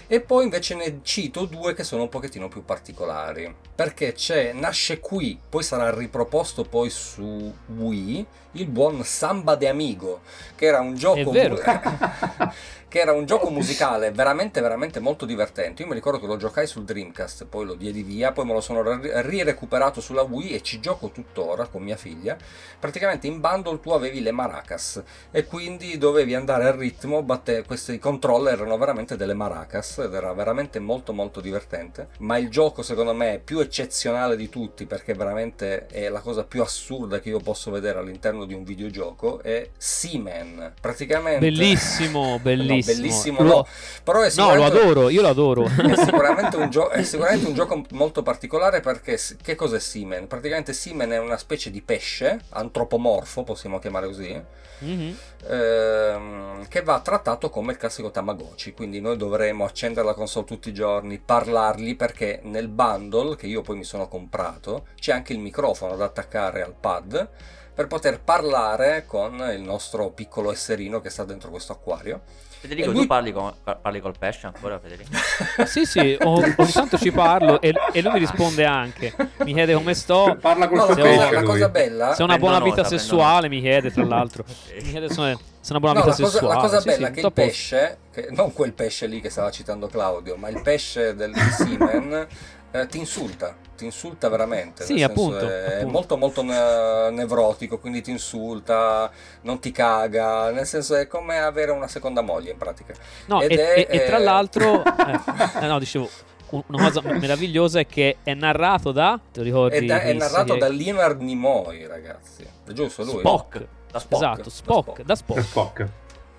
E 0.09 0.21
poi 0.21 0.45
invece 0.45 0.73
ne 0.73 0.99
cito 1.03 1.45
due 1.45 1.73
che 1.73 1.83
sono 1.83 2.03
un 2.03 2.09
pochettino 2.09 2.47
più 2.47 2.63
particolari. 2.63 3.53
Perché 3.75 4.13
c'è, 4.13 4.53
nasce 4.53 4.99
qui, 4.99 5.37
poi 5.49 5.63
sarà 5.63 5.93
riproposto 5.93 6.63
poi 6.63 6.89
su 6.89 7.53
Wii, 7.75 8.25
il 8.53 8.67
buon 8.67 9.03
Samba 9.03 9.55
de 9.55 9.67
Amigo, 9.67 10.21
che 10.55 10.65
era 10.65 10.79
un 10.79 10.95
gioco... 10.95 11.19
È 11.19 11.25
vero. 11.25 11.59
che 12.87 12.99
era 12.99 13.11
un 13.11 13.25
gioco 13.25 13.49
musicale 13.49 14.11
veramente 14.11 14.61
veramente 14.61 14.99
molto 14.99 15.25
divertente. 15.25 15.81
Io 15.81 15.87
mi 15.87 15.93
ricordo 15.93 16.19
che 16.19 16.25
lo 16.25 16.37
giocai 16.37 16.67
sul 16.67 16.85
Dreamcast, 16.85 17.45
poi 17.45 17.65
lo 17.65 17.73
diedi 17.73 18.01
via, 18.03 18.31
poi 18.31 18.45
me 18.45 18.53
lo 18.53 18.61
sono 18.61 18.81
ri-recuperato 18.81 19.99
sulla 19.99 20.21
Wii 20.21 20.51
e 20.51 20.61
ci 20.61 20.79
gioco 20.79 21.09
tuttora 21.09 21.67
con 21.67 21.83
mia 21.83 21.97
figlia. 21.97 22.37
Praticamente 22.79 23.27
in 23.27 23.39
bundle 23.39 23.79
tu 23.79 23.91
avevi 23.91 24.21
le 24.21 24.31
maracas 24.31 25.03
e 25.31 25.45
quindi 25.45 25.97
dovevi 25.97 26.33
andare 26.35 26.65
al 26.65 26.73
ritmo, 26.73 27.23
batte... 27.23 27.63
questi 27.65 27.99
controller 27.99 28.53
erano 28.53 28.77
veramente 28.77 29.17
delle 29.17 29.33
maracas 29.33 29.97
ed 29.99 30.13
era 30.13 30.31
veramente 30.33 30.79
molto 30.79 31.13
molto 31.13 31.41
divertente. 31.41 32.09
Ma 32.19 32.37
il 32.37 32.49
gioco 32.49 32.83
secondo 32.83 33.13
me 33.13 33.33
è 33.33 33.39
più 33.39 33.59
eccezionale 33.59 34.35
di 34.35 34.49
tutti 34.49 34.85
perché 34.85 35.13
veramente 35.13 35.87
è 35.87 36.09
la 36.09 36.21
cosa 36.21 36.43
più 36.43 36.61
assurda 36.61 37.19
che 37.19 37.29
io 37.29 37.39
posso 37.39 37.71
vedere 37.71 37.99
all'interno 37.99 38.45
di 38.45 38.53
un 38.53 38.63
videogioco 38.63 39.41
è 39.41 39.69
Seaman. 39.77 40.73
Praticamente... 40.79 41.39
Bellissimo, 41.39 42.39
bellissimo. 42.41 42.76
No, 42.85 42.93
bellissimo, 42.93 43.41
lo, 43.41 43.49
no. 43.49 43.67
Però 44.03 44.21
è 44.21 44.31
no, 44.35 44.55
lo 44.55 44.65
adoro, 44.65 45.09
io 45.09 45.21
lo 45.21 45.27
adoro. 45.27 45.65
È 45.87 45.95
sicuramente, 45.95 46.57
un 46.57 46.69
gio- 46.69 46.89
è 46.89 47.03
sicuramente 47.03 47.47
un 47.47 47.53
gioco 47.53 47.83
molto 47.91 48.23
particolare 48.23 48.79
perché 48.79 49.19
che 49.41 49.55
cos'è 49.55 49.79
Seaman? 49.79 50.27
Praticamente 50.27 50.73
Seaman 50.73 51.11
è 51.11 51.19
una 51.19 51.37
specie 51.37 51.71
di 51.71 51.81
pesce, 51.81 52.39
antropomorfo, 52.49 53.43
possiamo 53.43 53.79
chiamare 53.79 54.07
così, 54.07 54.41
mm-hmm. 54.83 55.13
ehm, 55.49 56.67
che 56.67 56.81
va 56.81 56.99
trattato 56.99 57.49
come 57.49 57.73
il 57.73 57.77
classico 57.77 58.11
Tamagotchi. 58.11 58.73
Quindi 58.73 58.99
noi 58.99 59.17
dovremo 59.17 59.65
accendere 59.65 60.05
la 60.05 60.13
console 60.13 60.45
tutti 60.45 60.69
i 60.69 60.73
giorni, 60.73 61.19
parlargli 61.19 61.95
perché 61.95 62.39
nel 62.43 62.67
bundle 62.67 63.35
che 63.35 63.47
io 63.47 63.61
poi 63.61 63.77
mi 63.77 63.83
sono 63.83 64.07
comprato 64.07 64.87
c'è 64.99 65.11
anche 65.11 65.33
il 65.33 65.39
microfono 65.39 65.95
da 65.95 66.05
attaccare 66.05 66.61
al 66.61 66.75
pad 66.79 67.29
per 67.77 67.85
poter 67.85 68.19
parlare 68.21 69.05
con 69.05 69.35
il 69.53 69.61
nostro 69.61 70.09
piccolo 70.09 70.51
esserino 70.51 70.99
che 70.99 71.11
sta 71.11 71.23
dentro 71.25 71.51
questo 71.51 71.73
acquario. 71.73 72.21
Federico, 72.59 72.91
lui... 72.91 73.01
tu 73.01 73.07
parli, 73.07 73.31
con, 73.31 73.53
parli, 73.63 73.99
col 73.99 74.15
pesce 74.17 74.47
ancora, 74.47 74.79
Federico? 74.79 75.11
sì, 75.65 75.85
sì, 75.85 76.17
ogni 76.21 76.55
tanto 76.71 76.97
ci 76.97 77.11
parlo 77.11 77.61
e, 77.61 77.73
e, 77.91 78.01
lui 78.01 78.13
mi 78.13 78.19
risponde 78.19 78.65
anche. 78.65 79.13
Mi 79.43 79.53
chiede 79.53 79.73
come 79.73 79.93
sto. 79.93 80.37
Parla 80.39 80.67
col 80.67 80.77
no, 80.77 80.85
pesce. 80.87 81.31
La 81.31 81.43
cosa 81.43 81.69
bella. 81.69 82.13
Se 82.13 82.21
ho 82.23 82.25
una 82.25 82.37
buona 82.37 82.59
vita 82.59 82.83
sessuale, 82.83 83.47
mi 83.47 83.61
chiede, 83.61 83.91
tra 83.91 84.03
l'altro. 84.05 84.43
mi 84.81 84.89
chiede 84.89 85.09
se 85.09 85.21
ho 85.21 85.37
una 85.69 85.79
buona 85.79 85.99
no, 85.99 86.05
vita 86.05 86.21
la 86.21 86.29
sessuale. 86.29 86.55
la 86.55 86.61
cosa 86.61 86.81
bella 86.81 87.07
sì, 87.07 87.11
è 87.11 87.11
che 87.11 87.19
il 87.19 87.31
pesce, 87.33 87.97
che, 88.11 88.27
non 88.31 88.53
quel 88.53 88.73
pesce 88.73 89.05
lì 89.05 89.21
che 89.21 89.29
stava 89.29 89.51
citando 89.51 89.87
Claudio, 89.87 90.35
ma 90.37 90.49
il 90.49 90.61
pesce 90.61 91.13
del 91.13 91.35
semen 91.51 92.27
eh, 92.71 92.87
ti 92.87 92.97
insulta, 92.97 93.55
ti 93.75 93.85
insulta 93.85 94.29
veramente. 94.29 94.83
Sì, 94.83 95.01
appunto 95.01 95.47
è, 95.47 95.75
appunto. 95.75 95.91
molto 95.91 96.17
molto 96.17 96.43
ne- 96.43 97.09
nevrotico, 97.11 97.79
quindi 97.79 98.01
ti 98.01 98.11
insulta, 98.11 99.09
non 99.41 99.59
ti 99.59 99.71
caga, 99.71 100.51
nel 100.51 100.65
senso 100.65 100.95
è 100.95 101.07
come 101.07 101.39
avere 101.39 101.71
una 101.71 101.87
seconda 101.87 102.21
moglie 102.21 102.51
in 102.51 102.57
pratica. 102.57 102.93
No, 103.27 103.41
e, 103.41 103.47
è, 103.47 103.87
e, 103.89 104.05
tra 104.05 104.17
l'altro, 104.17 104.83
eh, 105.61 105.67
no, 105.67 105.79
dicevo, 105.79 106.09
una 106.49 106.83
cosa 106.83 107.01
meravigliosa 107.01 107.79
è 107.79 107.87
che 107.87 108.17
è 108.23 108.33
narrato 108.33 108.91
da, 108.91 109.19
ti 109.31 109.41
ricordi? 109.41 109.77
È, 109.77 109.81
da, 109.85 110.01
è 110.01 110.13
narrato 110.13 110.53
che... 110.53 110.59
da 110.59 110.67
Leonard 110.67 111.21
Nimoy, 111.21 111.85
ragazzi. 111.85 112.45
È 112.65 112.71
giusto 112.73 113.03
lui? 113.03 113.19
Spock. 113.19 113.65
Da 113.91 113.99
Spock. 113.99 114.21
Esatto, 114.21 114.49
Spock, 114.49 115.01
da 115.01 115.15
Spock. 115.15 115.37
Da 115.39 115.43
Spock. 115.43 115.89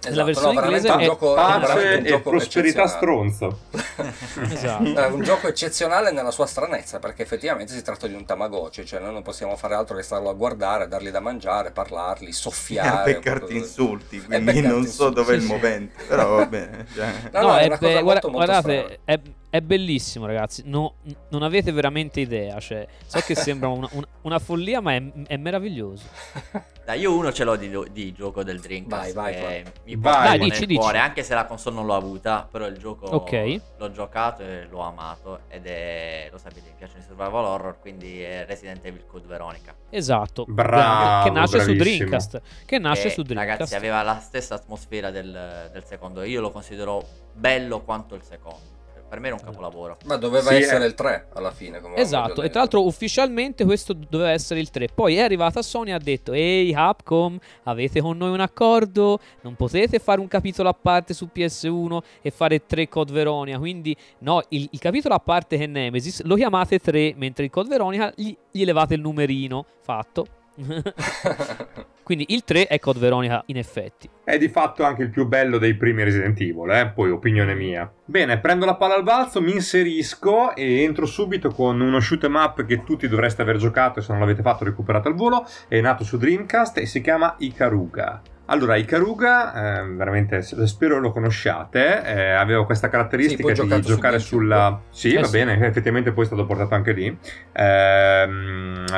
Esatto, 0.01 0.15
la 0.15 0.25
versione 0.25 0.55
no, 0.55 0.61
inglese 0.61 0.95
è 0.95 1.05
gioco, 1.05 1.35
pace 1.35 1.99
e 2.03 2.21
prosperità 2.21 2.87
stronzo. 2.87 3.59
esatto. 4.51 4.95
È 4.95 5.07
un 5.07 5.23
gioco 5.23 5.49
eccezionale 5.49 6.13
nella 6.13 6.31
sua 6.31 6.47
stranezza, 6.47 7.01
perché 7.01 7.23
effettivamente 7.23 7.73
si 7.73 7.83
tratta 7.83 8.07
di 8.07 8.15
un 8.15 8.25
Tamagotchi, 8.25 8.87
cioè 8.87 9.01
noi 9.01 9.13
non 9.13 9.23
possiamo 9.23 9.57
fare 9.57 9.75
altro 9.75 9.97
che 9.97 10.03
starlo 10.03 10.29
a 10.29 10.35
guardare, 10.35 10.87
dargli 10.87 11.11
da 11.11 11.21
mangiare, 11.21 11.73
parlarli, 11.73 12.33
soffiare. 12.33 13.11
E 13.11 13.15
beccarti 13.15 13.57
insulti, 13.57 14.23
quindi 14.23 14.61
non 14.61 14.87
so 14.87 15.11
dove 15.11 15.35
è 15.35 15.37
il 15.37 15.43
momento, 15.43 16.01
però 16.07 16.37
va 16.37 16.47
bene. 16.47 16.87
Cioè. 16.99 17.13
No, 17.33 17.41
no, 17.41 17.47
no, 17.49 17.57
è, 17.57 17.69
è 17.69 17.79
guarda, 17.79 18.03
molto, 18.03 18.31
guardate, 18.31 19.01
è, 19.05 19.21
è, 19.51 19.61
bellissimo 19.61 20.27
ragazzi, 20.27 20.63
no, 20.67 20.97
non 21.31 21.43
avete 21.43 21.73
veramente 21.73 22.21
idea, 22.21 22.59
cioè, 22.61 22.87
so 23.07 23.21
che 23.21 23.35
sembra 23.35 23.69
una, 23.69 23.89
una, 23.93 24.07
una 24.23 24.39
follia, 24.39 24.81
ma 24.81 24.95
è, 24.95 25.03
è 25.27 25.37
meraviglioso. 25.37 26.05
Dai, 26.89 27.01
io 27.01 27.15
uno 27.15 27.31
ce 27.33 27.45
l'ho 27.45 27.55
di, 27.57 27.71
di 27.93 28.13
gioco 28.15 28.43
del 28.43 28.61
Dreamcast. 28.61 29.13
Vai, 29.13 29.39
vai, 29.39 29.65
mi 29.85 29.97
vai. 29.97 30.39
Dai, 30.39 30.49
dici, 30.49 30.65
dici. 30.65 30.81
cuore, 30.81 30.97
anche 30.97 31.23
se 31.23 31.35
la 31.35 31.45
console 31.45 31.77
non 31.77 31.85
l'ho 31.85 31.95
avuta, 31.95 32.49
però 32.51 32.67
il 32.67 32.79
gioco 32.79 33.15
okay. 33.15 33.61
l'ho 33.77 33.91
giocato 33.91 34.43
e 34.43 34.67
l'ho 34.71 34.81
amato. 34.81 35.41
Ed 35.49 35.67
è, 35.67 36.31
lo 36.33 36.39
sapete, 36.39 36.63
mi 36.63 36.75
piacciono 36.79 37.01
i 37.01 37.03
survival 37.03 37.45
horror, 37.45 37.79
quindi 37.79 38.23
è 38.23 38.47
Resident 38.47 38.83
Evil 38.87 39.05
Code 39.05 39.27
Veronica. 39.27 39.75
Esatto. 39.91 40.47
Bravo, 40.49 41.25
che 41.25 41.31
nasce 41.31 41.57
bravissimo. 41.59 41.85
su 41.85 41.91
Dreamcast. 41.91 42.43
Che 42.65 42.79
nasce 42.79 43.09
e, 43.09 43.11
su 43.11 43.21
Dreamcast. 43.21 43.59
Ragazzi, 43.59 43.75
aveva 43.75 44.01
la 44.01 44.19
stessa 44.21 44.55
atmosfera 44.55 45.11
del, 45.11 45.69
del 45.71 45.85
secondo. 45.85 46.23
Io 46.23 46.41
lo 46.41 46.51
considero 46.51 47.05
bello 47.35 47.83
quanto 47.83 48.15
il 48.15 48.23
secondo 48.23 48.78
per 49.09 49.21
me 49.21 49.29
era 49.29 49.37
un 49.37 49.43
capolavoro. 49.43 49.97
Ma 50.05 50.17
doveva 50.17 50.51
sì, 50.51 50.57
essere 50.57 50.85
è... 50.85 50.87
il 50.87 50.95
3 50.95 51.29
alla 51.35 51.51
fine. 51.51 51.81
esatto, 51.95 52.43
e 52.43 52.51
tra 52.51 52.61
l'altro 52.61 52.85
ufficialmente 52.85 53.65
questo 53.65 53.93
doveva 53.93 54.31
essere 54.31 54.61
il 54.61 54.71
3. 54.71 54.89
Poi 54.95 55.17
è 55.17 55.21
arrivata 55.21 55.63
Sony 55.63 55.91
e 55.91 55.95
ha 55.95 55.99
detto, 55.99 56.33
ehi 56.33 56.73
Capcom, 56.73 57.39
avete 57.65 58.01
con 58.01 58.17
noi 58.17 58.31
un 58.31 58.41
accordo? 58.41 59.19
Non 59.43 59.55
potete 59.57 59.99
fare 59.99 60.21
un 60.21 60.29
capitolo 60.29 60.69
a 60.69 60.75
parte 60.75 61.15
su 61.15 61.29
PS1 61.35 61.99
e 62.21 62.31
fare 62.31 62.65
3 62.67 62.89
Code 62.89 63.13
Veronica. 63.13 63.59
Quindi 63.59 63.97
no, 64.21 64.43
il, 64.51 64.69
il 64.71 64.79
capitolo 64.79 65.15
a 65.15 65.21
parte 65.21 65.57
che 65.57 65.65
è 65.65 65.67
Nemesis 65.67 66.23
lo 66.23 66.37
chiamate 66.37 66.79
3, 66.79 67.15
mentre 67.17 67.45
il 67.45 67.51
Code 67.51 67.69
Veronica 67.69 68.13
gli, 68.15 68.37
gli 68.51 68.65
levate 68.65 68.95
il 68.95 69.01
numerino. 69.01 69.65
Fatto. 69.81 70.38
Quindi 72.03 72.27
il 72.29 72.43
3 72.43 72.67
è 72.67 72.79
Code 72.79 72.99
Veronica 72.99 73.43
in 73.47 73.57
effetti. 73.59 74.09
È 74.25 74.39
di 74.39 74.49
fatto 74.49 74.83
anche 74.83 75.03
il 75.03 75.11
più 75.11 75.27
bello 75.27 75.59
dei 75.59 75.75
primi 75.75 76.03
Resident 76.03 76.41
Evil, 76.41 76.71
eh? 76.71 76.91
poi 76.95 77.11
opinione 77.11 77.55
mia. 77.55 77.91
Bene, 78.05 78.39
prendo 78.39 78.65
la 78.65 78.77
palla 78.77 78.95
al 78.95 79.03
balzo, 79.03 79.41
mi 79.41 79.53
inserisco 79.53 80.55
e 80.55 80.83
entro 80.83 81.07
subito 81.07 81.51
con 81.51 81.81
uno 81.81 82.01
shoot 82.01 82.25
em 82.25 82.35
up 82.35 82.65
che 82.65 82.83
tutti 82.83 83.09
dovreste 83.09 83.43
aver 83.43 83.59
giocato 83.59 83.99
e 83.99 84.03
se 84.03 84.11
non 84.13 84.21
l'avete 84.21 84.43
fatto 84.43 84.65
recuperate 84.65 85.09
al 85.09 85.15
volo. 85.15 85.47
È 85.69 85.81
nato 85.81 86.03
su 86.05 86.17
Dreamcast 86.17 86.79
e 86.79 86.87
si 86.87 87.01
chiama 87.01 87.35
Ikaruga. 87.39 88.23
Allora, 88.51 88.77
Ikaruga, 88.77 89.81
eh, 89.81 89.89
veramente 89.89 90.41
spero 90.41 90.99
lo 90.99 91.13
conosciate, 91.13 92.03
eh, 92.03 92.31
aveva 92.31 92.65
questa 92.65 92.89
caratteristica 92.89 93.55
sì, 93.55 93.67
di 93.67 93.81
giocare 93.83 94.19
su 94.19 94.37
sulla... 94.39 94.81
Sì, 94.89 95.13
eh 95.13 95.21
va 95.21 95.27
sì. 95.27 95.33
bene, 95.33 95.67
effettivamente 95.67 96.13
poi 96.13 96.25
è 96.25 96.27
stato 96.27 96.47
portato 96.47 96.75
anche 96.75 96.93
lì. 96.93 97.19
Eh, 97.53 98.29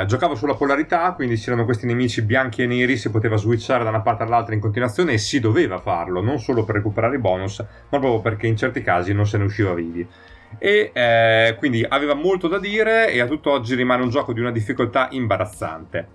giocavo 0.07 0.37
sulla 0.37 0.55
polarità, 0.55 1.11
quindi 1.15 1.35
c'erano 1.35 1.65
questi 1.65 1.87
nemici 1.87 2.23
bianchi 2.23 2.63
e 2.63 2.67
neri, 2.67 2.97
si 2.97 3.11
poteva 3.11 3.37
switchare 3.37 3.83
da 3.83 3.91
una 3.91 4.03
parte 4.03 4.23
all'altra 4.23 4.55
in 4.55 4.61
continuazione 4.61 5.15
e 5.15 5.19
si 5.19 5.41
doveva 5.41 5.79
farlo, 5.79 6.21
non 6.21 6.39
solo 6.39 6.65
per 6.65 6.77
recuperare 6.77 7.17
i 7.17 7.21
bonus, 7.21 7.59
ma 7.59 7.99
proprio 7.99 8.21
perché 8.21 8.47
in 8.47 8.57
certi 8.57 8.83
casi 8.83 9.13
non 9.13 9.27
se 9.27 9.37
ne 9.37 9.45
usciva 9.45 9.75
vivi 9.75 10.07
e 10.59 10.91
eh, 10.93 11.55
quindi 11.59 11.85
aveva 11.89 12.15
molto 12.15 12.49
da 12.49 12.59
dire 12.59 13.13
e 13.13 13.21
a 13.21 13.27
tutt'oggi 13.27 13.75
rimane 13.75 14.03
un 14.03 14.09
gioco 14.11 14.33
di 14.33 14.41
una 14.41 14.51
difficoltà 14.51 15.09
imbarazzante. 15.11 16.09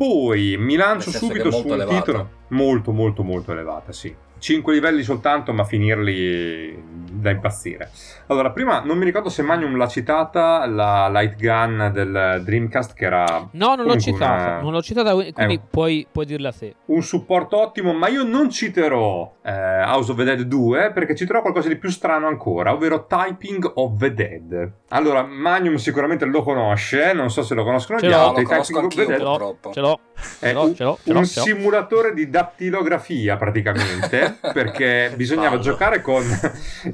Poi 0.00 0.56
mi 0.56 0.76
lancio 0.76 1.10
subito 1.10 1.50
sul 1.50 1.72
elevata. 1.72 1.98
titolo. 1.98 2.30
Molto, 2.48 2.90
molto, 2.90 3.22
molto 3.22 3.52
elevata, 3.52 3.92
sì. 3.92 4.16
5 4.40 4.72
livelli 4.72 5.02
soltanto, 5.02 5.52
ma 5.52 5.64
finirli 5.64 6.98
da 7.10 7.30
impazzire. 7.30 7.90
Allora, 8.26 8.50
prima 8.50 8.80
non 8.80 8.96
mi 8.96 9.04
ricordo 9.04 9.28
se 9.28 9.42
Magnum 9.42 9.76
l'ha 9.76 9.86
citata 9.86 10.66
la 10.66 11.08
light 11.08 11.36
gun 11.36 11.90
del 11.92 12.40
Dreamcast 12.42 12.94
che 12.94 13.04
era... 13.04 13.48
No, 13.52 13.74
non 13.74 13.86
l'ho 13.86 13.98
citata, 13.98 14.52
una... 14.52 14.60
non 14.60 14.72
l'ho 14.72 14.82
citata, 14.82 15.12
quindi 15.12 15.54
un... 15.54 15.60
puoi, 15.68 16.06
puoi, 16.10 16.24
dirla 16.24 16.48
a 16.48 16.52
te. 16.52 16.74
Un 16.86 17.02
supporto 17.02 17.60
ottimo, 17.60 17.92
ma 17.92 18.08
io 18.08 18.24
non 18.24 18.50
citerò 18.50 19.34
eh, 19.42 19.50
House 19.50 20.10
of 20.12 20.16
the 20.16 20.24
Dead 20.24 20.40
2 20.40 20.92
perché 20.92 21.14
citerò 21.14 21.42
qualcosa 21.42 21.68
di 21.68 21.76
più 21.76 21.90
strano 21.90 22.26
ancora, 22.26 22.72
ovvero 22.72 23.06
Typing 23.06 23.72
of 23.74 23.96
the 23.98 24.14
Dead. 24.14 24.72
Allora, 24.88 25.22
Magnum 25.22 25.74
sicuramente 25.76 26.24
lo 26.24 26.42
conosce, 26.42 27.12
non 27.12 27.30
so 27.30 27.42
se 27.42 27.54
lo 27.54 27.64
conoscono 27.64 27.98
ce 27.98 28.08
gli 28.08 28.12
altri. 28.12 28.46
Typing 28.46 28.84
of 28.84 28.94
the 28.94 29.04
Dead 29.04 29.18
ce 29.18 29.22
l'ho, 29.22 29.56
ce 29.72 29.80
l'ho. 29.80 30.00
È 30.38 30.52
un, 30.52 30.74
ce 30.74 30.84
l'ho, 30.84 30.98
ce 31.02 31.12
l'ho, 31.12 31.18
un 31.18 31.24
simulatore 31.24 32.14
di 32.14 32.28
dattilografia 32.30 33.36
praticamente 33.36 34.38
perché 34.52 35.12
bisognava 35.14 35.50
Ballo. 35.50 35.62
giocare 35.62 36.00
con 36.00 36.24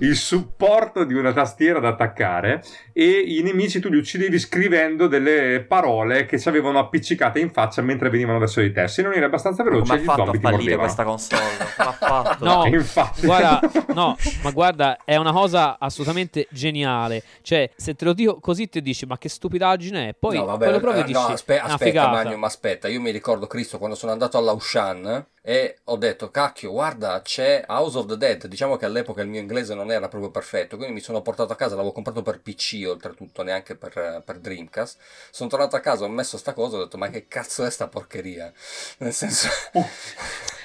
il 0.01 0.16
supporto 0.16 1.05
di 1.05 1.14
una 1.14 1.33
tastiera 1.33 1.79
da 1.79 1.89
attaccare 1.89 2.62
e 2.93 3.09
i 3.09 3.43
nemici 3.43 3.81
tu 3.81 3.89
li 3.89 3.99
uccidevi 3.99 4.39
scrivendo 4.39 5.07
delle 5.07 5.64
parole 5.66 6.27
che 6.27 6.39
ci 6.39 6.49
avevano 6.49 6.79
appiccicate 6.79 7.39
in 7.41 7.51
faccia 7.51 7.83
mentre 7.83 8.11
venivano 8.11 8.39
verso 8.39 8.61
di 8.61 8.72
te. 8.72 8.89
Se 8.89 9.03
non 9.03 9.12
eri 9.12 9.24
abbastanza 9.24 9.62
veloce, 9.62 9.93
ma 9.93 9.99
gli 9.99 10.05
zombie 10.05 10.41
ti 10.41 10.47
mordevano. 10.47 10.79
questa 10.79 11.05
console? 11.05 11.43
No, 12.41 12.66
infatti. 12.72 13.27
Guarda, 13.27 13.61
no, 13.95 14.16
ma 14.43 14.51
guarda, 14.51 14.99
è 15.05 15.16
una 15.16 15.33
cosa 15.33 15.77
assolutamente 15.79 16.47
geniale. 16.51 17.22
Cioè, 17.43 17.70
se 17.77 17.95
te 17.95 18.05
lo 18.05 18.12
dico 18.12 18.39
così 18.41 18.68
ti 18.68 18.83
dici 18.83 19.07
"Ma 19.07 19.18
che 19.18 19.29
stupidaggine 19.29 20.09
è?" 20.09 20.14
Poi 20.18 20.37
no, 20.37 20.45
vabbè, 20.45 20.64
poi 20.64 20.72
lo 20.72 20.81
provi 20.81 20.99
e 21.01 21.05
dici 21.05 21.12
no, 21.18 21.27
aspe- 21.27 21.59
aspetta, 21.59 22.09
Magnum, 22.09 22.45
aspetta, 22.45 22.89
io 22.89 23.01
mi 23.01 23.11
ricordo 23.17 23.47
Cristo 23.47 23.79
quando 23.79 23.97
sono 23.97 24.12
andato 24.12 24.37
all'Aushan 24.37 25.27
e 25.43 25.79
ho 25.85 25.97
detto 25.97 26.31
cacchio 26.31 26.71
guarda 26.71 27.23
c'è 27.23 27.64
House 27.67 27.97
of 27.99 28.07
the 28.07 28.17
Dead. 28.17 28.47
Diciamo 28.47 28.77
che 28.77 28.85
all'epoca 28.85 29.23
il 29.23 29.29
mio 29.29 29.41
inglese 29.41 29.75
non 29.75 29.91
era 29.91 30.09
proprio 30.09 30.31
perfetto 30.31 30.77
quindi 30.77 30.95
mi 30.95 31.01
sono 31.01 31.23
portato 31.23 31.53
a 31.53 31.57
casa 31.57 31.75
l'avevo 31.75 31.93
comprato 31.93 32.23
per 32.23 32.41
PC 32.41 32.85
oltretutto 32.87 33.43
neanche 33.43 33.75
per, 33.75 34.23
per 34.25 34.39
Dreamcast. 34.39 34.99
Sono 35.31 35.49
tornato 35.49 35.77
a 35.77 35.81
casa 35.81 36.05
ho 36.05 36.09
messo 36.09 36.37
sta 36.37 36.53
cosa 36.53 36.77
ho 36.77 36.85
detto 36.85 36.99
ma 36.99 37.09
che 37.09 37.27
cazzo 37.27 37.64
è 37.64 37.71
sta 37.71 37.89
porcheria? 37.89 38.53
Nel 38.99 39.12
senso 39.12 39.49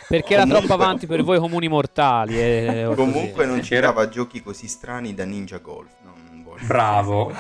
perché 0.08 0.34
era 0.34 0.46
troppo 0.46 0.74
avanti 0.74 1.08
per 1.08 1.24
voi 1.24 1.40
comuni 1.40 1.70
mortali 1.70 2.38
e... 2.38 2.92
comunque 2.96 3.46
non 3.46 3.62
c'erava 3.62 4.10
giochi 4.10 4.44
così 4.44 4.68
strani 4.68 5.14
da 5.14 5.24
Ninja 5.24 5.60
Golf 5.60 5.94
bravo 6.66 7.34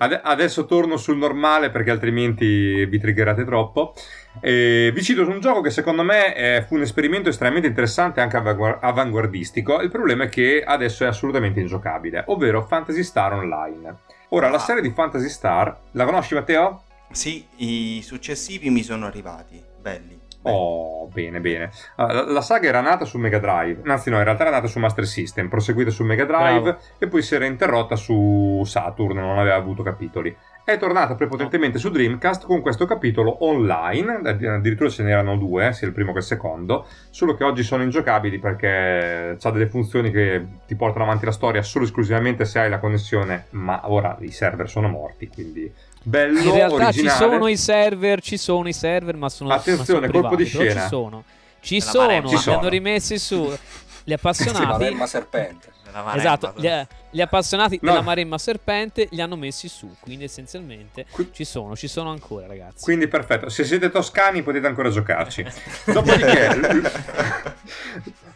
adesso 0.00 0.66
torno 0.66 0.96
sul 0.96 1.18
normale 1.18 1.70
perché 1.70 1.90
altrimenti 1.90 2.84
vi 2.86 2.98
triggerate 2.98 3.44
troppo 3.44 3.94
e 4.40 4.90
vi 4.94 5.02
cito 5.02 5.24
su 5.24 5.30
un 5.30 5.40
gioco 5.40 5.60
che 5.60 5.70
secondo 5.70 6.02
me 6.02 6.34
eh, 6.34 6.62
fu 6.62 6.76
un 6.76 6.82
esperimento 6.82 7.28
estremamente 7.28 7.68
interessante 7.68 8.20
e 8.20 8.22
anche 8.22 8.36
avanguardistico. 8.36 9.80
Il 9.80 9.90
problema 9.90 10.24
è 10.24 10.28
che 10.28 10.62
adesso 10.64 11.04
è 11.04 11.06
assolutamente 11.06 11.60
ingiocabile, 11.60 12.24
ovvero 12.26 12.64
Fantasy 12.66 13.02
Star 13.02 13.32
Online. 13.32 13.96
Ora, 14.30 14.46
ah. 14.46 14.50
la 14.50 14.58
serie 14.58 14.82
di 14.82 14.90
Fantasy 14.90 15.28
Star, 15.28 15.76
la 15.92 16.04
conosci 16.04 16.34
Matteo? 16.34 16.84
Sì, 17.10 17.44
i 17.56 18.02
successivi 18.02 18.70
mi 18.70 18.82
sono 18.82 19.06
arrivati, 19.06 19.60
belli. 19.80 20.19
Oh, 20.42 21.06
bene, 21.12 21.40
bene. 21.40 21.70
La, 21.96 22.24
la, 22.24 22.40
saga 22.40 22.68
era 22.68 22.80
nata 22.80 23.04
su 23.04 23.18
Mega 23.18 23.38
Drive, 23.38 23.82
anzi 23.84 24.08
no, 24.10 24.16
in 24.16 24.24
realtà 24.24 24.44
era 24.44 24.52
nata 24.52 24.66
su 24.66 24.78
Master 24.78 25.06
System, 25.06 25.48
proseguita 25.48 25.90
su 25.90 26.02
Mega 26.04 26.24
Drive 26.24 26.60
Bravo. 26.60 26.78
e 26.98 27.08
poi 27.08 27.22
si 27.22 27.34
era 27.34 27.44
interrotta 27.44 27.96
su 27.96 28.62
Saturn, 28.64 29.18
non 29.18 29.38
aveva 29.38 29.56
avuto 29.56 29.82
capitoli 29.82 30.34
è 30.72 30.78
tornata 30.78 31.14
prepotentemente 31.14 31.78
su 31.78 31.90
Dreamcast 31.90 32.46
con 32.46 32.60
questo 32.60 32.86
capitolo 32.86 33.44
online, 33.44 34.20
addirittura 34.24 34.88
ce 34.88 35.02
n'erano 35.02 35.36
due, 35.36 35.72
sia 35.72 35.86
il 35.86 35.92
primo 35.92 36.12
che 36.12 36.18
il 36.18 36.24
secondo, 36.24 36.86
solo 37.10 37.34
che 37.34 37.44
oggi 37.44 37.62
sono 37.62 37.82
ingiocabili 37.82 38.38
perché 38.38 39.36
ha 39.40 39.50
delle 39.50 39.68
funzioni 39.68 40.10
che 40.10 40.44
ti 40.66 40.76
portano 40.76 41.04
avanti 41.04 41.24
la 41.24 41.32
storia 41.32 41.62
solo 41.62 41.84
esclusivamente 41.84 42.44
se 42.44 42.60
hai 42.60 42.70
la 42.70 42.78
connessione, 42.78 43.46
ma 43.50 43.80
ora 43.84 44.16
i 44.20 44.30
server 44.30 44.68
sono 44.68 44.88
morti, 44.88 45.28
quindi 45.28 45.72
bello, 46.02 46.40
In 46.40 46.52
realtà 46.52 46.86
originale. 46.86 47.18
ci 47.18 47.24
sono 47.24 47.48
i 47.48 47.56
server, 47.56 48.20
ci 48.22 48.36
sono 48.36 48.68
i 48.68 48.72
server, 48.72 49.16
ma 49.16 49.28
sono 49.28 49.50
Attenzione, 49.50 50.06
ma 50.06 50.06
sono 50.06 50.20
colpo 50.20 50.36
privati, 50.36 50.42
di 50.42 50.48
scena. 50.48 50.82
Ci 50.82 50.88
sono. 50.88 51.24
Ci 51.60 51.80
sono, 51.80 52.28
ci 52.28 52.36
sono, 52.38 52.56
li 52.56 52.60
hanno 52.60 52.68
rimessi 52.68 53.18
su 53.18 53.52
gli 54.04 54.12
appassionati. 54.12 54.96
sì, 54.96 55.06
serpente. 55.06 55.78
Esatto 56.14 56.54
gli, 56.56 56.68
gli, 57.10 57.20
appassionati 57.20 57.78
no. 57.82 57.90
della 57.90 58.02
Maremma 58.02 58.38
Serpente 58.38 59.08
li 59.10 59.20
hanno 59.20 59.36
messi 59.36 59.66
su 59.68 59.92
quindi 59.98 60.24
essenzialmente 60.24 61.06
Qui... 61.10 61.30
ci 61.32 61.44
sono 61.44 61.74
ci 61.74 61.88
sono 61.88 62.10
ancora 62.10 62.46
ragazzi. 62.46 62.84
Quindi 62.84 63.08
perfetto. 63.08 63.48
Se 63.48 63.64
siete 63.64 63.90
toscani 63.90 64.42
potete 64.42 64.66
ancora 64.66 64.88
giocarci. 64.90 65.44
Dopodiché 65.92 66.48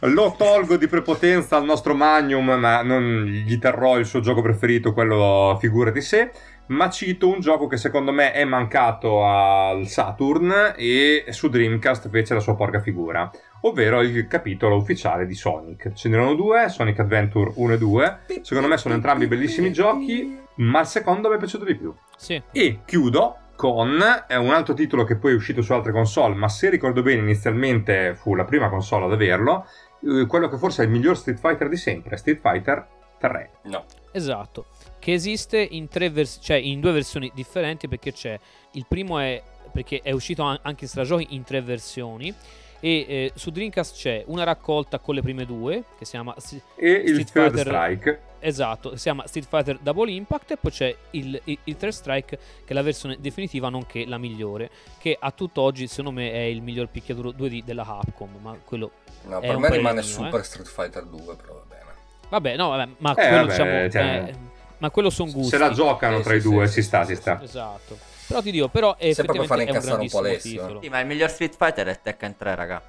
lo 0.11 0.35
tolgo 0.37 0.77
di 0.77 0.89
prepotenza 0.89 1.57
al 1.57 1.65
nostro 1.65 1.95
Magnum 1.95 2.51
ma 2.53 2.83
non 2.83 3.25
gli 3.25 3.59
terrò 3.59 3.99
il 3.99 4.07
suo 4.07 4.21
gioco 4.21 4.43
preferito 4.43 4.93
quello 4.93 5.57
figura 5.61 5.91
di 5.91 6.01
sé 6.01 6.31
ma 6.67 6.89
cito 6.91 7.29
un 7.29 7.41
gioco 7.41 7.67
che 7.67 7.77
secondo 7.77 8.13
me 8.13 8.33
è 8.33 8.45
mancato 8.45 9.25
al 9.25 9.87
Saturn 9.87 10.75
e 10.77 11.27
su 11.29 11.49
Dreamcast 11.49 12.09
fece 12.09 12.35
la 12.35 12.41
sua 12.41 12.55
porca 12.55 12.81
figura 12.81 13.31
ovvero 13.65 14.03
il 14.03 14.27
capitolo 14.27 14.77
ufficiale 14.77 15.27
di 15.27 15.35
Sonic. 15.35 15.93
Ce 15.93 16.09
n'erano 16.09 16.35
due, 16.35 16.69
Sonic 16.69 17.01
Adventure 17.01 17.53
1 17.55 17.73
e 17.73 17.79
2. 17.79 18.19
Secondo 18.43 18.69
me 18.69 18.77
sono 18.77 18.95
entrambi 18.95 19.27
bellissimi 19.27 19.73
giochi, 19.73 20.39
ma 20.57 20.81
il 20.81 20.87
secondo 20.87 21.29
mi 21.29 21.37
è 21.37 21.39
piaciuto 21.39 21.65
di 21.65 21.75
più. 21.75 21.95
Sì. 22.17 22.43
E 22.53 22.81
chiudo 22.85 23.39
con 23.57 23.89
un 23.89 24.51
altro 24.51 24.75
titolo 24.75 25.05
che 25.05 25.17
poi 25.17 25.33
è 25.33 25.35
uscito 25.35 25.63
su 25.63 25.73
altre 25.73 25.93
console, 25.93 26.35
ma 26.35 26.49
se 26.49 26.69
ricordo 26.71 27.03
bene 27.03 27.23
inizialmente 27.23 28.15
fu 28.15 28.35
la 28.35 28.45
prima 28.45 28.69
console 28.69 29.07
ad 29.07 29.13
averlo, 29.13 29.67
eh, 30.03 30.27
quello 30.27 30.49
che 30.49 30.59
forse 30.59 30.83
è 30.83 30.87
il 30.87 30.91
miglior 30.91 31.17
Street 31.17 31.39
Fighter 31.39 31.69
di 31.69 31.77
sempre, 31.77 32.17
Street 32.17 32.41
Fighter 32.41 32.87
3. 33.19 33.51
No. 33.65 33.85
Esatto, 34.13 34.67
che 35.05 35.13
esiste 35.13 35.59
in, 35.59 35.87
vers- 35.91 36.39
cioè 36.41 36.57
in 36.57 36.81
due 36.81 36.91
versioni 36.93 37.31
differenti 37.35 37.89
perché 37.89 38.11
c'è 38.11 38.41
il 38.71 38.87
primo 38.89 39.19
è 39.19 39.43
perché 39.71 40.01
è 40.03 40.13
uscito 40.13 40.43
anche 40.43 40.85
in 40.85 40.89
stragiochi 40.89 41.27
in 41.35 41.45
tre 41.45 41.61
versioni 41.61 42.35
e 42.81 43.05
eh, 43.07 43.33
su 43.35 43.51
Dreamcast 43.51 43.97
c'è 43.97 44.25
una 44.29 44.45
raccolta 44.45 44.99
con 45.01 45.15
le 45.15 45.21
prime 45.21 45.45
due 45.45 45.85
che 45.99 46.07
si 46.07 46.13
chiama 46.13 46.35
S- 46.39 46.59
e 46.77 46.91
il 46.91 47.23
Third 47.31 47.51
Fighter, 47.51 47.67
Strike 47.67 48.21
esatto 48.39 48.97
si 48.97 49.03
chiama 49.03 49.27
Street 49.27 49.47
Fighter 49.47 49.79
Double 49.79 50.11
Impact 50.11 50.53
e 50.53 50.57
poi 50.57 50.71
c'è 50.71 50.97
il, 51.11 51.39
il, 51.45 51.59
il, 51.65 51.77
Third 51.77 51.93
Strike 51.93 52.39
che 52.39 52.71
è 52.71 52.73
la 52.73 52.81
versione 52.81 53.19
definitiva 53.21 53.69
nonché 53.69 54.07
la 54.07 54.17
migliore 54.17 54.71
che 54.99 55.15
a 55.21 55.31
tutt'oggi 55.33 55.87
secondo 55.87 56.13
me 56.13 56.33
è 56.33 56.45
il 56.45 56.63
miglior 56.63 56.89
picchiaduro 56.89 57.29
2D 57.29 57.63
della 57.63 57.85
Capcom 57.85 58.31
ma 58.41 58.57
quello 58.65 58.91
no, 59.25 59.39
per 59.39 59.59
me 59.59 59.69
rimane 59.69 60.01
Super 60.01 60.41
eh. 60.41 60.45
Street 60.45 60.67
Fighter 60.67 61.05
2 61.05 61.37
però 61.37 61.53
va 61.53 61.65
bene 61.69 61.93
vabbè 62.31 62.57
no 62.57 62.69
vabbè 62.71 62.93
ma 62.97 63.11
eh, 63.11 63.15
quello 63.15 63.37
vabbè, 63.37 63.51
diciamo 63.51 63.91
cioè, 63.91 64.29
eh, 64.29 64.53
ma 64.79 64.91
quello 64.91 65.11
sono 65.11 65.31
gusti 65.31 65.51
se 65.51 65.59
la 65.59 65.71
giocano 65.71 66.21
tra 66.21 66.35
i 66.35 66.41
due 66.41 66.67
si 66.69 66.83
sta 66.83 67.05
si 67.05 67.15
sta 67.15 67.41
esatto 67.43 68.13
però 68.27 68.41
ti 68.41 68.51
dico, 68.51 68.69
però 68.69 68.97
è 68.97 69.13
Sempre 69.13 69.37
per 69.37 69.47
fare 69.47 69.65
incazzare 69.65 69.97
un, 69.97 70.01
un 70.01 70.09
po' 70.09 70.19
Alessio. 70.19 70.81
Sì, 70.81 70.89
ma 70.89 71.01
il 71.01 71.07
miglior 71.07 71.29
Street 71.29 71.55
Fighter 71.57 71.89
è 71.89 72.01
Tekken 72.01 72.37
3, 72.37 72.55
raga. 72.57 72.83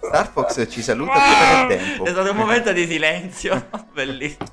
Star 0.00 0.30
Fox 0.32 0.66
ci 0.68 0.82
saluta 0.82 1.12
tutto 1.12 1.70
il 1.70 1.78
tempo. 1.78 2.04
È 2.04 2.10
stato 2.10 2.30
un 2.30 2.36
momento 2.36 2.72
di 2.72 2.86
silenzio. 2.86 3.68
Bellissimo. 3.94 4.50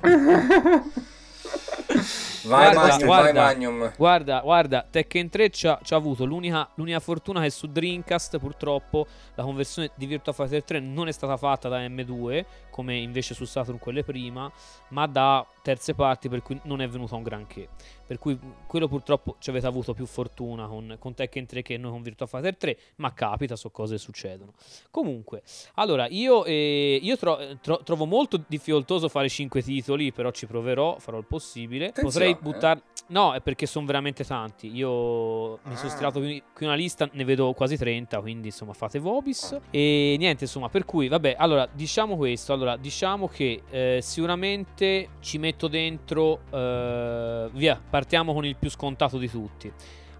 Vai, 2.44 2.72
guarda, 2.72 2.80
Magnum, 2.80 3.06
guarda, 3.06 3.32
vai 3.32 3.54
Magnum. 3.54 3.92
Guarda, 3.96 4.40
guarda, 4.40 4.86
Tekken 4.88 5.28
3 5.28 5.50
ci 5.50 5.66
ha, 5.66 5.78
avuto 5.90 6.24
l'unica, 6.24 6.68
l'unica, 6.74 7.00
fortuna 7.00 7.40
che 7.40 7.50
su 7.50 7.66
Dreamcast 7.66 8.38
purtroppo 8.38 9.06
la 9.34 9.42
conversione 9.42 9.90
di 9.94 10.06
Virtua 10.06 10.32
Fighter 10.32 10.62
3 10.62 10.80
non 10.80 11.08
è 11.08 11.12
stata 11.12 11.36
fatta 11.36 11.68
da 11.68 11.78
M2 11.86 12.44
come 12.70 12.96
invece 12.96 13.34
su 13.34 13.44
Saturn 13.44 13.78
quelle 13.78 14.02
prima, 14.02 14.50
ma 14.88 15.06
da 15.06 15.46
terze 15.62 15.94
parti 15.94 16.28
per 16.28 16.42
cui 16.42 16.60
non 16.64 16.82
è 16.82 16.88
venuto 16.88 17.14
un 17.14 17.22
granché. 17.22 17.68
Per 18.06 18.18
cui 18.18 18.38
quello 18.66 18.86
purtroppo 18.88 19.36
ci 19.38 19.48
avete 19.48 19.66
avuto 19.66 19.94
più 19.94 20.04
fortuna 20.04 20.66
con, 20.66 20.96
con 20.98 21.14
Tekken 21.14 21.46
3 21.46 21.62
che 21.62 21.78
noi 21.78 21.92
con 21.92 22.02
Virtua 22.02 22.26
Fighter 22.26 22.56
3, 22.56 22.76
ma 22.96 23.14
capita, 23.14 23.56
so 23.56 23.70
cose 23.70 23.96
succedono. 23.96 24.52
Comunque, 24.90 25.42
allora 25.74 26.06
io, 26.08 26.44
eh, 26.44 26.98
io 27.00 27.16
tro- 27.16 27.38
tro- 27.62 27.82
trovo 27.84 28.04
molto 28.04 28.42
difficoltoso 28.44 29.08
fare 29.08 29.28
5 29.28 29.62
titoli, 29.62 30.12
però 30.12 30.30
ci 30.32 30.46
proverò, 30.46 30.98
farò 30.98 31.18
il 31.18 31.26
possibile. 31.26 31.86
Attenzione, 31.86 32.12
Potrei 32.12 32.33
buttare... 32.40 32.80
Eh? 32.80 32.92
No, 33.06 33.34
è 33.34 33.40
perché 33.42 33.66
sono 33.66 33.84
veramente 33.84 34.24
tanti. 34.24 34.74
Io 34.74 35.58
mi 35.64 35.76
sono 35.76 35.88
ah. 35.88 35.92
stilato 35.92 36.20
qui 36.20 36.42
una 36.60 36.74
lista, 36.74 37.08
ne 37.12 37.24
vedo 37.24 37.52
quasi 37.52 37.76
30, 37.76 38.20
quindi 38.20 38.48
insomma 38.48 38.72
fate 38.72 38.98
Vobis. 38.98 39.58
E 39.70 40.16
niente, 40.18 40.44
insomma, 40.44 40.70
per 40.70 40.86
cui, 40.86 41.08
vabbè, 41.08 41.36
allora 41.38 41.68
diciamo 41.70 42.16
questo. 42.16 42.54
Allora, 42.54 42.76
diciamo 42.76 43.28
che 43.28 43.62
eh, 43.68 43.98
sicuramente 44.00 45.08
ci 45.20 45.38
metto 45.38 45.68
dentro... 45.68 46.40
Eh, 46.50 47.50
via, 47.52 47.80
partiamo 47.90 48.32
con 48.32 48.46
il 48.46 48.56
più 48.56 48.70
scontato 48.70 49.18
di 49.18 49.28
tutti. 49.28 49.70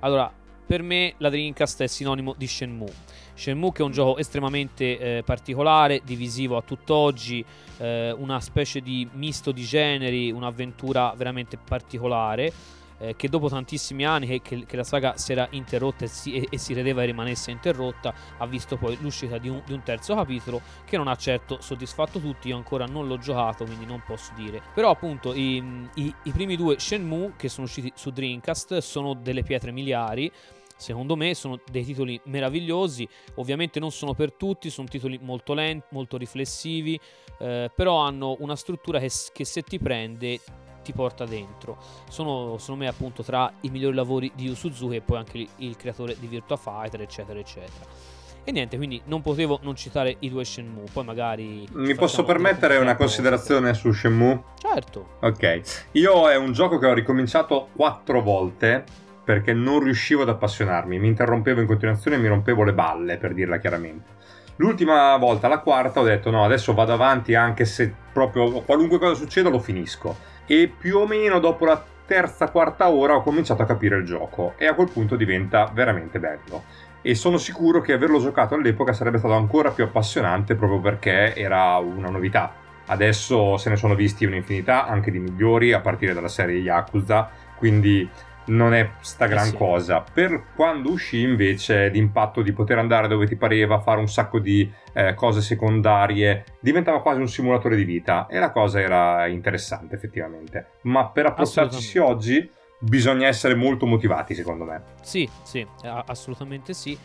Allora, 0.00 0.30
per 0.66 0.82
me 0.82 1.14
la 1.18 1.28
Dreamcast 1.28 1.82
è 1.82 1.86
sinonimo 1.86 2.34
di 2.36 2.46
Shenmue. 2.46 2.92
Shenmue 3.34 3.72
che 3.72 3.82
è 3.82 3.84
un 3.84 3.92
gioco 3.92 4.18
estremamente 4.18 4.98
eh, 4.98 5.22
particolare, 5.24 6.00
divisivo 6.04 6.56
a 6.56 6.62
tutt'oggi, 6.62 7.44
eh, 7.78 8.12
una 8.12 8.40
specie 8.40 8.80
di 8.80 9.08
misto 9.12 9.52
di 9.52 9.62
generi, 9.62 10.30
un'avventura 10.30 11.14
veramente 11.16 11.56
particolare. 11.56 12.52
eh, 12.98 13.16
che 13.16 13.28
dopo 13.28 13.48
tantissimi 13.48 14.04
anni 14.04 14.26
che, 14.26 14.40
che, 14.40 14.64
che, 14.66 14.76
la 14.76 14.84
saga 14.84 15.16
si 15.16 15.32
era 15.32 15.46
interrotta 15.50 16.04
e 16.04 16.08
si, 16.08 16.34
e, 16.34 16.46
e 16.50 16.58
si 16.58 16.72
credeva 16.72 17.02
rimanesse 17.02 17.50
interrotta, 17.50 18.14
ha 18.38 18.46
visto 18.46 18.76
poi 18.76 18.96
l'uscita 19.00 19.38
di 19.38 19.48
un, 19.48 19.62
di 19.66 19.72
un, 19.72 19.82
terzo 19.82 20.14
capitolo 20.14 20.60
che 20.84 20.96
non 20.96 21.08
ha 21.08 21.16
certo 21.16 21.58
soddisfatto 21.60 22.20
tutti, 22.20 22.48
io 22.48 22.56
ancora 22.56 22.86
non 22.86 23.06
l'ho 23.06 23.18
giocato 23.18 23.64
quindi 23.64 23.84
non 23.84 24.02
posso 24.06 24.32
dire. 24.36 24.62
Però 24.72 24.90
appunto 24.90 25.34
i, 25.34 25.62
i, 25.94 26.14
i 26.22 26.30
primi 26.30 26.56
due 26.56 26.78
Shenmue 26.78 27.32
che 27.36 27.48
sono 27.48 27.66
usciti 27.66 27.92
su 27.94 28.10
Dreamcast 28.10 28.78
sono 28.78 29.14
delle 29.14 29.42
pietre 29.42 29.72
miliari 29.72 30.30
secondo 30.76 31.16
me 31.16 31.34
sono 31.34 31.58
dei 31.70 31.84
titoli 31.84 32.20
meravigliosi, 32.24 33.08
ovviamente 33.36 33.80
non 33.80 33.90
sono 33.90 34.14
per 34.14 34.32
tutti, 34.32 34.70
sono 34.70 34.88
titoli 34.88 35.18
molto 35.20 35.54
lenti, 35.54 35.86
molto 35.90 36.16
riflessivi, 36.16 36.98
eh, 37.38 37.70
però 37.74 37.98
hanno 37.98 38.36
una 38.40 38.56
struttura 38.56 38.98
che, 38.98 39.10
che, 39.32 39.44
se 39.44 39.62
ti 39.62 39.78
prende 39.78 40.40
ti 40.82 40.92
porta 40.92 41.24
dentro. 41.24 41.78
Sono 42.10 42.58
secondo 42.58 42.84
me 42.84 42.88
appunto 42.88 43.22
tra 43.22 43.50
i 43.62 43.70
migliori 43.70 43.94
lavori 43.94 44.30
di 44.34 44.44
Yu 44.46 44.54
Suzuki 44.54 44.96
e 44.96 45.00
poi 45.00 45.16
anche 45.16 45.38
il, 45.38 45.48
il 45.56 45.76
creatore 45.76 46.16
di 46.18 46.26
Virtua 46.26 46.56
Fighter 46.56 47.00
eccetera 47.00 47.38
eccetera. 47.38 48.12
E 48.46 48.52
niente, 48.52 48.76
quindi 48.76 49.00
non 49.06 49.22
potevo 49.22 49.58
non 49.62 49.74
citare 49.74 50.16
i 50.18 50.28
due 50.28 50.44
Shenmue. 50.44 50.84
Poi 50.92 51.02
magari. 51.02 51.66
Mi 51.72 51.94
posso 51.94 52.24
permettere 52.24 52.76
una 52.76 52.94
considerazione 52.94 53.72
su 53.72 53.90
Shenmue? 53.90 54.42
Certo. 54.58 55.16
Ok. 55.20 55.88
Io 55.92 56.28
è 56.28 56.36
un 56.36 56.52
gioco 56.52 56.76
che 56.76 56.84
ho 56.86 56.92
ricominciato 56.92 57.68
quattro 57.74 58.20
volte 58.20 58.84
perché 59.24 59.52
non 59.52 59.80
riuscivo 59.80 60.22
ad 60.22 60.28
appassionarmi. 60.28 60.98
Mi 60.98 61.08
interrompevo 61.08 61.60
in 61.60 61.66
continuazione 61.66 62.16
e 62.16 62.20
mi 62.20 62.28
rompevo 62.28 62.62
le 62.62 62.74
balle, 62.74 63.16
per 63.16 63.34
dirla 63.34 63.58
chiaramente. 63.58 64.12
L'ultima 64.56 65.16
volta, 65.16 65.48
la 65.48 65.58
quarta, 65.58 66.00
ho 66.00 66.04
detto 66.04 66.30
no, 66.30 66.44
adesso 66.44 66.74
vado 66.74 66.92
avanti 66.92 67.34
anche 67.34 67.64
se 67.64 67.92
proprio 68.12 68.60
qualunque 68.60 68.98
cosa 68.98 69.14
succeda 69.14 69.48
lo 69.48 69.58
finisco. 69.58 70.16
E 70.46 70.72
più 70.76 70.98
o 70.98 71.06
meno 71.06 71.40
dopo 71.40 71.64
la 71.64 71.82
terza, 72.06 72.50
quarta 72.50 72.90
ora 72.90 73.16
ho 73.16 73.22
cominciato 73.22 73.62
a 73.62 73.66
capire 73.66 73.96
il 73.96 74.04
gioco 74.04 74.54
e 74.58 74.66
a 74.66 74.74
quel 74.74 74.90
punto 74.90 75.16
diventa 75.16 75.70
veramente 75.72 76.18
bello 76.20 76.62
e 77.06 77.14
sono 77.14 77.36
sicuro 77.36 77.82
che 77.82 77.92
averlo 77.92 78.18
giocato 78.18 78.54
all'epoca 78.54 78.94
sarebbe 78.94 79.18
stato 79.18 79.34
ancora 79.34 79.70
più 79.72 79.84
appassionante 79.84 80.54
proprio 80.54 80.80
perché 80.80 81.34
era 81.34 81.76
una 81.76 82.08
novità. 82.08 82.50
Adesso 82.86 83.58
se 83.58 83.68
ne 83.68 83.76
sono 83.76 83.94
visti 83.94 84.24
un'infinità, 84.24 84.86
anche 84.86 85.10
di 85.10 85.18
migliori, 85.18 85.74
a 85.74 85.80
partire 85.80 86.14
dalla 86.14 86.28
serie 86.28 86.60
Yakuza, 86.60 87.28
quindi 87.56 88.08
non 88.47 88.74
è 88.74 88.90
sta 89.01 89.26
gran 89.26 89.47
eh 89.47 89.51
sì. 89.51 89.57
cosa. 89.57 90.03
Per 90.12 90.45
quando 90.55 90.90
uscì 90.90 91.20
invece 91.20 91.88
l'impatto 91.88 92.42
di 92.42 92.53
poter 92.53 92.78
andare 92.78 93.09
dove 93.09 93.26
ti 93.26 93.36
pareva, 93.36 93.80
fare 93.80 94.01
un 94.01 94.09
sacco 94.09 94.38
di 94.38 94.70
eh, 94.92 95.14
cose 95.14 95.40
secondarie, 95.40 96.45
diventava 96.61 97.01
quasi 97.01 97.20
un 97.20 97.28
simulatore 97.28 97.76
di 97.76 97.84
vita 97.84 98.26
e 98.28 98.38
la 98.38 98.51
cosa 98.51 98.80
era 98.80 99.26
interessante 99.26 99.95
effettivamente. 99.95 100.66
Ma 100.82 101.07
per 101.09 101.26
approcciarci 101.26 101.99
oggi 101.99 102.51
bisogna 102.78 103.26
essere 103.26 103.55
molto 103.55 103.86
motivati, 103.86 104.34
secondo 104.34 104.64
me. 104.64 104.82
Sì, 105.01 105.28
sì, 105.42 105.66
assolutamente 105.82 106.74
sì. 106.74 106.97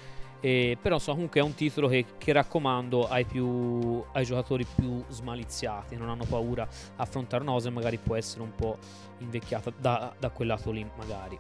E, 0.42 0.78
però 0.82 1.00
so, 1.00 1.12
comunque 1.12 1.42
è 1.42 1.44
un 1.44 1.54
titolo 1.54 1.88
che, 1.88 2.06
che 2.18 2.32
raccomando 2.32 3.08
ai, 3.08 3.26
più, 3.26 4.04
ai, 4.14 4.24
giocatori 4.24 4.66
più 4.76 5.04
smaliziati, 5.10 5.96
non 5.96 6.10
hanno 6.10 6.26
paura 6.26 6.64
a 6.64 6.68
affrontare 6.96 7.44
un'ose, 7.44 7.70
magari 7.70 7.98
può 7.98 8.16
essere 8.16 8.42
un 8.42 8.56
po' 8.56 8.78
invecchiata 9.20 9.72
da, 9.78 10.14
da 10.18 10.30
quel 10.30 10.48
lato 10.48 10.72
lì 10.72 10.90
magari. 10.98 11.38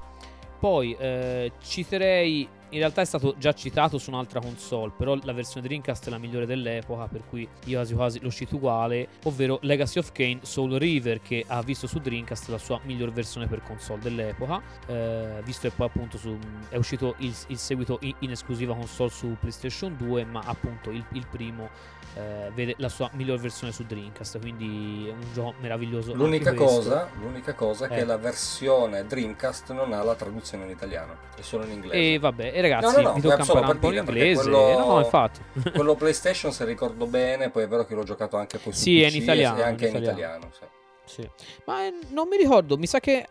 Poi 0.59 0.93
eh, 0.99 1.53
citerei 1.61 2.47
in 2.69 2.79
realtà 2.79 3.01
è 3.01 3.05
stato 3.05 3.35
già 3.37 3.53
citato 3.53 3.97
su 3.97 4.09
un'altra 4.09 4.39
console, 4.39 4.91
però 4.95 5.17
la 5.23 5.33
versione 5.33 5.65
Dreamcast 5.65 6.07
è 6.07 6.09
la 6.09 6.17
migliore 6.17 6.45
dell'epoca, 6.45 7.07
per 7.07 7.23
cui 7.27 7.47
io 7.65 7.75
quasi 7.75 7.93
quasi 7.93 8.19
lo 8.21 8.31
cito 8.31 8.55
uguale, 8.55 9.07
ovvero 9.23 9.59
Legacy 9.61 9.99
of 9.99 10.11
Kane 10.11 10.39
Soul 10.43 10.73
River, 10.73 11.21
che 11.21 11.43
ha 11.47 11.61
visto 11.61 11.87
su 11.87 11.99
Dreamcast 11.99 12.49
la 12.49 12.57
sua 12.57 12.79
miglior 12.83 13.11
versione 13.11 13.47
per 13.47 13.61
console 13.63 14.01
dell'epoca, 14.01 14.61
eh, 14.87 15.41
visto 15.43 15.67
che 15.67 15.73
poi 15.75 15.87
appunto 15.87 16.17
su, 16.17 16.37
è 16.69 16.75
uscito 16.75 17.15
il, 17.19 17.33
il 17.47 17.57
seguito 17.57 17.97
in, 18.01 18.15
in, 18.19 18.31
esclusiva 18.31 18.75
console 18.75 19.09
su 19.09 19.35
PlayStation 19.39 19.95
2, 19.97 20.25
ma 20.25 20.41
appunto 20.45 20.91
il, 20.91 21.03
il 21.13 21.25
primo 21.27 21.69
eh, 22.15 22.51
vede 22.53 22.75
la 22.77 22.89
sua 22.89 23.09
miglior 23.13 23.39
versione 23.39 23.71
su 23.71 23.83
Dreamcast, 23.83 24.39
quindi 24.39 25.07
è 25.07 25.11
un 25.11 25.33
gioco 25.33 25.55
meraviglioso. 25.59 26.13
L'unica 26.13 26.53
cosa, 26.53 27.09
l'unica 27.19 27.53
cosa 27.53 27.85
è 27.85 27.89
che 27.89 27.99
eh. 27.99 28.05
la 28.05 28.17
versione 28.17 29.05
Dreamcast 29.05 29.71
non 29.71 29.93
ha 29.93 30.03
la 30.03 30.15
traduzione 30.15 30.65
in 30.65 30.71
italiano, 30.71 31.15
è 31.35 31.41
solo 31.41 31.65
in 31.65 31.71
inglese. 31.71 32.13
E 32.13 32.19
vabbè, 32.19 32.53
e 32.59 32.61
ragazzi, 32.61 32.95
no, 32.95 33.01
no, 33.01 33.07
no, 33.09 33.15
mi 33.15 33.21
tocca 33.21 33.41
imparare 33.41 33.71
un 33.71 33.79
po' 33.79 33.89
l'inglese. 33.89 34.41
Quello, 34.41 34.79
no, 34.79 34.85
no, 34.85 34.99
infatti. 34.99 35.41
quello 35.73 35.95
PlayStation, 35.97 36.51
se 36.51 36.65
ricordo 36.65 37.05
bene, 37.07 37.49
poi 37.49 37.63
è 37.63 37.67
vero 37.67 37.85
che 37.85 37.95
l'ho 37.95 38.03
giocato 38.03 38.37
anche 38.37 38.57
poi 38.57 38.73
su 38.73 38.79
sì, 38.79 38.99
PC 38.99 39.03
è 39.03 39.15
in 39.15 39.21
italiano, 39.21 39.57
e 39.57 39.63
anche 39.63 39.87
in 39.87 39.95
italiano. 39.95 40.11
In 40.11 40.17
italiano 40.17 40.49
sì. 40.51 40.77
Sì. 41.21 41.29
Ma 41.65 41.87
eh, 41.87 41.93
non 42.09 42.27
mi 42.27 42.37
ricordo, 42.37 42.77
mi 42.77 42.85
sa 42.85 42.99
che 42.99 43.27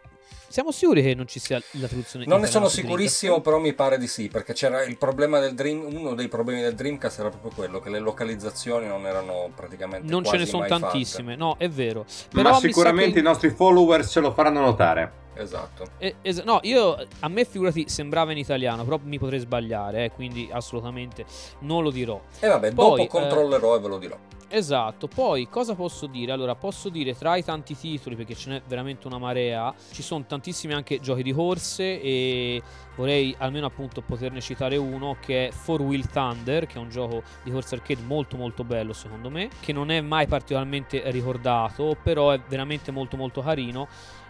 siamo 0.49 0.73
sicuri 0.73 1.03
che 1.03 1.15
non 1.15 1.27
ci 1.27 1.39
sia 1.39 1.61
la 1.73 1.87
traduzione 1.87 2.25
Non 2.27 2.41
ne 2.41 2.47
sono 2.47 2.69
sicurissimo, 2.69 3.41
però 3.41 3.59
mi 3.59 3.73
pare 3.75 3.99
di 3.99 4.07
sì, 4.07 4.29
perché 4.29 4.53
c'era 4.53 4.83
il 4.83 4.97
problema 4.97 5.39
del 5.39 5.55
Dream, 5.55 5.85
uno 5.95 6.15
dei 6.15 6.29
problemi 6.29 6.61
del 6.61 6.75
Dreamcast 6.75 7.21
era 7.21 7.29
proprio 7.29 7.53
quello, 7.55 7.81
che 7.81 7.91
le 7.91 7.99
localizzazioni 7.99 8.87
non 8.87 9.07
erano 9.07 9.51
praticamente 9.55 10.11
Non 10.11 10.25
ce 10.25 10.37
ne 10.37 10.47
sono 10.47 10.67
tantissime, 10.67 11.33
fatte. 11.33 11.45
no, 11.45 11.57
è 11.59 11.69
vero. 11.69 12.05
Però 12.31 12.51
Ma 12.51 12.59
sicuramente 12.59 13.15
che... 13.15 13.19
i 13.21 13.23
nostri 13.23 13.51
followers 13.51 14.11
ce 14.11 14.21
lo 14.21 14.33
faranno 14.33 14.61
notare. 14.61 15.27
Esatto. 15.35 15.93
Eh, 15.99 16.17
es- 16.23 16.43
no, 16.43 16.59
io 16.63 16.97
a 17.21 17.29
me 17.29 17.45
figurati 17.45 17.89
sembrava 17.89 18.33
in 18.33 18.39
italiano, 18.39 18.85
però 18.85 18.99
mi 19.03 19.19
potrei 19.19 19.39
sbagliare, 19.39 20.07
eh, 20.07 20.11
quindi 20.11 20.49
assolutamente 20.53 21.25
non 21.61 21.83
lo 21.83 21.91
dirò. 21.91 22.21
E 22.41 22.49
vabbè, 22.49 22.73
Poi, 22.73 23.07
dopo 23.07 23.19
controllerò 23.19 23.75
eh... 23.75 23.79
e 23.79 23.81
ve 23.81 23.89
lo 23.89 23.99
dirò. 23.99 24.19
Esatto, 24.51 25.09
poi 25.09 25.47
cosa 25.51 25.75
posso 25.75 26.07
dire? 26.07 26.33
Allora, 26.33 26.55
posso 26.55 26.89
dire 26.89 27.15
tra 27.15 27.37
i 27.37 27.45
tanti 27.45 27.77
titoli, 27.77 28.17
perché 28.17 28.35
ce 28.35 28.49
n'è 28.49 28.63
veramente 28.67 29.07
una 29.07 29.19
marea, 29.19 29.75
ci 29.93 30.03
sono 30.03 30.25
tantissimi 30.27 30.73
anche 30.73 31.01
giochi 31.01 31.23
di 31.23 31.35
corse 31.35 32.01
e 32.01 32.63
vorrei 32.97 33.35
almeno 33.39 33.67
appunto 33.67 34.01
poterne 34.01 34.41
citare 34.41 34.79
uno 34.79 35.19
che 35.21 35.49
è 35.49 35.51
Four 35.51 35.83
Wheel 35.83 36.09
Thunder, 36.09 36.67
che 36.67 36.77
è 36.77 36.79
un 36.79 36.89
gioco 36.89 37.23
di 37.43 37.51
corse 37.51 37.75
arcade 37.75 38.01
molto 38.01 38.39
molto 38.39 38.65
bello 38.65 38.95
secondo 38.95 39.29
me, 39.29 39.51
che 39.61 39.75
non 39.75 39.91
è 39.91 40.01
mai 40.01 40.27
particolarmente 40.27 41.03
ricordato, 41.11 41.95
però 42.03 42.31
è 42.31 42.41
veramente 42.49 42.91
molto 42.91 43.19
molto 43.19 43.43
carino 43.43 43.87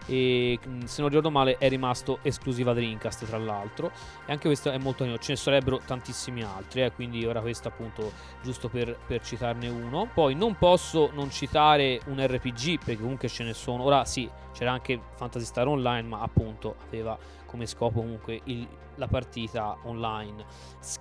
e 0.09 0.59
mm, 0.67 0.85
se 0.85 1.01
non 1.01 1.11
ricordo 1.11 1.31
male 1.31 1.59
è 1.59 1.69
rimasto 1.69 2.19
esclusiva 2.23 2.73
Dreamcast 2.73 3.27
tra 3.27 3.39
l'altro. 3.39 3.93
E 4.27 4.33
anche 4.33 4.47
questo 4.47 4.71
è 4.71 4.79
molto 4.79 4.99
carino 5.01 5.19
ce 5.19 5.33
ne 5.33 5.37
sarebbero 5.37 5.81
tantissimi 5.85 6.43
altri 6.43 6.83
eh, 6.83 6.93
quindi 6.93 7.25
ora 7.25 7.41
questo 7.41 7.69
appunto 7.69 8.13
giusto 8.43 8.69
per, 8.69 8.97
per, 9.07 9.23
citarne 9.23 9.69
uno. 9.69 10.09
Poi 10.13 10.35
non 10.35 10.57
posso 10.57 11.11
non 11.13 11.31
citare 11.31 12.01
un 12.07 12.25
RPG 12.25 12.79
perché 12.85 13.01
comunque 13.01 13.29
ce 13.29 13.45
ne 13.45 13.53
sono. 13.53 13.83
Ora 13.85 14.05
sì 14.05 14.29
c'era 14.53 14.73
anche 14.73 14.99
Fantasy 15.15 15.45
Star 15.45 15.69
Online 15.69 16.09
ma 16.09 16.21
appunto 16.21 16.77
aveva 16.87 17.17
come 17.45 17.67
scopo 17.67 18.01
comunque 18.01 18.41
il, 18.45 18.67
la 18.99 19.07
partita 19.07 19.79
online. 19.85 20.45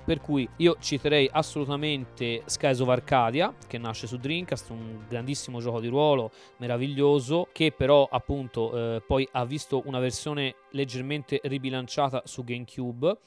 Per 0.06 0.22
cui 0.22 0.48
io 0.58 0.78
citerei 0.80 1.30
assolutamente 1.32 2.44
Skies 2.46 2.80
of 2.80 2.90
Arcadia, 2.90 3.54
che 3.68 3.78
nasce 3.78 4.08
su 4.08 4.18
Dreamcast, 4.18 4.70
un 4.70 5.06
grandissimo 5.08 5.60
gioco 5.60 5.80
di 5.80 5.88
ruolo, 5.88 6.32
meraviglioso, 6.58 7.50
che 7.52 7.74
però 7.76 8.08
appunto 8.10 8.96
eh, 8.96 9.02
poi 9.06 9.28
ha 9.34 9.46
visto 9.46 9.82
una 9.86 10.00
versione 10.00 10.56
leggermente 10.72 11.40
ribilanciata 11.44 12.22
su 12.26 12.44
GameCube 12.44 13.18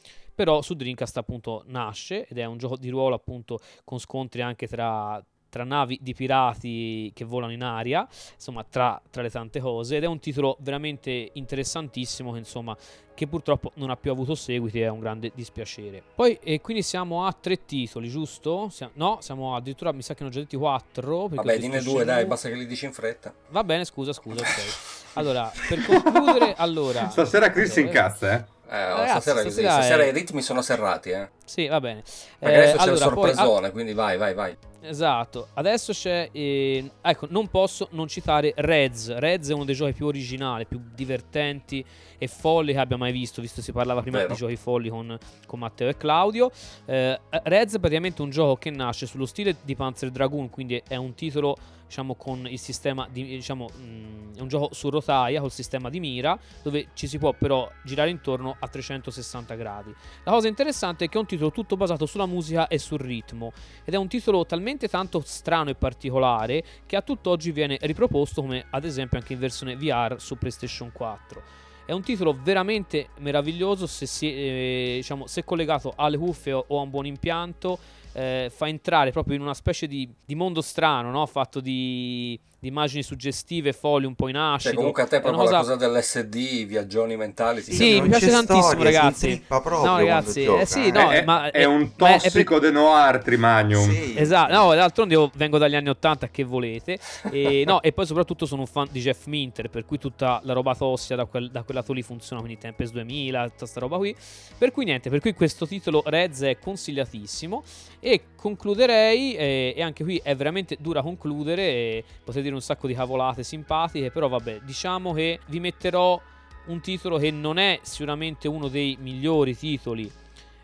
però 0.40 0.62
su 0.62 0.72
Dreamcast 0.72 1.18
appunto 1.18 1.64
nasce 1.66 2.26
ed 2.26 2.38
è 2.38 2.46
un 2.46 2.56
gioco 2.56 2.78
di 2.78 2.88
ruolo 2.88 3.14
appunto 3.14 3.58
con 3.84 3.98
scontri 3.98 4.40
anche 4.40 4.66
tra 4.66 5.22
tra 5.50 5.64
navi 5.64 5.98
di 6.00 6.14
pirati 6.14 7.10
che 7.14 7.24
volano 7.24 7.52
in 7.52 7.62
aria, 7.62 8.08
insomma, 8.34 8.64
tra, 8.64 9.00
tra, 9.10 9.20
le 9.20 9.30
tante 9.30 9.60
cose. 9.60 9.96
Ed 9.96 10.04
è 10.04 10.06
un 10.06 10.20
titolo 10.20 10.56
veramente 10.60 11.30
interessantissimo 11.34 12.32
che, 12.32 12.38
insomma, 12.38 12.74
che 13.12 13.26
purtroppo 13.26 13.72
non 13.74 13.90
ha 13.90 13.96
più 13.96 14.10
avuto 14.10 14.34
seguiti, 14.34 14.80
è 14.80 14.88
un 14.88 15.00
grande 15.00 15.32
dispiacere. 15.34 16.02
Poi, 16.14 16.38
e 16.42 16.60
quindi 16.60 16.82
siamo 16.82 17.26
a 17.26 17.36
tre 17.38 17.66
titoli, 17.66 18.08
giusto? 18.08 18.68
Siamo, 18.70 18.92
no, 18.94 19.18
siamo 19.20 19.54
addirittura, 19.54 19.92
mi 19.92 20.02
sa 20.02 20.14
che 20.14 20.22
ne 20.22 20.30
ho 20.30 20.32
già 20.32 20.40
detti 20.40 20.56
quattro. 20.56 21.28
Vabbè, 21.28 21.58
dine 21.58 21.82
due, 21.82 22.04
dai, 22.04 22.24
basta 22.24 22.48
che 22.48 22.54
li 22.54 22.66
dici 22.66 22.86
in 22.86 22.92
fretta. 22.92 23.34
Va 23.50 23.64
bene, 23.64 23.84
scusa, 23.84 24.12
scusa, 24.12 24.40
ok. 24.40 24.98
Allora, 25.14 25.52
per 25.68 25.84
concludere, 25.84 26.54
allora... 26.56 27.10
Stasera 27.10 27.50
Chris 27.50 27.76
allora, 27.76 27.90
incazza, 27.90 28.32
eh? 28.32 28.58
Eh, 28.72 28.92
oh, 28.92 28.98
Ragazzi, 28.98 29.20
stasera, 29.20 29.40
stasera, 29.40 29.72
stasera 29.72 30.04
i 30.04 30.12
ritmi 30.12 30.42
sono 30.42 30.62
serrati, 30.62 31.10
eh. 31.10 31.28
Sì, 31.44 31.66
va 31.66 31.80
bene. 31.80 32.04
Perché 32.38 32.54
eh, 32.54 32.58
adesso 32.58 32.76
c'è 32.76 32.82
allora, 32.82 32.92
il 32.92 33.12
sorpresone, 33.12 33.60
poi, 33.60 33.70
quindi 33.72 33.92
vai, 33.94 34.16
vai, 34.16 34.32
vai. 34.32 34.56
Esatto, 34.82 35.48
adesso 35.54 35.92
c'è. 35.92 36.30
Eh, 36.32 36.90
ecco, 37.02 37.26
non 37.30 37.48
posso 37.48 37.88
non 37.92 38.08
citare 38.08 38.52
Reds. 38.56 39.14
Reds 39.16 39.50
è 39.50 39.52
uno 39.52 39.64
dei 39.64 39.74
giochi 39.74 39.92
più 39.92 40.06
originali, 40.06 40.64
più 40.66 40.80
divertenti 40.94 41.84
e 42.22 42.28
folli 42.28 42.74
che 42.74 42.78
abbia 42.78 42.98
mai 42.98 43.12
visto, 43.12 43.40
visto 43.40 43.56
che 43.56 43.62
si 43.62 43.72
parlava 43.72 44.02
prima 44.02 44.18
Vero. 44.18 44.28
di 44.28 44.36
giochi 44.36 44.56
folli 44.56 44.90
con, 44.90 45.18
con 45.46 45.58
Matteo 45.58 45.88
e 45.88 45.96
Claudio. 45.96 46.50
Eh, 46.84 47.18
Reds 47.30 47.76
è 47.76 47.78
praticamente 47.78 48.20
un 48.20 48.28
gioco 48.28 48.56
che 48.56 48.68
nasce 48.68 49.06
sullo 49.06 49.24
stile 49.24 49.56
di 49.62 49.74
Panzer 49.74 50.10
Dragoon, 50.10 50.50
quindi 50.50 50.82
è 50.86 50.96
un 50.96 51.14
titolo 51.14 51.56
diciamo 51.86 52.14
con 52.14 52.46
il 52.46 52.58
sistema 52.58 53.08
di 53.10 53.24
diciamo 53.24 53.68
mh, 53.68 53.82
mm, 53.82 54.34
è 54.36 54.40
un 54.40 54.46
gioco 54.46 54.72
su 54.72 54.90
rotaia 54.90 55.40
col 55.40 55.50
sistema 55.50 55.90
di 55.90 55.98
mira 55.98 56.38
dove 56.62 56.90
ci 56.94 57.08
si 57.08 57.18
può 57.18 57.32
però 57.32 57.68
girare 57.82 58.10
intorno 58.10 58.56
a 58.60 58.68
360 58.68 59.54
gradi. 59.56 59.92
La 60.24 60.30
cosa 60.30 60.46
interessante 60.46 61.06
è 61.06 61.08
che 61.08 61.16
è 61.16 61.20
un 61.20 61.26
titolo 61.26 61.50
tutto 61.50 61.76
basato 61.76 62.06
sulla 62.06 62.26
musica 62.26 62.68
e 62.68 62.78
sul 62.78 63.00
ritmo 63.00 63.52
ed 63.82 63.94
è 63.94 63.96
un 63.96 64.06
titolo 64.06 64.46
talmente 64.46 64.88
tanto 64.88 65.20
strano 65.24 65.70
e 65.70 65.74
particolare 65.74 66.62
che 66.86 66.94
a 66.94 67.02
tutt'oggi 67.02 67.50
viene 67.50 67.76
riproposto 67.80 68.42
come 68.42 68.66
ad 68.70 68.84
esempio 68.84 69.18
anche 69.18 69.32
in 69.32 69.40
versione 69.40 69.74
VR 69.74 70.14
su 70.18 70.38
PlayStation 70.38 70.92
4. 70.92 71.42
È 71.90 71.92
un 71.92 72.02
titolo 72.02 72.38
veramente 72.40 73.08
meraviglioso 73.18 73.88
se, 73.88 74.06
si, 74.06 74.32
eh, 74.32 74.92
diciamo, 74.98 75.26
se 75.26 75.42
collegato 75.42 75.92
alle 75.96 76.18
cuffie 76.18 76.52
o 76.52 76.78
a 76.78 76.82
un 76.82 76.88
buon 76.88 77.04
impianto 77.04 77.80
eh, 78.12 78.48
fa 78.48 78.68
entrare 78.68 79.10
proprio 79.10 79.34
in 79.34 79.40
una 79.40 79.54
specie 79.54 79.88
di, 79.88 80.08
di 80.24 80.36
mondo 80.36 80.60
strano, 80.60 81.10
no? 81.10 81.26
fatto 81.26 81.58
di, 81.58 82.38
di, 82.60 82.68
immagini 82.68 83.02
suggestive, 83.02 83.72
fogli 83.72 84.04
un 84.04 84.14
po' 84.14 84.28
in 84.28 84.36
acido. 84.36 84.68
Cioè, 84.68 84.74
comunque 84.74 85.02
a 85.02 85.06
te 85.06 85.20
proprio 85.20 85.42
cosa... 85.42 85.52
la 85.52 85.58
cosa 85.60 85.76
dell'SD, 85.76 86.34
i 86.34 86.64
viaggioni 86.64 87.16
mentali. 87.16 87.62
Sì, 87.62 87.72
sì 87.72 88.00
mi 88.00 88.08
piace 88.08 88.28
tantissimo, 88.28 88.62
storia, 88.62 88.84
ragazzi. 88.84 89.44
No, 89.48 89.96
ragazzi, 89.96 90.44
eh, 90.44 90.66
sì, 90.66 90.90
no, 90.90 91.10
è, 91.10 91.24
ma, 91.24 91.50
è, 91.50 91.60
è, 91.60 91.64
un 91.64 91.96
tossico 91.96 92.56
è 92.56 92.60
per... 92.60 92.70
de 92.70 92.70
noir 92.70 93.22
Trimanium. 93.22 93.90
Sì. 93.90 94.14
Esatto, 94.16 94.52
no, 94.52 94.74
d'altronde 94.74 95.14
io 95.14 95.30
vengo 95.34 95.58
dagli 95.58 95.74
anni 95.74 95.88
80, 95.88 96.28
che 96.28 96.44
volete. 96.44 96.98
E, 97.30 97.64
no, 97.66 97.80
e 97.80 97.92
poi 97.92 98.06
soprattutto 98.06 98.44
sono 98.46 98.60
un 98.60 98.66
fan 98.66 98.88
di 98.90 99.00
Jeff 99.00 99.26
Minter, 99.26 99.70
per 99.70 99.84
cui 99.84 99.98
tutta 99.98 100.40
la 100.44 100.52
roba 100.52 100.74
tossica 100.74 101.16
da 101.16 101.24
quel, 101.24 101.50
da 101.50 101.62
quel 101.62 101.76
lato 101.76 101.92
lì 101.92 102.02
funziona, 102.02 102.42
quindi 102.42 102.60
Tempest 102.60 102.92
2000, 102.92 103.48
tutta 103.48 103.66
sta 103.66 103.80
roba 103.80 103.96
qui. 103.96 104.14
Per 104.58 104.70
cui 104.70 104.84
niente, 104.84 105.08
per 105.08 105.20
cui 105.20 105.32
questo 105.32 105.66
titolo 105.66 106.02
Reds 106.04 106.42
è 106.42 106.58
consigliatissimo. 106.58 107.62
E 108.00 108.22
concluderei, 108.34 109.34
eh, 109.34 109.74
e 109.76 109.82
anche 109.82 110.04
qui 110.04 110.20
è 110.22 110.34
veramente 110.34 110.76
dura 110.80 111.02
concludere, 111.02 111.62
eh, 111.62 112.04
potete 112.24 112.49
dire 112.50 112.54
un 112.54 112.60
sacco 112.60 112.86
di 112.86 112.94
cavolate 112.94 113.42
simpatiche, 113.42 114.10
però 114.10 114.28
vabbè, 114.28 114.60
diciamo 114.62 115.12
che 115.12 115.40
vi 115.46 115.60
metterò 115.60 116.20
un 116.66 116.80
titolo 116.80 117.16
che 117.16 117.30
non 117.30 117.58
è 117.58 117.80
sicuramente 117.82 118.48
uno 118.48 118.68
dei 118.68 118.96
migliori 119.00 119.56
titoli 119.56 120.10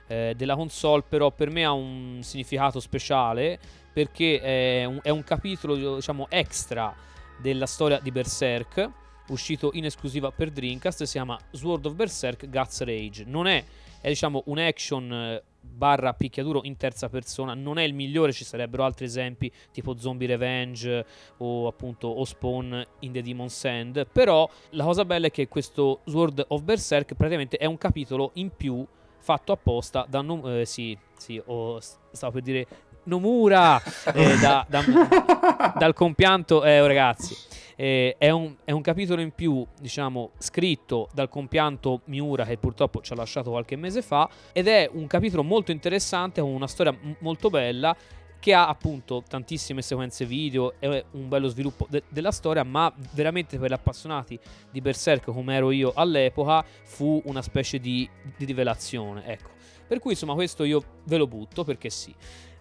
eh, 0.09 0.34
della 0.37 0.55
console, 0.55 1.03
però 1.09 1.30
per 1.30 1.51
me 1.51 1.64
ha 1.64 1.72
un 1.72 2.20
significato 2.22 2.80
speciale 2.80 3.59
perché 3.93 4.41
è 4.41 4.84
un, 4.84 4.99
è 5.03 5.09
un 5.09 5.24
capitolo 5.24 5.97
diciamo 5.97 6.26
extra 6.28 6.95
della 7.39 7.66
storia 7.66 7.99
di 7.99 8.11
Berserk 8.11 8.91
uscito 9.28 9.70
in 9.72 9.84
esclusiva 9.84 10.30
per 10.30 10.51
Dreamcast 10.51 11.03
si 11.05 11.12
chiama 11.12 11.39
Sword 11.51 11.87
of 11.87 11.95
Berserk 11.95 12.49
Guts 12.49 12.82
Rage. 12.82 13.24
Non 13.26 13.47
è, 13.47 13.64
è 14.01 14.09
diciamo 14.09 14.43
un 14.47 14.59
action 14.59 15.12
eh, 15.12 15.43
barra 15.66 16.12
picchiaduro 16.14 16.60
in 16.64 16.76
terza 16.76 17.08
persona 17.08 17.54
non 17.54 17.78
è 17.78 17.82
il 17.82 17.94
migliore 17.94 18.32
ci 18.32 18.44
sarebbero 18.44 18.84
altri 18.84 19.04
esempi 19.04 19.50
tipo 19.72 19.96
Zombie 19.96 20.26
Revenge 20.26 21.04
o 21.38 21.66
appunto 21.66 22.08
o 22.08 22.24
Spawn 22.24 22.86
in 23.00 23.12
The 23.12 23.22
Demon's 23.22 23.64
End 23.64 24.06
però 24.10 24.48
la 24.70 24.84
cosa 24.84 25.04
bella 25.04 25.26
è 25.26 25.30
che 25.30 25.48
questo 25.48 26.00
Sword 26.04 26.44
of 26.48 26.62
Berserk 26.62 27.14
praticamente 27.14 27.56
è 27.56 27.66
un 27.66 27.78
capitolo 27.78 28.30
in 28.34 28.50
più 28.56 28.86
fatto 29.26 29.50
apposta 29.50 30.06
da 30.08 30.20
no, 30.20 30.60
eh, 30.60 30.64
sì, 30.64 30.96
sì, 31.16 31.42
oh, 31.46 31.80
stavo 31.80 32.34
per 32.34 32.42
dire 32.42 32.66
Nomura 33.07 33.82
eh, 34.14 34.36
da, 34.38 34.64
da, 34.68 34.82
dal 35.76 35.92
compianto 35.94 36.64
eh, 36.64 36.80
oh, 36.80 36.86
ragazzi 36.86 37.36
eh, 37.76 38.16
è, 38.18 38.30
un, 38.30 38.54
è, 38.64 38.72
un, 38.72 38.80
capitolo 38.80 39.20
in 39.20 39.32
più, 39.32 39.64
diciamo, 39.78 40.30
scritto 40.38 41.09
dal 41.12 41.28
compianto 41.28 42.00
Miura 42.07 42.44
che 42.44 42.57
purtroppo 42.57 43.02
ci 43.02 43.12
ha 43.12 43.16
lasciato 43.16 43.50
qualche 43.50 43.76
mese 43.76 44.02
fa 44.02 44.28
ed 44.52 44.66
è 44.66 44.88
un 44.92 45.07
capitolo 45.07 45.42
molto 45.42 45.70
interessante 45.70 46.40
con 46.40 46.50
una 46.50 46.66
storia 46.66 46.92
m- 46.92 47.16
molto 47.20 47.50
bella 47.50 47.94
che 48.38 48.54
ha 48.54 48.68
appunto 48.68 49.22
tantissime 49.26 49.82
sequenze 49.82 50.24
video 50.24 50.74
e 50.78 51.04
un 51.12 51.28
bello 51.28 51.48
sviluppo 51.48 51.86
de- 51.88 52.04
della 52.09 52.30
storia, 52.30 52.64
ma 52.64 52.92
veramente 53.12 53.59
per 53.59 53.70
gli 53.70 53.74
appassionati 53.74 54.38
di 54.70 54.80
Berserk 54.80 55.30
come 55.30 55.54
ero 55.54 55.70
io 55.70 55.92
all'epoca 55.94 56.64
fu 56.84 57.20
una 57.26 57.42
specie 57.42 57.78
di, 57.78 58.09
di 58.36 58.44
rivelazione, 58.44 59.26
ecco. 59.26 59.50
Per 59.86 60.00
cui 60.00 60.12
insomma 60.12 60.34
questo 60.34 60.64
io 60.64 60.82
ve 61.04 61.16
lo 61.16 61.28
butto 61.28 61.62
perché 61.62 61.90
sì. 61.90 62.12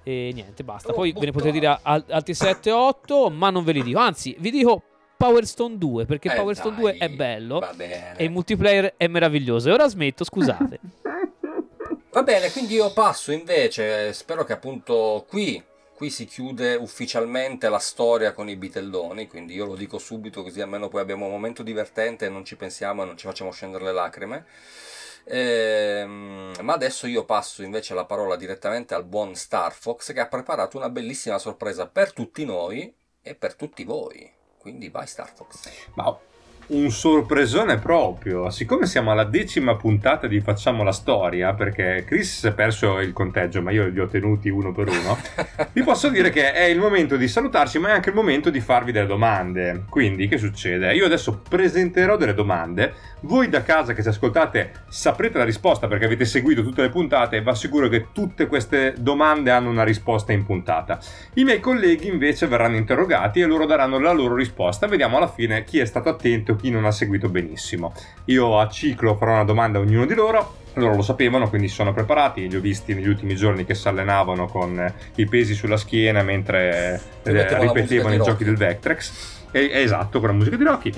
E 0.07 0.29
niente, 0.35 0.63
basta. 0.63 0.93
Poi 0.93 1.13
ve 1.13 1.25
ne 1.25 1.31
potete 1.31 1.51
dire 1.51 1.79
altri 1.81 2.33
7-8, 2.33 3.33
ma 3.33 3.49
non 3.49 3.63
ve 3.63 3.71
li 3.71 3.81
dico. 3.81 3.97
Anzi, 3.97 4.35
vi 4.37 4.51
dico 4.51 4.83
Power 5.17 5.45
Stone 5.47 5.79
2 5.79 6.05
perché 6.05 6.31
eh 6.31 6.35
Power 6.35 6.55
Stone 6.55 6.75
2 6.75 6.97
è 6.97 7.09
bello 7.09 7.67
e 8.15 8.23
il 8.23 8.29
multiplayer 8.29 8.93
è 8.97 9.07
meraviglioso. 9.07 9.69
E 9.69 9.71
ora 9.71 9.87
smetto, 9.87 10.23
scusate. 10.23 10.79
Va 12.11 12.23
bene, 12.23 12.51
quindi 12.51 12.75
io 12.75 12.93
passo 12.93 13.31
invece, 13.31 14.13
spero 14.13 14.45
che 14.45 14.53
appunto 14.53 15.25
qui, 15.27 15.61
qui 15.95 16.09
si 16.09 16.25
chiude 16.25 16.75
ufficialmente 16.75 17.67
la 17.67 17.79
storia 17.79 18.31
con 18.31 18.47
i 18.47 18.55
bitelloni, 18.55 19.27
quindi 19.27 19.55
io 19.55 19.65
lo 19.65 19.75
dico 19.75 19.97
subito 19.97 20.41
così 20.41 20.61
almeno 20.61 20.87
poi 20.87 21.01
abbiamo 21.01 21.25
un 21.25 21.31
momento 21.31 21.61
divertente 21.61 22.27
e 22.27 22.29
non 22.29 22.45
ci 22.45 22.55
pensiamo 22.55 23.01
e 23.01 23.05
non 23.05 23.17
ci 23.17 23.25
facciamo 23.25 23.51
scendere 23.51 23.83
le 23.83 23.91
lacrime. 23.91 24.45
Ehm, 25.27 26.53
ma 26.61 26.73
adesso 26.73 27.07
io 27.07 27.25
passo 27.25 27.63
invece 27.63 27.93
la 27.93 28.05
parola 28.05 28.35
direttamente 28.35 28.93
al 28.93 29.05
buon 29.05 29.35
Star 29.35 29.73
Fox 29.73 30.13
che 30.13 30.19
ha 30.19 30.27
preparato 30.27 30.77
una 30.77 30.89
bellissima 30.89 31.39
sorpresa 31.39 31.87
per 31.87 32.13
tutti 32.13 32.45
noi 32.45 32.93
e 33.21 33.35
per 33.35 33.55
tutti 33.55 33.83
voi. 33.83 34.31
Quindi 34.57 34.89
vai 34.89 35.07
Star 35.07 35.31
Fox. 35.33 35.69
Ma 35.95 36.17
un 36.67 36.89
sorpresone 36.89 37.77
proprio. 37.77 38.49
Siccome 38.49 38.85
siamo 38.87 39.11
alla 39.11 39.23
decima 39.23 39.75
puntata 39.75 40.27
di 40.27 40.39
Facciamo 40.39 40.83
la 40.83 40.91
storia, 40.91 41.53
perché 41.53 42.03
Chris 42.07 42.39
si 42.39 42.47
è 42.47 42.53
perso 42.53 42.99
il 42.99 43.13
conteggio, 43.13 43.61
ma 43.61 43.71
io 43.71 43.87
li 43.87 43.99
ho 43.99 44.07
tenuti 44.07 44.49
uno 44.49 44.71
per 44.71 44.89
uno, 44.89 45.17
vi 45.73 45.83
posso 45.83 46.09
dire 46.09 46.29
che 46.29 46.53
è 46.53 46.63
il 46.63 46.79
momento 46.79 47.17
di 47.17 47.27
salutarci, 47.27 47.77
ma 47.77 47.89
è 47.89 47.91
anche 47.91 48.09
il 48.09 48.15
momento 48.15 48.49
di 48.49 48.59
farvi 48.59 48.91
delle 48.91 49.05
domande. 49.05 49.83
Quindi, 49.89 50.27
che 50.27 50.37
succede? 50.37 50.93
Io 50.93 51.05
adesso 51.05 51.41
presenterò 51.47 52.17
delle 52.17 52.33
domande. 52.33 52.93
Voi 53.21 53.49
da 53.49 53.63
casa 53.63 53.93
che 53.93 54.03
ci 54.03 54.09
ascoltate 54.09 54.71
saprete 54.87 55.37
la 55.39 55.43
risposta 55.43 55.87
perché 55.87 56.05
avete 56.05 56.25
seguito 56.25 56.61
tutte 56.61 56.83
le 56.83 56.89
puntate 56.89 57.37
e 57.37 57.41
va 57.41 57.55
sicuro 57.55 57.87
che 57.89 58.07
tutte 58.11 58.45
queste 58.45 58.93
domande 58.97 59.49
hanno 59.49 59.69
una 59.69 59.83
risposta 59.83 60.31
in 60.31 60.45
puntata. 60.45 60.99
I 61.33 61.43
miei 61.43 61.59
colleghi 61.59 62.07
invece 62.07 62.45
verranno 62.45 62.75
interrogati 62.75 63.39
e 63.39 63.45
loro 63.45 63.65
daranno 63.65 63.99
la 63.99 64.11
loro 64.11 64.35
risposta. 64.35 64.85
Vediamo 64.85 65.17
alla 65.17 65.27
fine 65.27 65.63
chi 65.63 65.79
è 65.79 65.85
stato 65.85 66.09
attento 66.09 66.54
chi 66.55 66.69
non 66.69 66.85
ha 66.85 66.91
seguito 66.91 67.29
benissimo. 67.29 67.93
Io 68.25 68.59
a 68.59 68.67
ciclo 68.69 69.15
farò 69.15 69.33
una 69.33 69.43
domanda 69.43 69.79
a 69.79 69.81
ognuno 69.81 70.05
di 70.05 70.13
loro, 70.13 70.57
loro 70.73 70.95
lo 70.95 71.01
sapevano, 71.01 71.49
quindi 71.49 71.67
sono 71.67 71.93
preparati. 71.93 72.49
Li 72.49 72.55
ho 72.55 72.61
visti 72.61 72.93
negli 72.93 73.07
ultimi 73.07 73.35
giorni 73.35 73.65
che 73.65 73.75
si 73.75 73.87
allenavano 73.87 74.47
con 74.47 74.93
i 75.15 75.25
pesi 75.25 75.53
sulla 75.53 75.77
schiena 75.77 76.21
mentre 76.23 77.01
eh, 77.23 77.59
ripetevano 77.59 78.15
i 78.15 78.21
giochi 78.21 78.43
del 78.43 78.57
Vectrex. 78.57 79.33
E, 79.51 79.69
esatto, 79.73 80.19
con 80.19 80.29
la 80.29 80.35
musica 80.35 80.57
di 80.57 80.63
Rocky. 80.63 80.93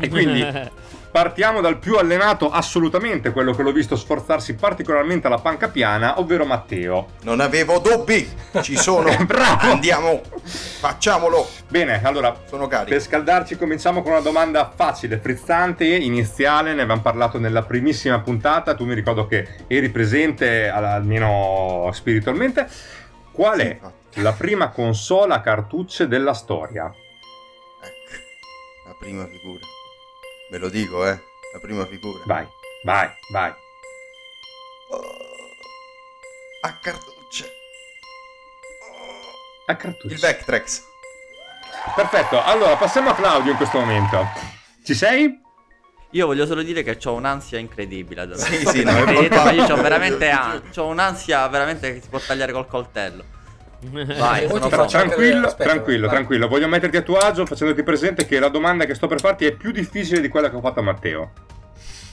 E 0.00 0.08
quindi 0.08 0.42
Partiamo 1.14 1.60
dal 1.60 1.78
più 1.78 1.94
allenato 1.94 2.50
assolutamente, 2.50 3.30
quello 3.30 3.52
che 3.52 3.62
l'ho 3.62 3.70
visto 3.70 3.94
sforzarsi 3.94 4.56
particolarmente 4.56 5.28
alla 5.28 5.38
panca 5.38 5.68
piana, 5.68 6.18
ovvero 6.18 6.44
Matteo. 6.44 7.10
Non 7.22 7.38
avevo 7.38 7.78
dubbi, 7.78 8.28
ci 8.62 8.76
sono. 8.76 9.14
Bravo! 9.24 9.70
Andiamo, 9.70 10.22
facciamolo. 10.42 11.46
Bene, 11.68 12.02
allora, 12.02 12.36
sono 12.46 12.66
carico. 12.66 12.90
per 12.90 13.00
scaldarci 13.00 13.56
cominciamo 13.56 14.02
con 14.02 14.10
una 14.10 14.22
domanda 14.22 14.72
facile, 14.74 15.18
frizzante, 15.18 15.86
iniziale, 15.86 16.74
ne 16.74 16.80
avevamo 16.80 17.02
parlato 17.02 17.38
nella 17.38 17.62
primissima 17.62 18.18
puntata, 18.18 18.74
tu 18.74 18.84
mi 18.84 18.94
ricordo 18.94 19.28
che 19.28 19.46
eri 19.68 19.90
presente 19.90 20.68
almeno 20.68 21.90
spiritualmente. 21.92 22.66
Qual 23.30 23.60
è 23.60 23.78
sì, 24.08 24.20
la 24.20 24.32
prima 24.32 24.70
console 24.70 25.34
a 25.34 25.40
cartucce 25.40 26.08
della 26.08 26.34
storia? 26.34 26.86
Ecco, 26.86 28.88
la 28.88 28.96
prima 28.98 29.24
figura. 29.26 29.74
Ve 30.54 30.60
lo 30.60 30.68
dico, 30.68 31.04
eh. 31.04 31.20
La 31.52 31.58
prima 31.58 31.84
figura. 31.84 32.22
Vai, 32.26 32.46
vai, 32.84 33.10
vai. 33.32 33.52
Oh, 34.90 35.02
a 36.60 36.78
cartucce. 36.80 37.50
Oh, 38.88 39.72
a 39.72 39.74
cartucce. 39.74 40.14
Il 40.14 40.20
Vectrex. 40.20 40.84
Perfetto, 41.96 42.40
allora 42.40 42.76
passiamo 42.76 43.10
a 43.10 43.16
Claudio 43.16 43.50
in 43.50 43.56
questo 43.56 43.80
momento. 43.80 44.28
Ci 44.84 44.94
sei? 44.94 45.40
Io 46.10 46.26
voglio 46.26 46.46
solo 46.46 46.62
dire 46.62 46.84
che 46.84 46.96
ho 47.04 47.14
un'ansia 47.14 47.58
incredibile. 47.58 48.20
Adesso. 48.20 48.44
Sì, 48.46 48.64
sì, 48.64 48.84
no, 48.84 48.92
ma 49.04 49.50
io 49.50 49.64
ho 49.64 49.82
veramente 49.82 50.30
an- 50.30 50.62
ho 50.72 50.86
un'ansia 50.86 51.48
veramente 51.48 51.94
che 51.94 52.00
si 52.00 52.08
può 52.08 52.20
tagliare 52.20 52.52
col 52.52 52.68
coltello. 52.68 53.24
Vai, 53.90 54.46
tranquillo, 54.48 55.46
aspetta, 55.46 55.70
tranquillo, 55.70 56.06
vai. 56.06 56.16
tranquillo. 56.16 56.48
Voglio 56.48 56.68
metterti 56.68 56.96
a 56.96 57.02
tuo 57.02 57.18
agio 57.18 57.46
facendoti 57.46 57.82
presente 57.82 58.26
che 58.26 58.38
la 58.38 58.48
domanda 58.48 58.84
che 58.84 58.94
sto 58.94 59.06
per 59.06 59.20
farti 59.20 59.46
è 59.46 59.52
più 59.52 59.70
difficile 59.70 60.20
di 60.20 60.28
quella 60.28 60.50
che 60.50 60.56
ho 60.56 60.60
fatto 60.60 60.80
a 60.80 60.82
Matteo. 60.82 61.32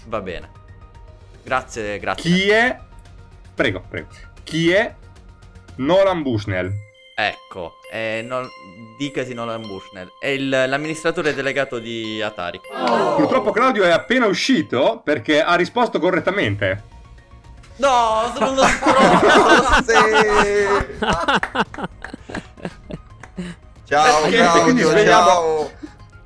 Va 0.08 0.22
bene. 0.22 0.50
Grazie, 1.44 2.00
grazie. 2.00 2.30
Chi 2.30 2.50
è... 2.50 2.78
Prego, 3.54 3.84
prego. 3.88 4.08
Chi 4.44 4.72
è 4.72 4.94
Nolan 5.78 6.22
Bushnell? 6.22 6.72
Ecco, 7.16 7.74
eh, 7.92 8.24
non... 8.26 8.48
dicasi 8.98 9.34
Nolan 9.34 9.62
Bushnell. 9.62 10.10
È 10.20 10.28
il, 10.28 10.50
l'amministratore 10.50 11.34
delegato 11.34 11.80
di 11.80 12.22
Atari. 12.22 12.60
Oh. 12.74 13.16
Purtroppo 13.16 13.52
Claudio 13.52 13.84
è 13.84 13.92
appena 13.92 14.26
uscito 14.26 15.02
perché 15.04 15.42
ha 15.42 15.56
risposto 15.56 16.00
correttamente. 16.00 16.90
No, 17.78 18.32
sono 18.36 18.52
uno 18.52 18.64
stronzo. 18.64 19.00
ciao, 23.86 24.20
okay, 24.20 24.34
ciao, 24.34 24.62
quindi 24.64 24.82
svegliamo, 24.84 25.72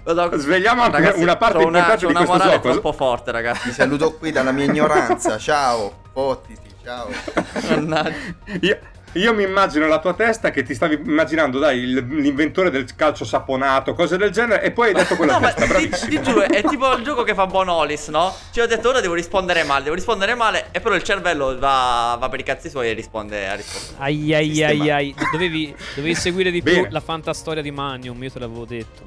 ciao. 0.04 0.38
Svegliamo 0.38 0.82
anche 0.84 0.98
ragazzi, 0.98 1.22
una 1.22 1.38
parte 1.38 1.58
una, 1.58 1.80
importante 1.80 2.08
di 2.08 2.14
questo 2.14 2.38
gioco. 2.38 2.68
È 2.68 2.72
troppo 2.72 2.92
forte, 2.92 3.32
ragazzi. 3.32 3.68
Mi 3.68 3.74
saluto 3.74 4.14
qui 4.16 4.32
dalla 4.32 4.52
mia 4.52 4.66
ignoranza. 4.66 5.38
Ciao, 5.38 6.02
fottiti, 6.12 6.74
ciao. 6.84 7.08
io, 8.62 8.80
io 9.16 9.34
mi 9.34 9.44
immagino 9.44 9.88
la 9.88 10.00
tua 10.00 10.14
testa 10.14 10.52
che 10.52 10.64
ti 10.64 10.74
stavi 10.74 11.02
immaginando, 11.06 11.58
dai, 11.58 11.86
l'inventore 11.86 12.70
del 12.70 12.86
calcio 12.96 13.24
saponato, 13.24 13.94
cose 13.94 14.18
del 14.18 14.32
genere, 14.32 14.62
e 14.62 14.72
poi 14.72 14.90
hai 14.90 14.94
detto 14.94 15.16
quella 15.16 15.40
no, 15.40 15.52
testa, 15.54 15.66
ti, 15.76 15.90
ti, 16.10 16.22
giuro, 16.22 16.42
è 16.42 16.64
tipo 16.64 16.92
il 16.94 17.04
gioco 17.04 17.24
che 17.24 17.34
fa 17.34 17.46
Bonolis, 17.46 18.10
no? 18.10 18.36
Cioè 18.52 18.66
ho 18.66 18.68
detto 18.68 18.90
ora 18.90 19.00
devo 19.00 19.14
rispondere 19.14 19.64
male, 19.64 19.84
devo 19.84 19.96
rispondere 19.96 20.36
male, 20.36 20.68
e 20.72 20.82
però 20.82 20.96
il 20.96 21.04
cervello 21.04 21.58
va, 21.58 22.18
va 22.20 22.30
per 22.30 22.40
i 22.40 22.44
cazzi 22.44 22.70
suoi 22.70 22.90
e 22.90 22.94
risponde 22.94 23.48
a 23.48 23.56
risposta. 23.56 24.04
Ai 24.04 24.34
ai 24.34 24.64
ai 24.64 24.90
ai, 24.90 25.16
dovevi, 25.32 25.74
dovevi 25.96 26.16
seguire 26.16 26.52
di 26.52 26.62
più 26.62 26.86
la 26.90 27.02
fantastoria 27.02 27.62
di 27.62 27.72
Magnum, 27.72 28.22
io 28.22 28.32
te 28.32 28.40
l'avevo 28.40 28.66
detto. 28.66 29.04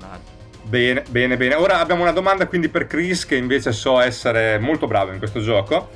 Bene, 0.63 1.03
bene, 1.09 1.37
bene. 1.37 1.55
Ora 1.55 1.81
abbiamo 1.81 2.03
una 2.03 2.13
domanda 2.13 2.47
quindi 2.47 2.69
per 2.69 2.87
Chris, 2.87 3.25
che 3.27 3.37
invece 3.37 3.73
so 3.73 4.01
essere 4.01 4.59
molto 4.59 4.87
bravo 4.87 5.13
in 5.13 5.19
questo 5.19 5.41
gioco. 5.41 5.91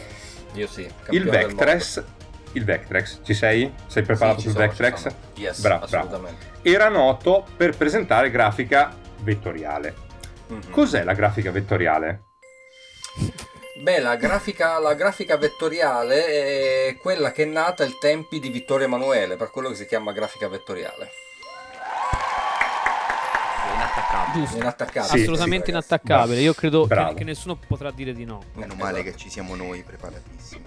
Io 0.54 0.66
sì. 0.66 0.86
Il 1.10 1.24
Vectrex 1.28 2.02
il 2.52 2.64
Vectrex, 2.64 3.20
ci 3.22 3.34
sei? 3.34 3.72
Sei 3.86 4.02
preparato 4.02 4.40
sì, 4.40 4.48
sul 4.48 4.52
sono, 4.52 4.66
Vectrex? 4.66 5.06
Yes, 5.36 5.60
bravo, 5.60 5.86
bravo. 5.86 6.28
Era 6.62 6.88
noto 6.88 7.46
per 7.56 7.76
presentare 7.76 8.30
grafica 8.30 8.94
vettoriale. 9.20 9.94
Mm-hmm. 10.52 10.70
Cos'è 10.70 11.04
la 11.04 11.14
grafica 11.14 11.50
vettoriale? 11.50 12.24
Beh, 13.82 14.00
la 14.00 14.16
grafica, 14.16 14.78
la 14.78 14.94
grafica, 14.94 15.36
vettoriale 15.36 16.26
è 16.88 16.96
quella 16.98 17.32
che 17.32 17.42
è 17.42 17.46
nata 17.46 17.82
ai 17.82 17.96
tempi 17.98 18.38
di 18.38 18.48
Vittorio 18.48 18.86
Emanuele, 18.86 19.36
per 19.36 19.50
quello 19.50 19.70
che 19.70 19.74
si 19.74 19.86
chiama 19.86 20.12
grafica 20.12 20.46
vettoriale. 20.46 21.10
Inattaccabile. 23.74 24.56
inattaccabile. 24.56 25.16
Sì, 25.16 25.22
Assolutamente 25.22 25.64
sì, 25.64 25.70
inattaccabile. 25.70 26.40
Io 26.40 26.54
credo 26.54 26.86
che, 26.86 27.14
che, 27.16 27.24
nessuno 27.24 27.56
potrà 27.56 27.90
dire 27.90 28.12
di 28.12 28.24
no. 28.24 28.42
Meno 28.54 28.74
male 28.74 29.00
esatto. 29.00 29.10
che 29.10 29.16
ci 29.16 29.30
siamo 29.30 29.56
noi 29.56 29.82
preparatissimi. 29.82 30.64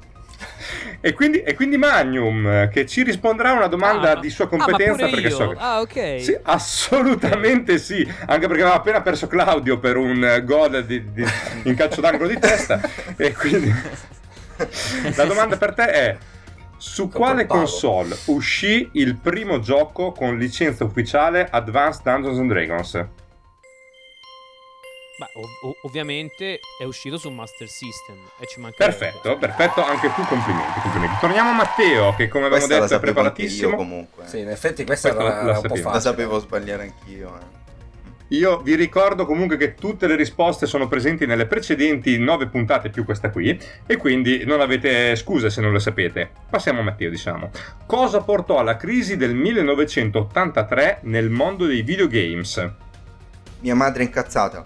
E 1.02 1.14
quindi, 1.14 1.40
e 1.40 1.54
quindi, 1.54 1.78
Magnum 1.78 2.68
che 2.68 2.84
ci 2.84 3.02
risponderà 3.02 3.50
a 3.50 3.54
una 3.54 3.68
domanda 3.68 4.18
ah, 4.18 4.20
di 4.20 4.28
sua 4.28 4.46
competenza 4.48 5.06
ah, 5.06 5.08
perché 5.08 5.30
so 5.30 5.48
che... 5.48 5.56
Ah, 5.58 5.80
ok. 5.80 6.20
Sì, 6.20 6.38
assolutamente 6.42 7.78
sì, 7.78 8.06
anche 8.26 8.46
perché 8.46 8.62
aveva 8.62 8.76
appena 8.76 9.00
perso 9.00 9.26
Claudio 9.26 9.78
per 9.78 9.96
un 9.96 10.42
gol 10.44 10.84
di, 10.84 11.10
di, 11.12 11.24
in 11.62 11.74
calcio 11.74 12.02
d'angolo 12.02 12.28
di 12.28 12.38
testa 12.38 12.82
e 13.16 13.32
quindi 13.32 13.72
la 15.16 15.24
domanda 15.24 15.56
per 15.56 15.72
te 15.72 15.84
è 15.90 16.16
su 16.76 17.08
quale 17.08 17.46
console 17.46 18.16
uscì 18.26 18.90
il 18.92 19.16
primo 19.16 19.60
gioco 19.60 20.12
con 20.12 20.36
licenza 20.36 20.84
ufficiale 20.84 21.48
Advanced 21.50 22.02
Dungeons 22.02 22.38
and 22.38 22.50
Dragons? 22.50 23.06
Beh, 25.20 25.28
ov- 25.34 25.76
ovviamente 25.82 26.60
è 26.78 26.84
uscito 26.84 27.18
su 27.18 27.28
Master 27.28 27.68
System 27.68 28.16
e 28.38 28.46
ci 28.46 28.58
manca. 28.58 28.82
Perfetto, 28.82 29.36
perfetto, 29.36 29.84
anche 29.84 30.10
tu 30.14 30.22
complimenti, 30.22 30.80
complimenti. 30.80 31.16
Torniamo 31.20 31.50
a 31.50 31.52
Matteo 31.52 32.14
che 32.14 32.28
come 32.28 32.46
abbiamo 32.46 32.64
questa 32.64 32.84
detto 32.86 32.94
è 32.94 33.00
preparatissimo. 33.00 33.76
comunque. 33.76 34.26
Sì, 34.26 34.38
in 34.38 34.48
effetti 34.48 34.82
questa, 34.86 35.12
questa 35.12 35.30
era, 35.30 35.42
la, 35.42 35.58
un 35.58 35.60
po' 35.60 35.74
facile. 35.74 35.92
La 35.92 36.00
sapevo 36.00 36.38
sbagliare 36.38 36.82
anch'io. 36.84 37.36
Eh. 37.36 37.58
Io 38.28 38.60
vi 38.60 38.74
ricordo 38.76 39.26
comunque 39.26 39.58
che 39.58 39.74
tutte 39.74 40.06
le 40.06 40.16
risposte 40.16 40.64
sono 40.64 40.88
presenti 40.88 41.26
nelle 41.26 41.44
precedenti 41.44 42.16
nove 42.16 42.46
puntate 42.46 42.88
più 42.88 43.04
questa 43.04 43.28
qui 43.28 43.60
e 43.84 43.96
quindi 43.98 44.46
non 44.46 44.62
avete 44.62 45.16
scuse 45.16 45.50
se 45.50 45.60
non 45.60 45.74
le 45.74 45.80
sapete. 45.80 46.30
Passiamo 46.48 46.80
a 46.80 46.84
Matteo, 46.84 47.10
diciamo. 47.10 47.50
Cosa 47.84 48.22
portò 48.22 48.56
alla 48.56 48.76
crisi 48.76 49.18
del 49.18 49.34
1983 49.34 51.00
nel 51.02 51.28
mondo 51.28 51.66
dei 51.66 51.82
videogames? 51.82 52.88
Mia 53.60 53.74
madre 53.74 54.02
è 54.02 54.06
incazzata. 54.06 54.62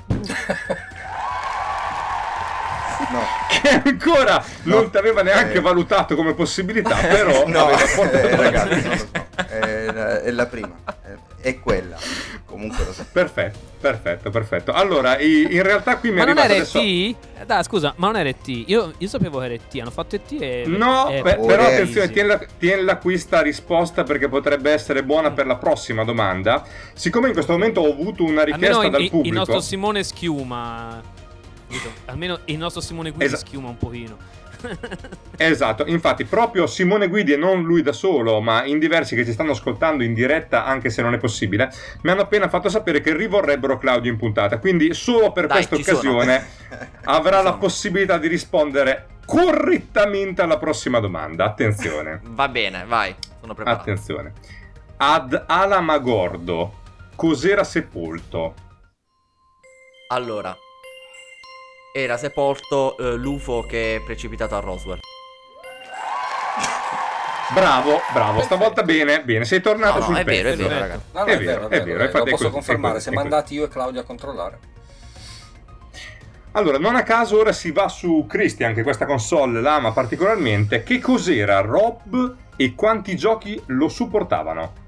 No. 3.11 3.43
Che 3.55 3.81
ancora 3.85 4.45
no. 4.65 4.75
non 4.75 4.91
ti 4.91 4.97
aveva 4.97 5.23
neanche 5.23 5.59
eh. 5.59 5.61
valutato 5.61 6.17
come 6.17 6.35
possibilità, 6.35 6.97
però 6.97 7.47
no, 7.49 7.71
eh, 7.71 8.37
ragazzi, 8.37 8.81
non 8.83 8.91
lo 8.91 8.97
so. 8.97 9.24
È, 9.35 9.93
la, 9.93 10.21
è 10.23 10.31
la 10.31 10.47
prima, 10.47 10.75
è, 11.03 11.17
è 11.41 11.59
quella. 11.59 11.97
Comunque 12.45 12.85
lo 12.85 12.93
so. 12.93 13.05
Perfetto, 13.11 13.59
perfetto, 13.81 14.31
perfetto. 14.31 14.73
Allora, 14.73 15.19
in 15.19 15.63
realtà 15.63 15.99
qui 15.99 16.11
mi 16.11 16.17
ma 16.17 16.23
è 16.23 16.29
arrivato 16.29 16.49
non 16.49 16.57
adesso... 16.57 16.79
ET? 16.79 17.45
Dai, 17.47 17.65
scusa, 17.65 17.95
ma 17.97 18.07
non 18.07 18.17
era 18.17 18.29
ET? 18.29 18.47
Io, 18.47 18.93
io 18.97 19.09
sapevo 19.09 19.39
che 19.41 19.45
era 19.45 19.55
ET, 19.55 19.79
hanno 19.81 19.91
fatto 19.91 20.17
ET 20.17 20.37
e... 20.41 20.65
No, 20.67 21.09
e... 21.11 21.23
Beh, 21.23 21.37
però 21.37 21.65
attenzione, 21.65 22.11
tienila, 22.11 22.41
tienila 22.59 22.97
questa 22.99 23.43
risposta 23.43 24.05
perché 24.05 24.29
potrebbe 24.29 24.71
essere 24.71 25.03
buona 25.03 25.33
per 25.33 25.47
la 25.47 25.57
prossima 25.57 26.05
domanda. 26.05 26.65
Siccome 26.93 27.29
in 27.29 27.33
questo 27.33 27.53
momento 27.53 27.81
ho 27.81 27.91
avuto 27.91 28.25
una 28.25 28.45
richiesta 28.45 28.77
Almeno 28.77 28.91
dal 28.91 29.03
il, 29.03 29.11
pubblico... 29.11 29.35
Il 29.35 29.39
nostro 29.39 29.61
Simone 29.61 30.03
schiuma... 30.05 31.03
Almeno 32.05 32.39
il 32.45 32.57
nostro 32.57 32.81
Simone 32.81 33.11
Guidi 33.11 33.25
esatto. 33.25 33.47
schiuma 33.47 33.69
un 33.69 33.77
pochino. 33.77 34.17
esatto, 35.37 35.85
infatti 35.87 36.25
proprio 36.25 36.67
Simone 36.67 37.09
Guidi 37.09 37.33
e 37.33 37.37
non 37.37 37.63
lui 37.63 37.83
da 37.83 37.93
solo, 37.93 38.41
ma 38.41 38.65
in 38.65 38.79
diversi 38.79 39.15
che 39.15 39.25
ci 39.25 39.33
stanno 39.33 39.53
ascoltando 39.53 40.03
in 40.03 40.15
diretta, 40.15 40.65
anche 40.65 40.91
se 40.91 41.03
non 41.03 41.15
è 41.15 41.19
possibile, 41.19 41.71
mi 42.03 42.11
hanno 42.11 42.23
appena 42.23 42.49
fatto 42.49 42.69
sapere 42.69 43.01
che 43.01 43.17
rivorrebbero 43.17 43.79
Claudio 43.79 44.11
in 44.11 44.17
puntata. 44.17 44.59
Quindi 44.59 44.95
solo 44.95 45.33
per 45.33 45.47
Dai, 45.47 45.67
questa 45.67 45.93
occasione 45.93 46.47
avrà 47.05 47.43
la 47.43 47.55
possibilità 47.55 48.19
di 48.19 48.29
rispondere 48.29 49.09
correttamente 49.25 50.43
alla 50.43 50.59
prossima 50.59 51.01
domanda. 51.01 51.45
Attenzione. 51.45 52.21
Va 52.29 52.49
bene, 52.49 52.85
vai, 52.87 53.15
sono 53.41 53.55
preparato. 53.55 53.83
Attenzione. 53.83 54.33
Ad 54.97 55.45
Alamagordo, 55.47 56.81
cos'era 57.17 57.65
sepolto? 57.65 58.55
Allora, 60.09 60.57
era 61.97 62.17
sepolto 62.17 62.97
eh, 62.97 63.15
l'UFO 63.15 63.65
che 63.69 63.95
è 63.95 64.01
precipitato 64.01 64.57
a 64.57 64.59
Roswell. 64.59 64.99
Bravo, 67.53 68.01
bravo, 68.13 68.41
stavolta 68.41 68.83
bene, 68.83 69.23
bene, 69.23 69.45
sei 69.45 69.61
tornato 69.61 70.01
no, 70.01 70.01
no, 70.01 70.05
sul 70.07 70.17
è 70.17 70.25
pezzo. 70.25 70.43
Vero, 70.43 70.51
è 70.51 70.57
vero, 70.57 70.81
ragazzi. 70.81 71.05
No, 71.13 71.21
no, 71.21 71.27
è, 71.27 71.39
vero, 71.39 71.69
è 71.69 71.69
vero, 71.69 72.03
è 72.03 72.09
vero. 72.09 72.19
Lo 72.19 72.25
posso 72.25 72.51
confermare, 72.51 72.99
siamo 72.99 73.21
andati 73.21 73.55
io 73.55 73.67
e 73.67 73.69
Claudio 73.69 74.01
a 74.01 74.05
controllare. 74.05 74.59
Allora, 76.53 76.79
non 76.79 76.97
a 76.97 77.05
caso 77.05 77.39
ora 77.39 77.53
si 77.53 77.71
va 77.71 77.89
su 77.89 78.27
Christian, 78.29 78.75
che 78.75 78.83
questa 78.83 79.07
console 79.07 79.61
l'ama 79.61 79.93
particolarmente. 79.93 80.83
Che 80.83 80.99
cos'era 80.99 81.61
Rob 81.61 82.37
e 82.57 82.75
quanti 82.75 83.15
giochi 83.15 83.63
lo 83.67 83.89
supportavano? 83.89 84.83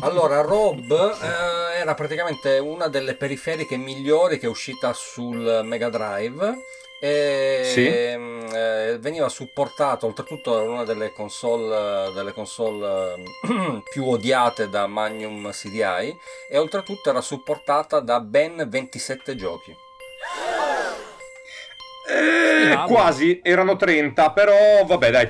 Allora, 0.00 0.40
Rob 0.40 0.90
eh, 0.90 1.78
era 1.78 1.94
praticamente 1.94 2.58
una 2.58 2.88
delle 2.88 3.14
periferiche 3.14 3.76
migliori 3.76 4.38
che 4.38 4.46
è 4.46 4.48
uscita 4.48 4.92
sul 4.92 5.62
Mega 5.64 5.88
Drive. 5.88 6.64
E 7.00 7.62
sì. 7.64 7.84
eh, 7.84 8.96
veniva 9.00 9.28
supportato, 9.28 10.06
oltretutto 10.06 10.60
era 10.60 10.70
una 10.70 10.84
delle 10.84 11.12
console, 11.12 12.12
delle 12.12 12.32
console 12.32 13.14
eh, 13.14 13.82
più 13.90 14.06
odiate 14.06 14.68
da 14.68 14.86
Magnum 14.86 15.50
CDI 15.50 16.16
e 16.48 16.58
oltretutto 16.58 17.10
era 17.10 17.20
supportata 17.20 17.98
da 17.98 18.20
ben 18.20 18.66
27 18.68 19.34
giochi. 19.34 19.74
Eh, 22.08 22.84
quasi, 22.86 23.40
erano 23.42 23.74
30, 23.74 24.30
però 24.30 24.84
vabbè 24.84 25.10
dai, 25.10 25.28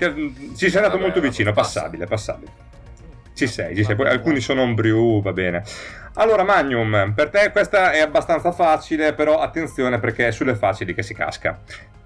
ci 0.56 0.68
sei 0.68 0.76
andato 0.76 0.96
vabbè, 0.96 1.00
molto 1.00 1.20
vicino, 1.20 1.52
passabile, 1.52 2.06
passabile. 2.06 2.50
Ci 3.34 3.46
sei, 3.46 3.74
ci 3.74 3.84
sei. 3.84 3.94
Poi 3.94 4.08
alcuni 4.08 4.40
sono 4.40 4.62
un 4.62 4.74
brew, 4.74 5.22
va 5.22 5.32
bene. 5.32 5.64
Allora, 6.14 6.42
Magnum, 6.42 7.12
per 7.14 7.30
te 7.30 7.50
questa 7.50 7.92
è 7.92 8.00
abbastanza 8.00 8.52
facile, 8.52 9.14
però 9.14 9.38
attenzione 9.38 9.98
perché 9.98 10.28
è 10.28 10.32
sulle 10.32 10.54
facili 10.54 10.94
che 10.94 11.02
si 11.02 11.14
casca. 11.14 11.60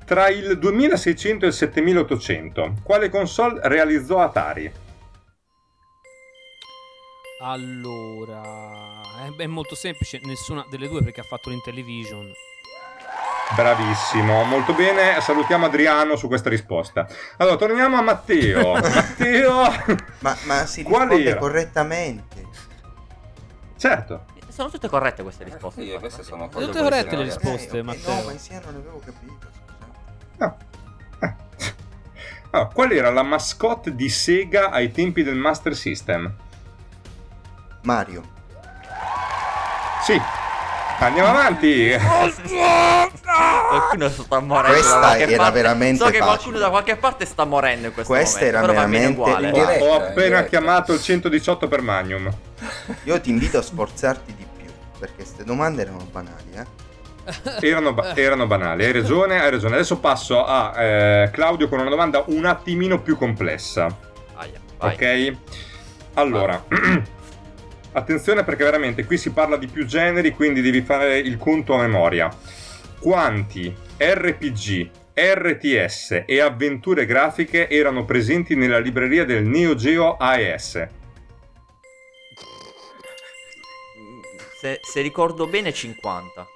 Tra 0.04 0.28
il 0.28 0.58
2600 0.58 1.44
e 1.44 1.48
il 1.48 1.54
7800, 1.54 2.74
quale 2.84 3.08
console 3.08 3.58
realizzò 3.64 4.20
Atari? 4.20 4.72
Allora, 7.42 9.00
è 9.36 9.46
molto 9.46 9.74
semplice, 9.74 10.20
nessuna 10.22 10.64
delle 10.70 10.88
due 10.88 11.02
perché 11.02 11.20
ha 11.20 11.24
fatto 11.24 11.50
l'Intellivision. 11.50 12.32
Bravissimo, 13.54 14.42
molto 14.44 14.74
bene. 14.74 15.20
Salutiamo 15.20 15.66
Adriano 15.66 16.16
su 16.16 16.26
questa 16.26 16.50
risposta. 16.50 17.06
Allora, 17.36 17.56
torniamo 17.56 17.96
a 17.96 18.02
Matteo. 18.02 18.72
Matteo, 18.74 19.60
ma, 20.20 20.36
ma 20.44 20.66
si 20.66 20.82
risponde 20.82 21.36
correttamente. 21.36 22.48
Certo. 23.76 24.24
Sono 24.48 24.70
tutte 24.70 24.88
corrette 24.88 25.22
queste 25.22 25.44
risposte. 25.44 25.82
Eh, 25.82 25.92
sì, 25.92 25.98
queste 25.98 26.22
sono 26.22 26.48
cose 26.48 26.64
tutte 26.64 26.80
corrette 26.80 27.14
le 27.14 27.24
risposte, 27.24 27.78
eh, 27.78 27.82
Matteo. 27.82 28.14
No, 28.14 28.22
ma 28.22 28.32
insieme 28.32 28.64
non 28.64 28.74
avevo 28.76 29.00
capito. 29.04 29.46
No. 30.38 30.56
Eh. 31.20 31.34
Allora, 32.50 32.70
qual 32.70 32.92
era 32.92 33.10
la 33.10 33.22
mascotte 33.22 33.94
di 33.94 34.08
Sega 34.08 34.70
ai 34.70 34.90
tempi 34.90 35.22
del 35.22 35.36
Master 35.36 35.76
System? 35.76 36.34
Mario. 37.82 38.22
Sì, 40.02 40.18
Andiamo 40.98 41.28
avanti. 41.28 41.90
qualcuno 43.68 44.08
sta 44.08 44.40
morendo. 44.40 44.72
Questa 44.72 45.18
era 45.18 45.36
parte. 45.36 45.52
veramente. 45.52 45.98
So 45.98 46.10
che 46.10 46.18
facile. 46.18 46.24
qualcuno 46.24 46.58
da 46.58 46.68
qualche 46.70 46.96
parte 46.96 47.24
sta 47.26 47.44
morendo 47.44 47.88
in 47.88 47.92
questo 47.92 48.12
Questa 48.12 48.38
momento. 48.38 48.58
era 48.58 48.72
veramente. 48.72 49.36
Diretta, 49.50 49.84
Ho 49.84 49.94
appena 49.94 50.44
chiamato 50.44 50.92
il 50.94 51.00
118 51.00 51.68
per 51.68 51.82
Magnum. 51.82 52.30
Io 53.04 53.20
ti 53.20 53.30
invito 53.30 53.58
a 53.58 53.62
sforzarti 53.62 54.34
di 54.34 54.46
più. 54.56 54.70
Perché 54.98 55.14
queste 55.16 55.44
domande 55.44 55.82
erano 55.82 56.08
banali, 56.10 56.52
eh. 56.54 56.64
erano, 57.60 57.94
erano, 58.14 58.46
banali, 58.46 58.84
hai 58.84 58.92
ragione, 58.92 59.40
hai 59.40 59.50
ragione. 59.50 59.74
Adesso 59.74 59.98
passo 59.98 60.44
a 60.44 60.72
eh, 60.82 61.30
Claudio 61.30 61.68
con 61.68 61.80
una 61.80 61.90
domanda 61.90 62.24
un 62.28 62.46
attimino 62.46 63.02
più 63.02 63.18
complessa. 63.18 63.94
Aia, 64.36 64.58
ok? 64.78 65.36
Allora, 66.14 66.64
attenzione 67.96 68.44
perché 68.44 68.64
veramente 68.64 69.04
qui 69.04 69.16
si 69.16 69.30
parla 69.30 69.56
di 69.56 69.66
più 69.66 69.86
generi, 69.86 70.30
quindi 70.32 70.60
devi 70.60 70.82
fare 70.82 71.18
il 71.18 71.36
conto 71.38 71.74
a 71.74 71.80
memoria. 71.80 72.30
Quanti 73.00 73.74
RPG, 73.96 74.90
RTS 75.14 76.24
e 76.26 76.40
avventure 76.40 77.06
grafiche 77.06 77.68
erano 77.68 78.04
presenti 78.04 78.54
nella 78.54 78.78
libreria 78.78 79.24
del 79.24 79.44
Neo 79.44 79.74
Geo 79.74 80.16
AES? 80.16 80.88
Se, 84.60 84.80
se 84.82 85.00
ricordo 85.00 85.46
bene 85.46 85.72
50. 85.72 86.46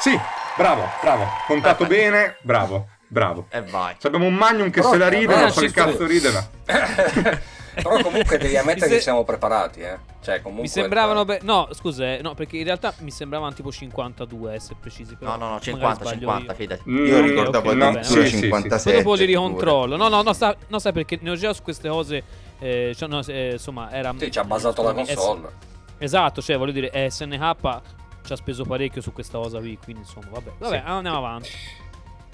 Sì, 0.00 0.18
bravo, 0.56 0.88
bravo. 1.00 1.26
Contato 1.46 1.86
Perfetto. 1.86 2.10
bene, 2.10 2.36
bravo, 2.42 2.88
bravo. 3.08 3.46
E 3.50 3.62
vai. 3.62 3.96
abbiamo 4.02 4.26
un 4.26 4.34
Magnum 4.34 4.70
che 4.70 4.80
Però, 4.80 4.92
se 4.92 4.98
la 4.98 5.08
ride, 5.08 5.34
non 5.34 5.50
so 5.50 5.60
che 5.60 5.70
cazzo 5.72 6.06
ride, 6.06 6.30
ma... 6.30 7.48
Però 7.74 8.00
comunque 8.02 8.38
devi 8.38 8.56
ammettere 8.56 8.88
se... 8.88 8.94
che 8.96 9.00
siamo 9.00 9.24
preparati, 9.24 9.80
eh. 9.80 9.98
Cioè, 10.20 10.40
comunque... 10.40 10.62
Mi 10.62 10.68
sembravano... 10.68 11.24
Be... 11.24 11.40
No, 11.42 11.68
scusa, 11.72 12.14
eh, 12.14 12.20
no, 12.22 12.34
perché 12.34 12.56
in 12.56 12.64
realtà 12.64 12.92
mi 12.98 13.10
sembravano 13.10 13.52
tipo 13.52 13.70
52, 13.70 14.54
essere 14.54 14.76
precisi. 14.80 15.16
Però 15.16 15.36
no, 15.36 15.44
no, 15.44 15.50
no, 15.52 15.60
50, 15.60 16.04
50, 16.04 16.54
fidati. 16.54 16.82
Mm, 16.88 17.06
io 17.06 17.20
ricordavo 17.20 17.70
okay, 17.70 17.92
no, 17.94 18.02
sì, 18.02 18.28
57. 18.28 18.78
Sì, 18.78 18.88
Poi 18.90 19.02
dopo 19.02 19.14
li 19.14 19.24
ricontrollo. 19.24 19.96
No, 19.96 20.08
no, 20.08 20.22
no, 20.22 20.32
sta, 20.32 20.56
no, 20.68 20.78
sai 20.78 20.92
perché 20.92 21.18
Neo 21.20 21.36
Geo 21.36 21.52
su 21.52 21.62
queste 21.62 21.88
cose... 21.88 22.22
Eh, 22.58 22.92
cioè, 22.96 23.08
no, 23.08 23.20
eh, 23.26 23.52
insomma, 23.52 23.90
era... 23.90 24.14
Sì, 24.18 24.30
ci 24.30 24.38
ha 24.38 24.44
basato 24.44 24.82
la 24.82 24.92
console. 24.92 25.46
Es... 25.46 25.68
Esatto, 25.98 26.42
cioè, 26.42 26.56
voglio 26.56 26.72
dire, 26.72 27.10
SNH 27.10 27.80
ci 28.24 28.32
ha 28.32 28.36
speso 28.36 28.64
parecchio 28.64 29.00
su 29.00 29.12
questa 29.12 29.38
cosa 29.38 29.58
qui, 29.58 29.78
quindi 29.82 30.02
insomma, 30.02 30.26
vabbè. 30.30 30.52
Vabbè, 30.58 30.76
sì. 30.78 30.82
andiamo 30.84 31.16
avanti. 31.16 31.50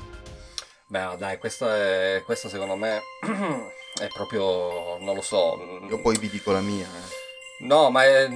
Beh, 0.87 1.17
dai, 1.19 1.37
questa, 1.37 1.77
è, 1.77 2.23
questa 2.25 2.49
secondo 2.49 2.77
me 2.77 3.03
è 4.01 4.07
proprio, 4.15 4.97
non 4.99 5.15
lo 5.15 5.21
so. 5.21 5.79
Io 5.91 6.01
poi 6.01 6.17
vi 6.17 6.31
dico 6.31 6.53
la 6.53 6.61
mia. 6.61 6.87
Eh. 6.87 7.67
No, 7.67 7.91
ma 7.91 8.03
è... 8.03 8.31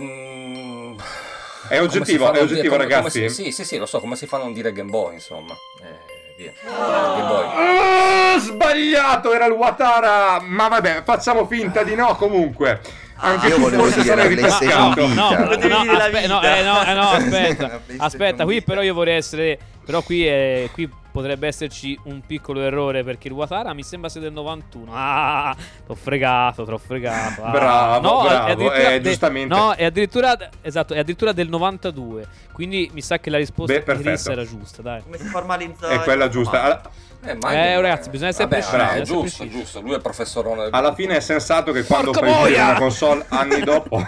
È 1.71 1.81
oggettivo, 1.81 2.33
è 2.33 2.43
oggettivo 2.43 2.77
dire, 2.77 2.89
ragazzi. 2.89 3.29
Si, 3.29 3.45
sì, 3.45 3.53
sì, 3.53 3.65
sì, 3.65 3.77
lo 3.77 3.87
so, 3.87 4.01
come 4.01 4.17
si 4.17 4.27
fa 4.27 4.39
a 4.39 4.41
non 4.41 4.53
dire 4.53 4.73
Game 4.73 4.91
Boy, 4.91 5.15
insomma. 5.15 5.57
Eh, 5.81 6.35
via. 6.37 6.53
Game 6.65 7.29
Boy. 7.29 8.35
Uh, 8.35 8.39
sbagliato, 8.41 9.33
era 9.33 9.47
il 9.47 9.53
Watara. 9.53 10.41
Ma 10.41 10.67
vabbè, 10.67 11.03
facciamo 11.05 11.47
finta 11.47 11.85
di 11.85 11.95
no 11.95 12.17
comunque. 12.17 12.81
Anche 13.23 13.47
io 13.47 13.59
volevo 13.59 13.87
dire 13.89 14.17
la 14.17 14.27
PlayStation 14.27 14.95
no, 14.97 15.07
no, 15.07 15.31
no, 15.31 15.85
no, 15.85 15.93
aspe- 15.93 16.27
no, 16.27 16.43
eh, 16.43 16.63
no, 16.63 16.85
eh, 16.85 16.95
no, 16.95 17.11
aspetta, 17.13 17.81
aspetta, 17.99 18.45
qui 18.45 18.63
però 18.63 18.81
io 18.81 18.95
vorrei 18.95 19.17
essere, 19.17 19.59
però 19.85 20.01
qui, 20.01 20.27
è, 20.27 20.71
qui 20.73 20.89
potrebbe 21.11 21.47
esserci 21.47 21.99
un 22.05 22.21
piccolo 22.25 22.61
errore 22.61 23.03
perché 23.05 23.29
il 23.29 23.35
Watara 23.35 23.73
mi 23.73 23.83
sembra 23.83 24.09
sia 24.09 24.21
del 24.21 24.33
91. 24.33 24.91
Ah, 24.93 25.57
t'ho 25.87 25.95
fregato, 25.95 26.65
t'ho 26.65 26.79
fregato. 26.79 27.43
Ah. 27.43 27.51
Bravo, 27.51 28.09
no, 28.09 28.23
bravo, 28.23 28.71
è 28.73 28.95
eh, 28.95 29.01
giustamente. 29.01 29.55
No, 29.55 29.73
è 29.73 29.85
addirittura, 29.85 30.37
esatto, 30.61 30.95
è 30.95 30.99
addirittura 30.99 31.33
del 31.33 31.49
92. 31.49 32.27
Quindi 32.53 32.91
mi 32.93 33.03
sa 33.03 33.19
che 33.19 33.31
la 33.31 33.39
risposta 33.39 33.79
Beh, 33.81 33.97
di 33.97 34.03
Chris 34.03 34.27
era 34.27 34.45
giusta, 34.45 34.83
dai. 34.83 35.03
Come 35.03 35.19
si 35.19 35.25
formalizza? 35.25 35.89
È 35.89 36.01
quella 36.01 36.29
giusta. 36.29 36.83
Eh, 37.23 37.37
eh 37.39 37.81
ragazzi, 37.81 38.09
bisogna 38.09 38.31
essere 38.31 38.49
Vabbè, 38.49 38.63
precisi. 38.63 38.99
È 38.99 39.03
giusto, 39.03 39.43
è 39.43 39.49
giusto. 39.49 39.81
Lui 39.81 39.95
è 39.95 40.01
professorone. 40.01 40.69
Alla 40.71 40.95
fine 40.95 41.17
è 41.17 41.21
sensato 41.21 41.73
che 41.73 41.85
quando 41.85 42.13
prendi 42.13 42.55
una 42.55 42.75
console 42.75 43.25
anni 43.29 43.61
dopo 43.65 44.03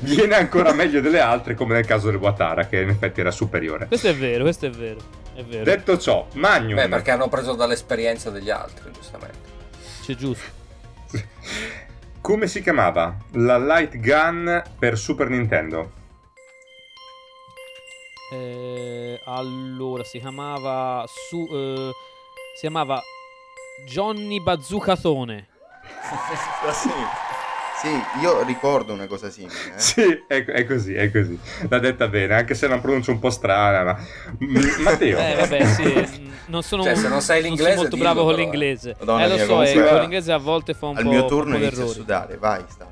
viene 0.00 0.34
ancora 0.36 0.72
meglio 0.72 1.00
delle 1.00 1.20
altre, 1.20 1.54
come 1.54 1.74
nel 1.74 1.86
caso 1.86 2.06
del 2.06 2.16
Watara, 2.16 2.66
che 2.66 2.80
in 2.80 2.88
effetti 2.88 3.20
era 3.20 3.30
superiore. 3.30 3.86
Questo 3.86 4.08
è 4.08 4.14
vero, 4.14 4.44
questo 4.44 4.66
è 4.66 4.70
vero. 4.70 5.24
È 5.36 5.44
vero. 5.44 5.64
Detto 5.64 5.98
ciò, 5.98 6.26
Magnum. 6.32 6.76
Beh, 6.76 6.88
perché 6.88 7.10
hanno 7.10 7.28
preso 7.28 7.54
dall'esperienza 7.54 8.30
degli 8.30 8.48
altri, 8.48 8.90
giustamente. 8.90 9.38
C'è 10.02 10.14
giusto. 10.14 10.64
Come 12.22 12.46
si 12.46 12.62
chiamava 12.62 13.14
la 13.32 13.58
light 13.58 13.98
gun 13.98 14.62
per 14.78 14.96
Super 14.96 15.28
Nintendo? 15.28 15.92
Eh, 18.32 19.20
allora, 19.26 20.02
si 20.04 20.18
chiamava. 20.18 21.04
Su, 21.06 21.46
eh, 21.52 21.90
si 22.54 22.60
chiamava 22.60 22.98
Johnny 23.84 24.40
Bazzucatone. 24.40 25.48
sì. 26.72 26.90
Sì, 27.80 27.88
io 28.22 28.42
ricordo 28.44 28.92
una 28.92 29.06
cosa 29.06 29.30
simile. 29.30 29.54
Eh? 29.74 29.78
Sì, 29.78 30.24
è, 30.26 30.44
è, 30.44 30.64
così, 30.64 30.94
è 30.94 31.10
così. 31.10 31.38
L'ha 31.68 31.78
detta 31.78 32.08
bene, 32.08 32.34
anche 32.34 32.54
se 32.54 32.66
la 32.68 32.78
pronuncia 32.78 33.10
un 33.10 33.18
po' 33.18 33.30
strana. 33.30 33.82
Ma... 33.84 33.98
Matteo. 34.80 35.18
Eh, 35.18 35.34
vabbè, 35.36 35.64
sì. 35.64 36.34
Non 36.46 36.62
sono, 36.62 36.84
cioè, 36.84 36.94
se 36.94 37.08
non 37.08 37.20
sai 37.22 37.42
l'inglese, 37.42 37.70
non 37.70 37.78
molto 37.78 37.96
bravo 37.96 38.22
con 38.22 38.34
l'inglese. 38.34 38.94
Madonna 39.00 39.24
eh, 39.24 39.28
lo 39.30 39.36
so, 39.38 39.62
eh, 39.62 39.72
con 39.72 39.98
l'inglese 39.98 40.30
a 40.30 40.38
volte 40.38 40.74
fa 40.74 40.86
un 40.86 40.96
Al 40.96 41.02
po'. 41.02 41.08
Al 41.08 41.14
mio 41.16 41.26
turno 41.26 41.56
inizia 41.56 41.82
a 41.82 41.88
sudare, 41.88 42.36
vai, 42.36 42.62
Star 42.68 42.86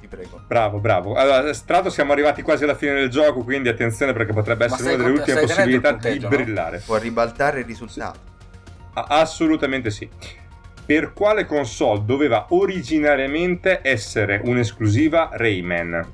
ti 0.00 0.06
prego. 0.06 0.40
Bravo, 0.46 0.78
bravo. 0.78 1.14
Allora, 1.14 1.42
tra 1.42 1.74
l'altro 1.74 1.90
siamo 1.90 2.12
arrivati 2.12 2.42
quasi 2.42 2.64
alla 2.64 2.74
fine 2.74 2.94
del 2.94 3.08
gioco, 3.08 3.42
quindi 3.42 3.68
attenzione 3.68 4.12
perché 4.12 4.32
potrebbe 4.32 4.64
essere 4.64 4.94
una 4.94 5.04
delle 5.04 5.18
ultime 5.18 5.40
possibilità 5.40 5.92
di 5.92 6.18
brillare. 6.18 6.82
Può 6.84 6.96
ribaltare 6.96 7.60
il 7.60 7.66
risultato. 7.66 8.18
Assolutamente 8.94 9.90
sì. 9.90 10.08
Per 10.88 11.12
quale 11.12 11.44
console 11.44 12.02
doveva 12.06 12.46
originariamente 12.48 13.80
essere 13.82 14.40
un'esclusiva 14.42 15.28
Rayman? 15.32 16.12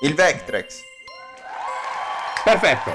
Il 0.00 0.14
Vectrex. 0.14 0.80
Perfetto. 2.42 2.92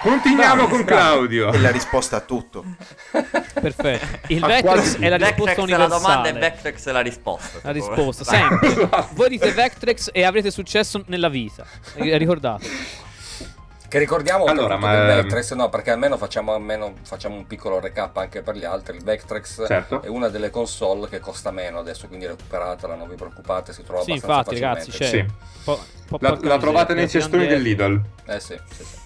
Continuiamo 0.00 0.54
bravo, 0.54 0.68
con 0.68 0.84
bravo. 0.84 1.00
Claudio. 1.00 1.52
E 1.52 1.58
la 1.58 1.72
risposta 1.72 2.18
a 2.18 2.20
tutto. 2.20 2.64
Perfetto. 3.10 4.18
Il 4.32 4.40
Vectrex 4.40 4.98
è 5.00 5.08
la 5.08 5.16
risposta 5.16 5.60
universale. 5.60 5.76
la 5.76 5.98
domanda 5.98 6.28
e 6.28 6.32
Vectrex 6.34 6.86
è 6.86 6.92
la 6.92 7.00
risposta. 7.00 7.58
La 7.62 7.72
risposta, 7.72 8.22
sempre. 8.22 8.88
Voi 9.14 9.28
dite 9.28 9.50
Vectrex 9.50 10.10
e 10.12 10.22
avrete 10.22 10.52
successo 10.52 11.02
nella 11.08 11.28
vita. 11.28 11.66
Ricordate. 11.94 13.07
Che 13.88 13.98
ricordiamo 13.98 14.44
allora, 14.44 14.76
ma... 14.76 14.92
il 14.92 15.06
Vectrex, 15.06 15.54
no, 15.54 15.70
perché 15.70 15.90
almeno 15.90 16.18
facciamo, 16.18 16.52
almeno 16.52 16.92
facciamo, 17.02 17.36
un 17.36 17.46
piccolo 17.46 17.80
recap 17.80 18.18
anche 18.18 18.42
per 18.42 18.54
gli 18.54 18.64
altri. 18.64 18.98
Il 18.98 19.02
Vectrex 19.02 19.66
certo. 19.66 20.02
è 20.02 20.08
una 20.08 20.28
delle 20.28 20.50
console 20.50 21.08
che 21.08 21.20
costa 21.20 21.50
meno 21.50 21.78
adesso, 21.78 22.06
quindi 22.06 22.26
recuperatela, 22.26 22.94
non 22.94 23.08
vi 23.08 23.14
preoccupate, 23.14 23.72
si 23.72 23.82
trova 23.84 24.02
sì, 24.02 24.10
abbastanza 24.10 24.50
infatti, 24.50 24.60
facilmente. 24.60 25.00
ragazzi, 25.00 25.26
sì. 25.26 25.64
po- 25.64 25.80
po- 26.06 26.18
la, 26.20 26.38
la 26.42 26.58
trovate 26.58 26.92
nei 26.92 27.08
cestoni 27.08 27.46
dell'Idol. 27.46 27.98
Eh 28.26 28.40
sì, 28.40 28.60
sì, 28.70 28.84
sì. 28.84 28.96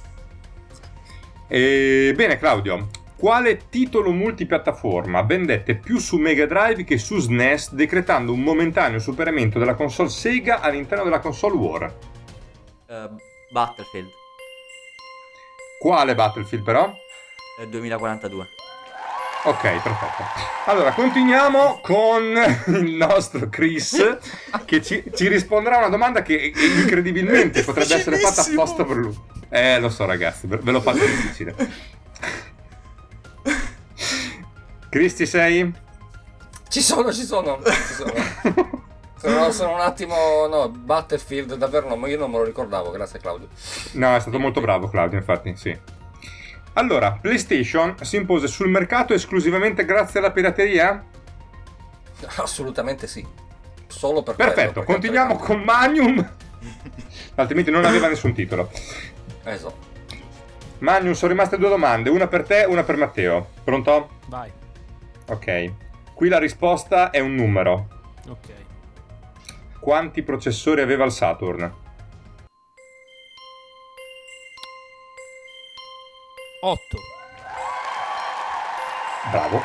E, 1.46 2.12
bene 2.16 2.36
Claudio, 2.38 2.88
quale 3.16 3.68
titolo 3.68 4.10
multipiattaforma 4.10 5.22
vendette 5.22 5.76
più 5.76 5.98
su 5.98 6.16
Mega 6.16 6.46
Drive 6.46 6.82
che 6.82 6.98
su 6.98 7.20
SNES, 7.20 7.74
decretando 7.74 8.32
un 8.32 8.40
momentaneo 8.40 8.98
superamento 8.98 9.60
della 9.60 9.74
console 9.74 10.08
Sega 10.08 10.58
all'interno 10.58 11.04
della 11.04 11.20
console 11.20 11.54
War? 11.54 11.94
Uh, 12.88 13.16
Battlefield. 13.52 14.20
Quale 15.82 16.14
Battlefield 16.14 16.62
però? 16.62 16.94
È 17.58 17.66
2042. 17.66 18.48
Ok, 19.46 19.82
perfetto. 19.82 20.22
Allora, 20.66 20.92
continuiamo 20.92 21.80
con 21.82 22.22
il 22.66 22.94
nostro 22.94 23.48
Chris 23.48 24.18
che 24.64 24.80
ci, 24.80 25.02
ci 25.12 25.26
risponderà 25.26 25.74
a 25.74 25.78
una 25.78 25.88
domanda 25.88 26.22
che 26.22 26.52
incredibilmente 26.78 27.64
potrebbe 27.64 27.96
essere 27.96 28.16
fatta 28.18 28.42
apposta 28.42 28.84
per 28.84 28.96
lui. 28.96 29.18
Eh, 29.48 29.80
lo 29.80 29.88
so 29.88 30.04
ragazzi, 30.04 30.46
ve 30.46 30.70
lo 30.70 30.80
faccio 30.80 31.04
difficile. 31.04 31.56
Chris, 34.88 35.14
ci 35.16 35.26
sei? 35.26 35.68
Ci 36.68 36.80
sono, 36.80 37.12
ci 37.12 37.24
sono. 37.24 37.60
Ci 37.60 37.94
sono. 37.94 38.82
Sono, 39.22 39.50
sono, 39.52 39.74
un 39.74 39.80
attimo. 39.80 40.46
No, 40.48 40.68
Battlefield 40.68 41.54
davvero 41.54 41.88
no, 41.88 41.96
ma 41.96 42.08
io 42.08 42.18
non 42.18 42.30
me 42.30 42.38
lo 42.38 42.44
ricordavo, 42.44 42.90
grazie 42.90 43.20
Claudio. 43.20 43.48
No, 43.92 44.16
è 44.16 44.20
stato 44.20 44.38
molto 44.40 44.60
bravo 44.60 44.88
Claudio, 44.88 45.18
infatti, 45.18 45.54
sì. 45.56 45.78
Allora, 46.74 47.12
PlayStation 47.20 47.94
si 48.00 48.16
impose 48.16 48.48
sul 48.48 48.68
mercato 48.68 49.14
esclusivamente 49.14 49.84
grazie 49.84 50.18
alla 50.18 50.32
pirateria? 50.32 51.04
Assolutamente 52.36 53.06
sì. 53.06 53.24
Solo 53.86 54.22
per 54.22 54.34
Perfetto, 54.34 54.82
quello, 54.82 54.86
continuiamo 54.86 55.36
con 55.36 55.60
Magnum. 55.60 56.30
Altrimenti 57.36 57.70
non 57.70 57.84
aveva 57.84 58.08
nessun 58.08 58.32
titolo. 58.32 58.70
Esatto. 59.44 59.90
Magnum, 60.78 61.12
sono 61.12 61.30
rimaste 61.30 61.58
due 61.58 61.68
domande, 61.68 62.10
una 62.10 62.26
per 62.26 62.44
te 62.44 62.62
e 62.62 62.64
una 62.64 62.82
per 62.82 62.96
Matteo. 62.96 63.50
Pronto? 63.62 64.18
Vai. 64.26 64.50
Ok. 65.28 65.72
Qui 66.14 66.28
la 66.28 66.38
risposta 66.38 67.10
è 67.10 67.20
un 67.20 67.34
numero. 67.34 67.88
Ok. 68.28 68.61
Quanti 69.82 70.22
processori 70.22 70.80
aveva 70.80 71.04
il 71.04 71.10
Saturn? 71.10 71.74
8. 76.60 76.80
Bravo. 79.32 79.60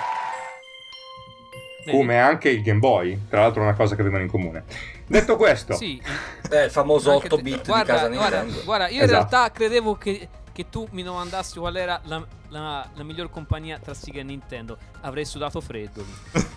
Come 1.92 2.20
anche 2.20 2.50
il 2.50 2.64
Game 2.64 2.80
Boy, 2.80 3.28
tra 3.30 3.42
l'altro 3.42 3.62
una 3.62 3.76
cosa 3.76 3.94
che 3.94 4.02
avevano 4.02 4.24
in 4.24 4.30
comune. 4.30 4.64
Detto 5.06 5.38
questo, 5.38 5.76
sì, 5.76 6.02
Beh, 6.50 6.66
il 6.66 6.72
famoso 6.72 7.14
8 7.14 7.38
bit 7.38 7.66
guarda, 7.68 7.84
di 7.84 7.88
casa 7.88 8.08
guarda, 8.10 8.42
Nintendo. 8.42 8.66
Guarda, 8.66 8.88
io 8.88 9.04
esatto. 9.04 9.04
in 9.04 9.10
realtà 9.12 9.52
credevo 9.52 9.96
che, 9.96 10.28
che, 10.52 10.70
tu 10.70 10.88
mi 10.92 11.04
domandassi 11.04 11.60
qual 11.60 11.78
era 11.78 12.02
la, 12.06 12.26
la, 12.50 12.90
la 12.94 13.04
miglior 13.04 13.30
compagnia 13.30 13.78
tra 13.78 13.94
Sega 13.94 14.20
e 14.20 14.24
Nintendo. 14.24 14.78
Avrei 15.02 15.24
sudato 15.24 15.62
freddo. 15.62 16.04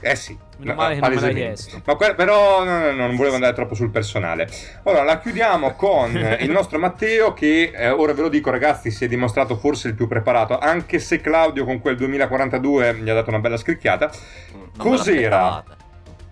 Eh 0.00 0.16
sì, 0.16 0.36
Meno 0.58 0.74
male 0.74 0.94
che 0.94 1.00
non 1.00 1.14
me 1.14 1.20
l'hai 1.20 1.34
chiesto. 1.34 1.80
Ma 1.84 1.94
que- 1.96 2.14
però 2.14 2.62
no, 2.64 2.78
no, 2.78 2.90
no, 2.92 3.06
non 3.06 3.16
volevo 3.16 3.34
andare 3.34 3.54
troppo 3.54 3.74
sul 3.74 3.90
personale. 3.90 4.48
Allora, 4.84 5.02
la 5.02 5.18
chiudiamo 5.18 5.72
con 5.72 6.14
il 6.40 6.50
nostro 6.50 6.78
Matteo 6.78 7.32
che, 7.32 7.72
eh, 7.74 7.88
ora 7.88 8.12
ve 8.12 8.22
lo 8.22 8.28
dico 8.28 8.50
ragazzi, 8.50 8.90
si 8.90 9.04
è 9.04 9.08
dimostrato 9.08 9.56
forse 9.56 9.88
il 9.88 9.94
più 9.94 10.06
preparato, 10.06 10.58
anche 10.58 10.98
se 10.98 11.20
Claudio 11.20 11.64
con 11.64 11.80
quel 11.80 11.96
2042 11.96 12.96
gli 12.96 13.08
ha 13.08 13.14
dato 13.14 13.30
una 13.30 13.40
bella 13.40 13.56
scricchiata. 13.56 14.10
Non 14.52 14.70
Cos'era? 14.76 15.64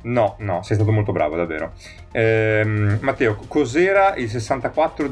No, 0.02 0.34
no, 0.38 0.62
sei 0.62 0.76
stato 0.76 0.90
molto 0.90 1.12
bravo 1.12 1.36
davvero. 1.36 1.72
Ehm, 2.12 2.98
Matteo, 3.00 3.38
cos'era 3.46 4.14
il 4.16 4.28
64 4.28 5.08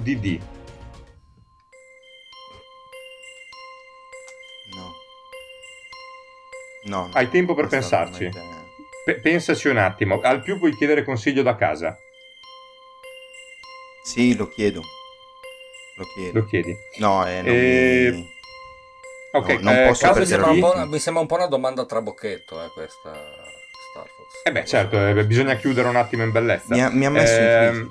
No. 6.84 7.10
Hai 7.12 7.28
tempo 7.28 7.54
per 7.54 7.66
pensarci. 7.66 8.30
P- 9.04 9.20
pensaci 9.20 9.68
un 9.68 9.78
attimo. 9.78 10.20
Al 10.20 10.42
più 10.42 10.58
puoi 10.58 10.74
chiedere 10.74 11.04
consiglio 11.04 11.42
da 11.42 11.56
casa. 11.56 11.98
Sì, 14.02 14.34
lo 14.34 14.48
chiedo. 14.48 14.82
Lo 15.96 16.04
chiedo. 16.14 16.38
Lo 16.38 16.46
chiedi? 16.46 16.76
No, 16.98 17.26
eh, 17.26 17.42
non 17.42 17.54
e... 17.54 18.10
mi... 18.12 18.38
Ok, 19.32 19.48
no, 19.48 19.70
non 19.70 19.74
eh, 19.74 19.86
posso 19.88 20.12
mi, 20.12 20.26
sembra 20.26 20.86
mi 20.86 20.98
sembra 20.98 21.22
un 21.22 21.28
po' 21.28 21.36
una 21.36 21.46
domanda 21.46 21.84
tra 21.84 22.00
bocchetto, 22.00 22.64
eh, 22.64 22.68
questa 22.70 23.12
Star 23.90 24.06
Fox. 24.06 24.40
Eh 24.44 24.52
beh, 24.52 24.64
certo, 24.64 25.06
eh, 25.06 25.24
bisogna 25.24 25.54
chiudere 25.56 25.88
un 25.88 25.96
attimo 25.96 26.22
in 26.22 26.32
bellezza. 26.32 26.74
Mi 26.74 26.82
ha, 26.82 26.88
mi 26.90 27.06
ha 27.06 27.10
messo 27.10 27.38
eh, 27.38 27.44
in 27.44 27.70
crisi. 27.70 27.90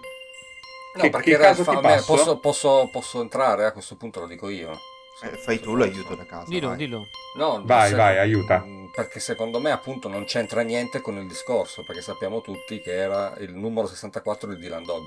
No, 0.95 1.01
che, 1.01 1.09
perché 1.09 1.31
che 1.31 1.37
caso 1.37 1.63
fa... 1.63 1.79
posso, 2.05 2.39
posso, 2.39 2.89
posso 2.91 3.21
entrare 3.21 3.65
a 3.65 3.71
questo 3.71 3.95
punto, 3.95 4.21
lo 4.21 4.27
dico 4.27 4.49
io. 4.49 4.77
Eh, 5.21 5.35
fai 5.37 5.59
tu 5.59 5.75
l'aiuto 5.75 6.15
da 6.15 6.25
casa. 6.25 6.49
Dillo, 6.49 6.69
vai. 6.69 6.77
dillo. 6.77 7.07
No, 7.35 7.61
vai, 7.65 7.89
se... 7.89 7.95
vai, 7.95 8.17
aiuta. 8.17 8.63
Mm, 8.65 8.85
perché 8.93 9.19
secondo 9.19 9.59
me 9.59 9.71
appunto 9.71 10.07
non 10.07 10.23
c'entra 10.25 10.61
niente 10.61 11.01
con 11.01 11.17
il 11.17 11.27
discorso, 11.27 11.83
perché 11.83 12.01
sappiamo 12.01 12.41
tutti 12.41 12.79
che 12.79 12.93
era 12.93 13.35
il 13.39 13.53
numero 13.53 13.87
64 13.87 14.53
di 14.53 14.59
Dylan 14.59 14.83
Dog. 14.83 15.03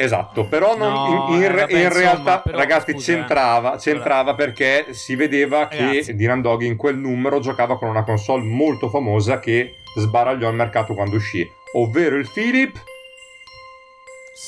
Esatto, 0.00 0.46
però 0.46 0.78
non, 0.78 0.92
no, 0.92 1.26
in, 1.28 1.34
in, 1.34 1.42
eh, 1.42 1.48
vabbè, 1.48 1.72
in 1.72 1.78
insomma, 1.78 2.00
realtà, 2.00 2.40
però, 2.40 2.56
ragazzi, 2.56 2.92
scusa, 2.92 3.12
c'entrava, 3.12 3.76
c'entrava 3.76 4.34
perché 4.34 4.94
si 4.94 5.14
vedeva 5.14 5.68
che 5.68 6.02
Dylan 6.14 6.40
Dog 6.40 6.62
in 6.62 6.76
quel 6.76 6.96
numero 6.96 7.38
giocava 7.38 7.76
con 7.76 7.88
una 7.88 8.02
console 8.02 8.42
molto 8.42 8.88
famosa 8.88 9.38
che 9.40 9.74
sbaragliò 9.94 10.48
il 10.48 10.56
mercato 10.56 10.94
quando 10.94 11.16
uscì, 11.16 11.46
ovvero 11.74 12.16
il 12.16 12.30
Philip 12.32 12.82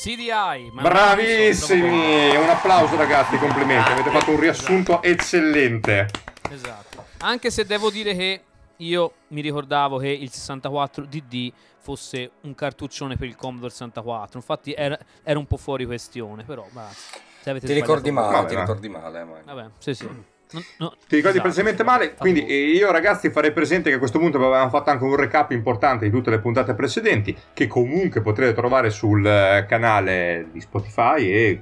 CDI. 0.01 0.71
Bravissimi! 0.73 2.35
Un 2.35 2.49
applauso 2.49 2.95
ragazzi, 2.95 3.37
complimenti. 3.37 3.91
Avete 3.91 4.09
fatto 4.09 4.31
un 4.31 4.39
riassunto 4.39 5.03
esatto. 5.03 5.07
eccellente. 5.07 6.07
Esatto. 6.49 7.05
Anche 7.19 7.51
se 7.51 7.63
devo 7.63 7.91
dire 7.91 8.15
che 8.15 8.41
io 8.77 9.13
mi 9.27 9.41
ricordavo 9.41 9.97
che 9.99 10.09
il 10.09 10.31
64 10.31 11.05
DD 11.05 11.53
fosse 11.77 12.31
un 12.41 12.55
cartuccione 12.55 13.17
per 13.17 13.27
il 13.27 13.35
Commodore 13.35 13.69
64. 13.69 14.39
Infatti 14.39 14.73
era, 14.73 14.97
era 15.21 15.37
un 15.37 15.45
po' 15.45 15.57
fuori 15.57 15.85
questione, 15.85 16.43
però 16.43 16.65
basta. 16.71 17.19
Ti 17.43 17.73
ricordi 17.73 18.09
male, 18.09 18.47
ti 18.47 18.55
ricordi 18.55 18.89
male. 18.89 19.27
Vabbè, 19.45 19.69
sì, 19.77 19.93
sì. 19.93 20.09
No, 20.53 20.63
no, 20.77 20.89
Ti 21.07 21.15
ricordi 21.15 21.37
esatto, 21.37 21.41
precisamente 21.41 21.83
male? 21.83 22.13
Quindi 22.13 22.45
io 22.45 22.91
ragazzi 22.91 23.29
farei 23.29 23.51
presente 23.51 23.89
che 23.89 23.95
a 23.95 23.99
questo 23.99 24.19
punto 24.19 24.37
avevamo 24.37 24.69
fatto 24.69 24.91
anche 24.91 25.03
un 25.03 25.15
recap 25.15 25.51
importante 25.51 26.05
di 26.05 26.11
tutte 26.11 26.29
le 26.29 26.39
puntate 26.39 26.73
precedenti 26.73 27.35
che 27.53 27.67
comunque 27.67 28.21
potrete 28.21 28.53
trovare 28.53 28.89
sul 28.89 29.25
eh, 29.25 29.65
canale 29.67 30.47
di 30.51 30.61
Spotify 30.61 31.31
e 31.31 31.59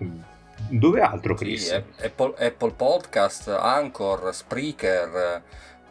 dove 0.69 1.01
altro 1.01 1.33
Chris? 1.35 1.67
Sì, 1.67 2.05
Apple, 2.05 2.33
Apple 2.37 2.73
Podcast, 2.75 3.47
Anchor, 3.47 4.33
Spreaker 4.33 5.41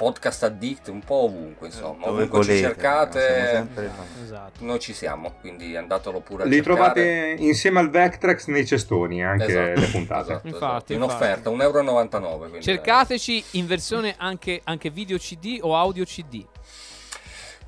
podcast 0.00 0.44
addict 0.44 0.88
un 0.88 1.00
po' 1.00 1.24
ovunque 1.24 1.66
insomma 1.66 2.06
Dove 2.06 2.22
ovunque 2.22 2.38
volete, 2.38 2.54
ci 2.54 2.62
cercate 2.62 3.48
sempre... 3.52 3.90
esatto. 4.22 4.64
noi 4.64 4.78
ci 4.78 4.94
siamo 4.94 5.34
quindi 5.42 5.76
andatelo 5.76 6.20
pure 6.20 6.44
a 6.44 6.46
li 6.46 6.54
cercare. 6.54 6.74
trovate 6.74 7.34
insieme 7.38 7.80
al 7.80 7.90
Vectrex 7.90 8.46
nei 8.46 8.66
cestoni 8.66 9.22
anche 9.22 9.44
esatto. 9.44 9.80
le 9.80 9.86
puntate 9.88 10.32
esatto, 10.32 10.46
infatti, 10.48 10.94
in 10.94 11.02
offerta 11.02 11.50
1,99 11.50 11.60
euro 11.60 12.60
cercateci 12.60 13.44
in 13.52 13.66
versione 13.66 14.14
anche, 14.16 14.62
anche 14.64 14.88
video 14.88 15.18
cd 15.18 15.58
o 15.60 15.76
audio 15.76 16.04
cd 16.04 16.46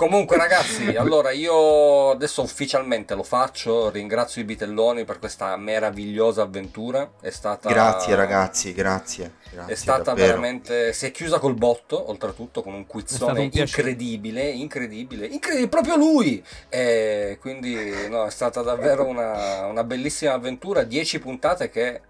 Comunque 0.03 0.37
ragazzi, 0.37 0.89
allora 0.99 1.31
io 1.31 2.11
adesso 2.11 2.43
ufficialmente 2.43 3.15
lo 3.15 3.23
faccio, 3.23 3.89
ringrazio 3.89 4.43
i 4.43 4.45
bitelloni 4.45 5.05
per 5.05 5.21
questa 5.21 5.57
meravigliosa 5.57 6.43
avventura, 6.43 7.09
è 7.21 7.31
stata... 7.31 7.69
Grazie 7.69 8.17
ragazzi, 8.17 8.73
grazie. 8.73 9.35
grazie 9.49 9.73
è 9.73 9.77
stata 9.77 10.03
davvero. 10.03 10.27
veramente... 10.27 10.93
si 10.93 11.07
è 11.07 11.13
chiusa 11.13 11.39
col 11.39 11.55
botto, 11.55 12.11
oltretutto 12.11 12.63
con 12.63 12.75
un 12.75 12.85
quizzone 12.85 13.49
incredibile, 13.53 14.51
incredibile, 14.51 15.27
incredibile, 15.27 15.69
proprio 15.69 15.95
lui! 15.95 16.45
E 16.69 17.39
quindi 17.41 18.09
no, 18.09 18.27
è 18.27 18.31
stata 18.33 18.61
davvero 18.61 19.05
una, 19.07 19.67
una 19.67 19.85
bellissima 19.85 20.33
avventura, 20.33 20.83
10 20.83 21.21
puntate 21.21 21.71
che 21.71 22.01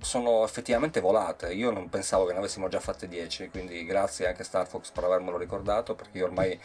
sono 0.00 0.44
effettivamente 0.44 1.00
volate. 1.00 1.52
Io 1.52 1.70
non 1.70 1.88
pensavo 1.88 2.24
che 2.24 2.32
ne 2.32 2.38
avessimo 2.38 2.68
già 2.68 2.80
fatte 2.80 3.08
10, 3.08 3.48
quindi 3.50 3.84
grazie 3.84 4.26
anche 4.26 4.42
a 4.42 4.44
Star 4.44 4.66
Fox 4.66 4.90
per 4.90 5.04
avermelo 5.04 5.36
ricordato, 5.36 5.94
perché 5.94 6.18
io 6.18 6.24
ormai... 6.24 6.58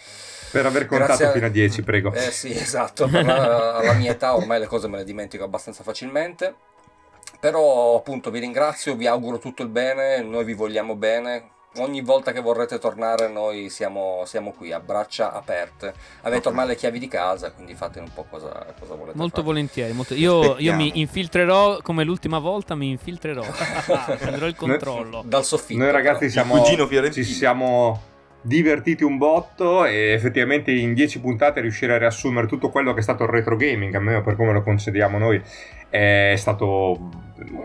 Per 0.51 0.65
aver 0.65 0.85
contato 0.85 1.25
a... 1.25 1.31
fino 1.31 1.45
a 1.45 1.49
10, 1.49 1.83
prego. 1.83 2.13
Eh 2.13 2.31
sì, 2.31 2.51
esatto, 2.57 3.07
la, 3.09 3.77
alla 3.77 3.93
mia 3.93 4.11
età 4.11 4.35
ormai 4.35 4.59
le 4.59 4.67
cose 4.67 4.87
me 4.87 4.97
le 4.97 5.03
dimentico 5.03 5.43
abbastanza 5.43 5.83
facilmente. 5.83 6.55
Però 7.39 7.95
appunto 7.95 8.29
vi 8.29 8.39
ringrazio, 8.39 8.95
vi 8.95 9.07
auguro 9.07 9.39
tutto 9.39 9.63
il 9.63 9.69
bene, 9.69 10.21
noi 10.21 10.43
vi 10.43 10.53
vogliamo 10.53 10.95
bene, 10.95 11.49
ogni 11.77 12.01
volta 12.01 12.31
che 12.31 12.41
vorrete 12.41 12.79
tornare 12.79 13.29
noi 13.29 13.69
siamo, 13.69 14.23
siamo, 14.25 14.51
qui 14.51 14.71
a 14.71 14.79
braccia 14.79 15.31
aperte. 15.31 15.93
Avete 16.21 16.47
ormai 16.49 16.67
le 16.67 16.75
chiavi 16.75 16.99
di 16.99 17.07
casa 17.07 17.51
quindi 17.51 17.73
fate 17.73 17.99
un 17.99 18.11
po' 18.13 18.25
cosa, 18.29 18.65
cosa 18.79 18.95
volete 18.95 19.17
molto 19.17 19.35
fare. 19.35 19.47
volentieri 19.47 19.93
molto... 19.93 20.13
Io, 20.13 20.57
io, 20.57 20.73
mi 20.75 20.99
infiltrerò 20.99 21.79
come 21.81 22.03
l'ultima 22.03 22.39
volta 22.39 22.75
mi 22.75 22.89
infiltrerò. 22.89 23.43
Prenderò 24.17 24.47
il 24.47 24.55
controllo. 24.55 25.23
Dal 25.25 25.45
soffitto 25.45 25.81
noi 25.81 25.91
ragazzi 25.91 26.29
siamo, 26.29 26.63
ci 26.63 27.23
siamo 27.23 28.09
divertiti 28.41 29.03
un 29.03 29.17
botto 29.17 29.85
e 29.85 30.11
effettivamente 30.13 30.71
in 30.71 30.93
10 30.93 31.19
puntate 31.19 31.61
riuscire 31.61 31.93
a 31.93 31.97
riassumere 31.97 32.47
tutto 32.47 32.69
quello 32.69 32.93
che 32.93 32.99
è 32.99 33.03
stato 33.03 33.23
il 33.23 33.29
retro 33.29 33.55
gaming 33.55 33.93
almeno 33.93 34.21
per 34.21 34.35
come 34.35 34.51
lo 34.51 34.63
concediamo 34.63 35.17
noi 35.17 35.41
è 35.91 36.35
stato 36.37 37.09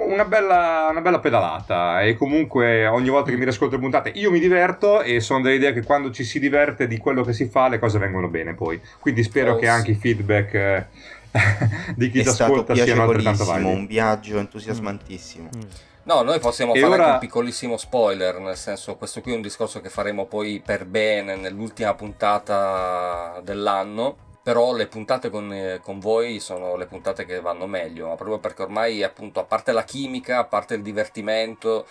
una 0.09 0.25
bella, 0.25 0.89
una 0.91 1.01
bella, 1.01 1.21
pedalata. 1.21 2.03
E 2.03 2.17
comunque 2.17 2.87
ogni 2.87 3.09
volta 3.09 3.31
che 3.31 3.37
mi 3.37 3.45
riascolto 3.45 3.77
le 3.77 3.81
puntate 3.81 4.11
io 4.11 4.31
mi 4.31 4.41
diverto 4.41 5.03
e 5.03 5.21
sono 5.21 5.43
dell'idea 5.43 5.73
che 5.73 5.83
quando 5.83 6.11
ci 6.11 6.25
si 6.25 6.41
diverte 6.41 6.87
di 6.87 6.99
quello 6.99 7.23
che 7.23 7.33
si 7.33 7.47
fa 7.47 7.69
le 7.69 7.79
cose 7.79 7.99
vengono 7.99 8.29
bene 8.29 8.55
poi. 8.55 8.81
Quindi 8.99 9.23
spero 9.23 9.53
oh, 9.53 9.57
che 9.57 9.69
anche 9.69 9.93
i 9.93 9.95
feedback 9.95 10.55
eh, 10.55 10.87
di 11.95 12.11
chi 12.11 12.23
ti 12.23 12.29
ascolta 12.29 12.75
siano 12.75 13.03
altrettanto 13.03 13.45
validi. 13.45 13.71
un 13.71 13.87
viaggio 13.87 14.39
entusiasmantissimo. 14.39 15.49
Mm. 15.55 15.61
No, 16.07 16.23
noi 16.23 16.39
possiamo 16.39 16.73
e 16.73 16.81
fare 16.81 16.95
ora... 16.95 17.13
un 17.15 17.19
piccolissimo 17.19 17.77
spoiler, 17.77 18.39
nel 18.39 18.57
senso 18.57 18.97
questo 18.97 19.21
qui 19.21 19.33
è 19.33 19.35
un 19.35 19.43
discorso 19.43 19.81
che 19.81 19.89
faremo 19.89 20.27
poi 20.27 20.63
per 20.65 20.87
bene 20.87 21.35
nell'ultima 21.35 21.95
puntata 21.95 23.41
dell'anno 23.43 24.25
però 24.47 24.73
le 24.73 24.87
puntate 24.87 25.29
con, 25.29 25.81
con, 25.83 25.99
voi 25.99 26.39
sono 26.39 26.77
le 26.77 26.87
puntate 26.87 27.25
che 27.25 27.41
vanno 27.41 27.67
meglio, 27.67 28.07
ma 28.07 28.15
proprio 28.15 28.39
perché 28.39 28.63
ormai 28.63 29.03
appunto 29.03 29.41
a 29.41 29.43
parte 29.43 29.73
la 29.73 29.83
chimica, 29.83 30.39
a 30.39 30.45
parte 30.45 30.75
il 30.75 30.83
divertimento, 30.83 31.85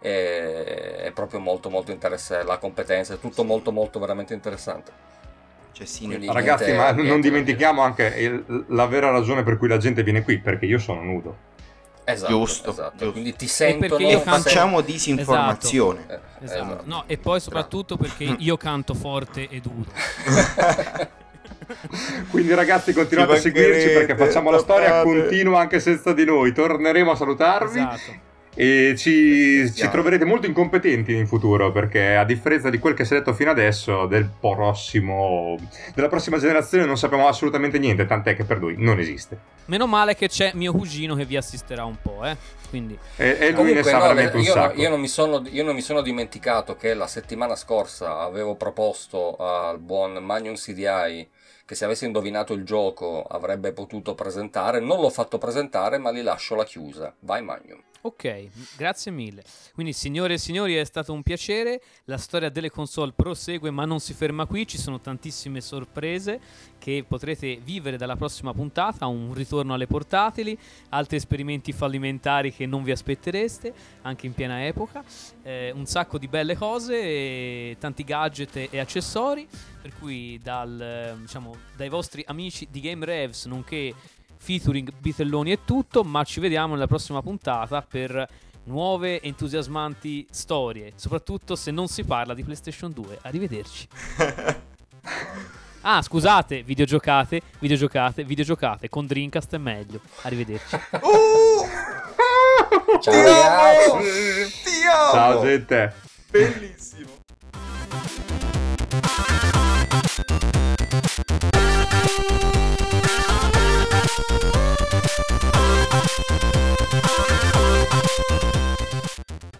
è, 0.00 1.02
è 1.04 1.12
proprio 1.12 1.38
molto 1.38 1.70
molto 1.70 1.92
interessante, 1.92 2.44
la 2.44 2.58
competenza, 2.58 3.14
è 3.14 3.20
tutto 3.20 3.44
molto 3.44 3.70
molto 3.70 4.00
veramente 4.00 4.34
interessante. 4.34 4.90
Cioè, 5.70 5.86
sì, 5.86 6.08
Ragazzi, 6.26 6.64
niente, 6.64 6.76
ma 6.76 6.90
niente 6.90 7.10
non 7.10 7.20
dimentichiamo 7.20 7.82
niente. 7.84 8.04
anche 8.04 8.20
il, 8.20 8.64
la 8.70 8.86
vera 8.86 9.10
ragione 9.10 9.44
per 9.44 9.56
cui 9.56 9.68
la 9.68 9.78
gente 9.78 10.02
viene 10.02 10.22
qui, 10.22 10.40
perché 10.40 10.66
io 10.66 10.78
sono 10.78 11.02
nudo. 11.04 11.36
Esatto, 12.04 12.32
giusto, 12.32 12.70
esatto. 12.70 12.96
giusto. 12.96 13.12
quindi 13.12 13.36
ti 13.36 13.46
sentono 13.46 14.08
e 14.08 14.18
facciamo 14.18 14.80
disinformazione 14.80 16.00
esatto. 16.08 16.44
esatto. 16.44 16.62
esatto. 16.62 16.82
No, 16.86 17.04
e 17.06 17.18
poi 17.18 17.40
soprattutto 17.40 17.96
perché 17.96 18.24
io 18.38 18.56
canto 18.56 18.94
forte 18.94 19.48
e 19.48 19.60
duro 19.60 19.90
Quindi 22.30 22.52
ragazzi 22.54 22.92
continuate 22.92 23.34
a 23.34 23.36
seguirci 23.36 23.88
perché 23.90 24.16
facciamo 24.16 24.50
la 24.50 24.58
storia 24.58 25.02
continua 25.02 25.60
anche 25.60 25.78
senza 25.78 26.12
di 26.12 26.24
noi. 26.24 26.52
Torneremo 26.52 27.12
a 27.12 27.16
salutarvi. 27.16 27.86
E 28.54 28.94
ci, 28.96 29.72
ci, 29.72 29.88
troverete 29.88 30.24
molto 30.24 30.46
incompetenti 30.46 31.14
in 31.14 31.28
futuro 31.28 31.70
perché 31.70 32.16
a 32.16 32.24
differenza 32.24 32.68
di 32.68 32.78
quel 32.80 32.94
che 32.94 33.04
si 33.04 33.14
è 33.14 33.18
detto 33.18 33.32
fino 33.32 33.50
adesso 33.50 34.06
del 34.06 34.28
prossimo 34.40 35.56
della 35.94 36.08
prossima 36.08 36.36
generazione 36.36 36.84
non 36.84 36.98
sappiamo 36.98 37.28
assolutamente 37.28 37.78
niente 37.78 38.06
tant'è 38.06 38.34
che 38.34 38.44
per 38.44 38.58
lui 38.58 38.74
non 38.76 38.98
esiste. 38.98 39.38
Meno 39.66 39.86
male 39.86 40.16
che 40.16 40.28
c'è 40.28 40.50
mio 40.54 40.72
cugino 40.72 41.14
che 41.14 41.24
vi 41.24 41.36
assisterà 41.36 41.84
un 41.84 41.96
po' 42.02 42.24
eh. 42.24 42.36
Quindi 42.68 42.98
e, 43.16 43.36
e 43.38 43.46
lui 43.50 43.54
Comunque, 43.54 43.74
ne 43.74 43.82
sa 43.82 43.92
no, 43.92 44.02
veramente 44.02 44.36
un 44.36 44.42
io, 44.42 44.52
sacco. 44.52 44.80
io 44.80 44.88
non, 44.88 45.06
sono, 45.06 45.42
io 45.48 45.64
non, 45.64 45.74
mi 45.74 45.80
sono, 45.80 46.02
dimenticato 46.02 46.76
che 46.76 46.94
la 46.94 47.06
settimana 47.06 47.54
scorsa 47.54 48.18
avevo 48.18 48.56
proposto 48.56 49.36
al 49.36 49.78
buon 49.78 50.14
Magnum 50.14 50.54
CDI 50.54 51.28
che 51.64 51.74
se 51.76 51.84
avesse 51.84 52.04
indovinato 52.04 52.52
il 52.52 52.64
gioco 52.64 53.22
avrebbe 53.22 53.72
potuto 53.72 54.14
presentare. 54.14 54.80
Non 54.80 55.00
l'ho 55.00 55.10
fatto 55.10 55.38
presentare 55.38 55.98
ma 55.98 56.10
gli 56.10 56.22
lascio 56.22 56.56
la 56.56 56.64
chiusa. 56.64 57.14
Vai 57.20 57.42
Magnum 57.42 57.80
Ok, 58.02 58.48
grazie 58.78 59.12
mille. 59.12 59.44
Quindi, 59.74 59.92
signore 59.92 60.34
e 60.34 60.38
signori, 60.38 60.74
è 60.74 60.84
stato 60.84 61.12
un 61.12 61.22
piacere. 61.22 61.82
La 62.04 62.16
storia 62.16 62.48
delle 62.48 62.70
console 62.70 63.12
prosegue, 63.14 63.70
ma 63.70 63.84
non 63.84 64.00
si 64.00 64.14
ferma 64.14 64.46
qui. 64.46 64.66
Ci 64.66 64.78
sono 64.78 65.00
tantissime 65.00 65.60
sorprese 65.60 66.40
che 66.78 67.04
potrete 67.06 67.56
vivere 67.56 67.98
dalla 67.98 68.16
prossima 68.16 68.54
puntata. 68.54 69.06
Un 69.06 69.34
ritorno 69.34 69.74
alle 69.74 69.86
portatili, 69.86 70.58
altri 70.88 71.16
esperimenti 71.16 71.72
fallimentari 71.72 72.54
che 72.54 72.64
non 72.64 72.82
vi 72.84 72.90
aspettereste, 72.90 73.74
anche 74.00 74.24
in 74.24 74.32
piena 74.32 74.64
epoca. 74.64 75.04
Eh, 75.42 75.70
un 75.72 75.84
sacco 75.84 76.16
di 76.16 76.26
belle 76.26 76.56
cose, 76.56 77.76
tanti 77.78 78.02
gadget 78.02 78.68
e 78.70 78.80
accessori. 78.80 79.46
Per 79.82 79.92
cui, 79.98 80.40
dal, 80.42 81.18
diciamo, 81.20 81.54
dai 81.76 81.90
vostri 81.90 82.24
amici 82.26 82.66
di 82.70 82.80
Game 82.80 83.04
Revs, 83.04 83.44
nonché 83.44 83.94
featuring 84.40 84.90
Bitelloni 84.98 85.52
e 85.52 85.58
tutto, 85.64 86.02
ma 86.02 86.24
ci 86.24 86.40
vediamo 86.40 86.72
nella 86.72 86.86
prossima 86.86 87.22
puntata 87.22 87.82
per 87.82 88.26
nuove 88.64 89.20
entusiasmanti 89.20 90.26
storie, 90.30 90.92
soprattutto 90.96 91.54
se 91.56 91.70
non 91.70 91.88
si 91.88 92.04
parla 92.04 92.34
di 92.34 92.42
PlayStation 92.42 92.90
2. 92.92 93.18
Arrivederci. 93.22 93.88
ah, 95.82 96.02
scusate, 96.02 96.62
videogiocate, 96.62 97.42
videogiocate, 97.58 98.24
videogiocate, 98.24 98.88
con 98.88 99.06
Dreamcast 99.06 99.54
è 99.54 99.58
meglio. 99.58 100.00
Arrivederci. 100.22 100.76
Uh! 101.02 102.98
Ciao, 103.00 103.12
Ti 103.12 103.18
amo! 103.18 104.00
Ti 104.00 104.86
amo! 104.90 105.12
Ciao 105.12 105.40
gente. 105.42 105.94
Bellissimo. 106.30 107.18
Música 114.28 115.99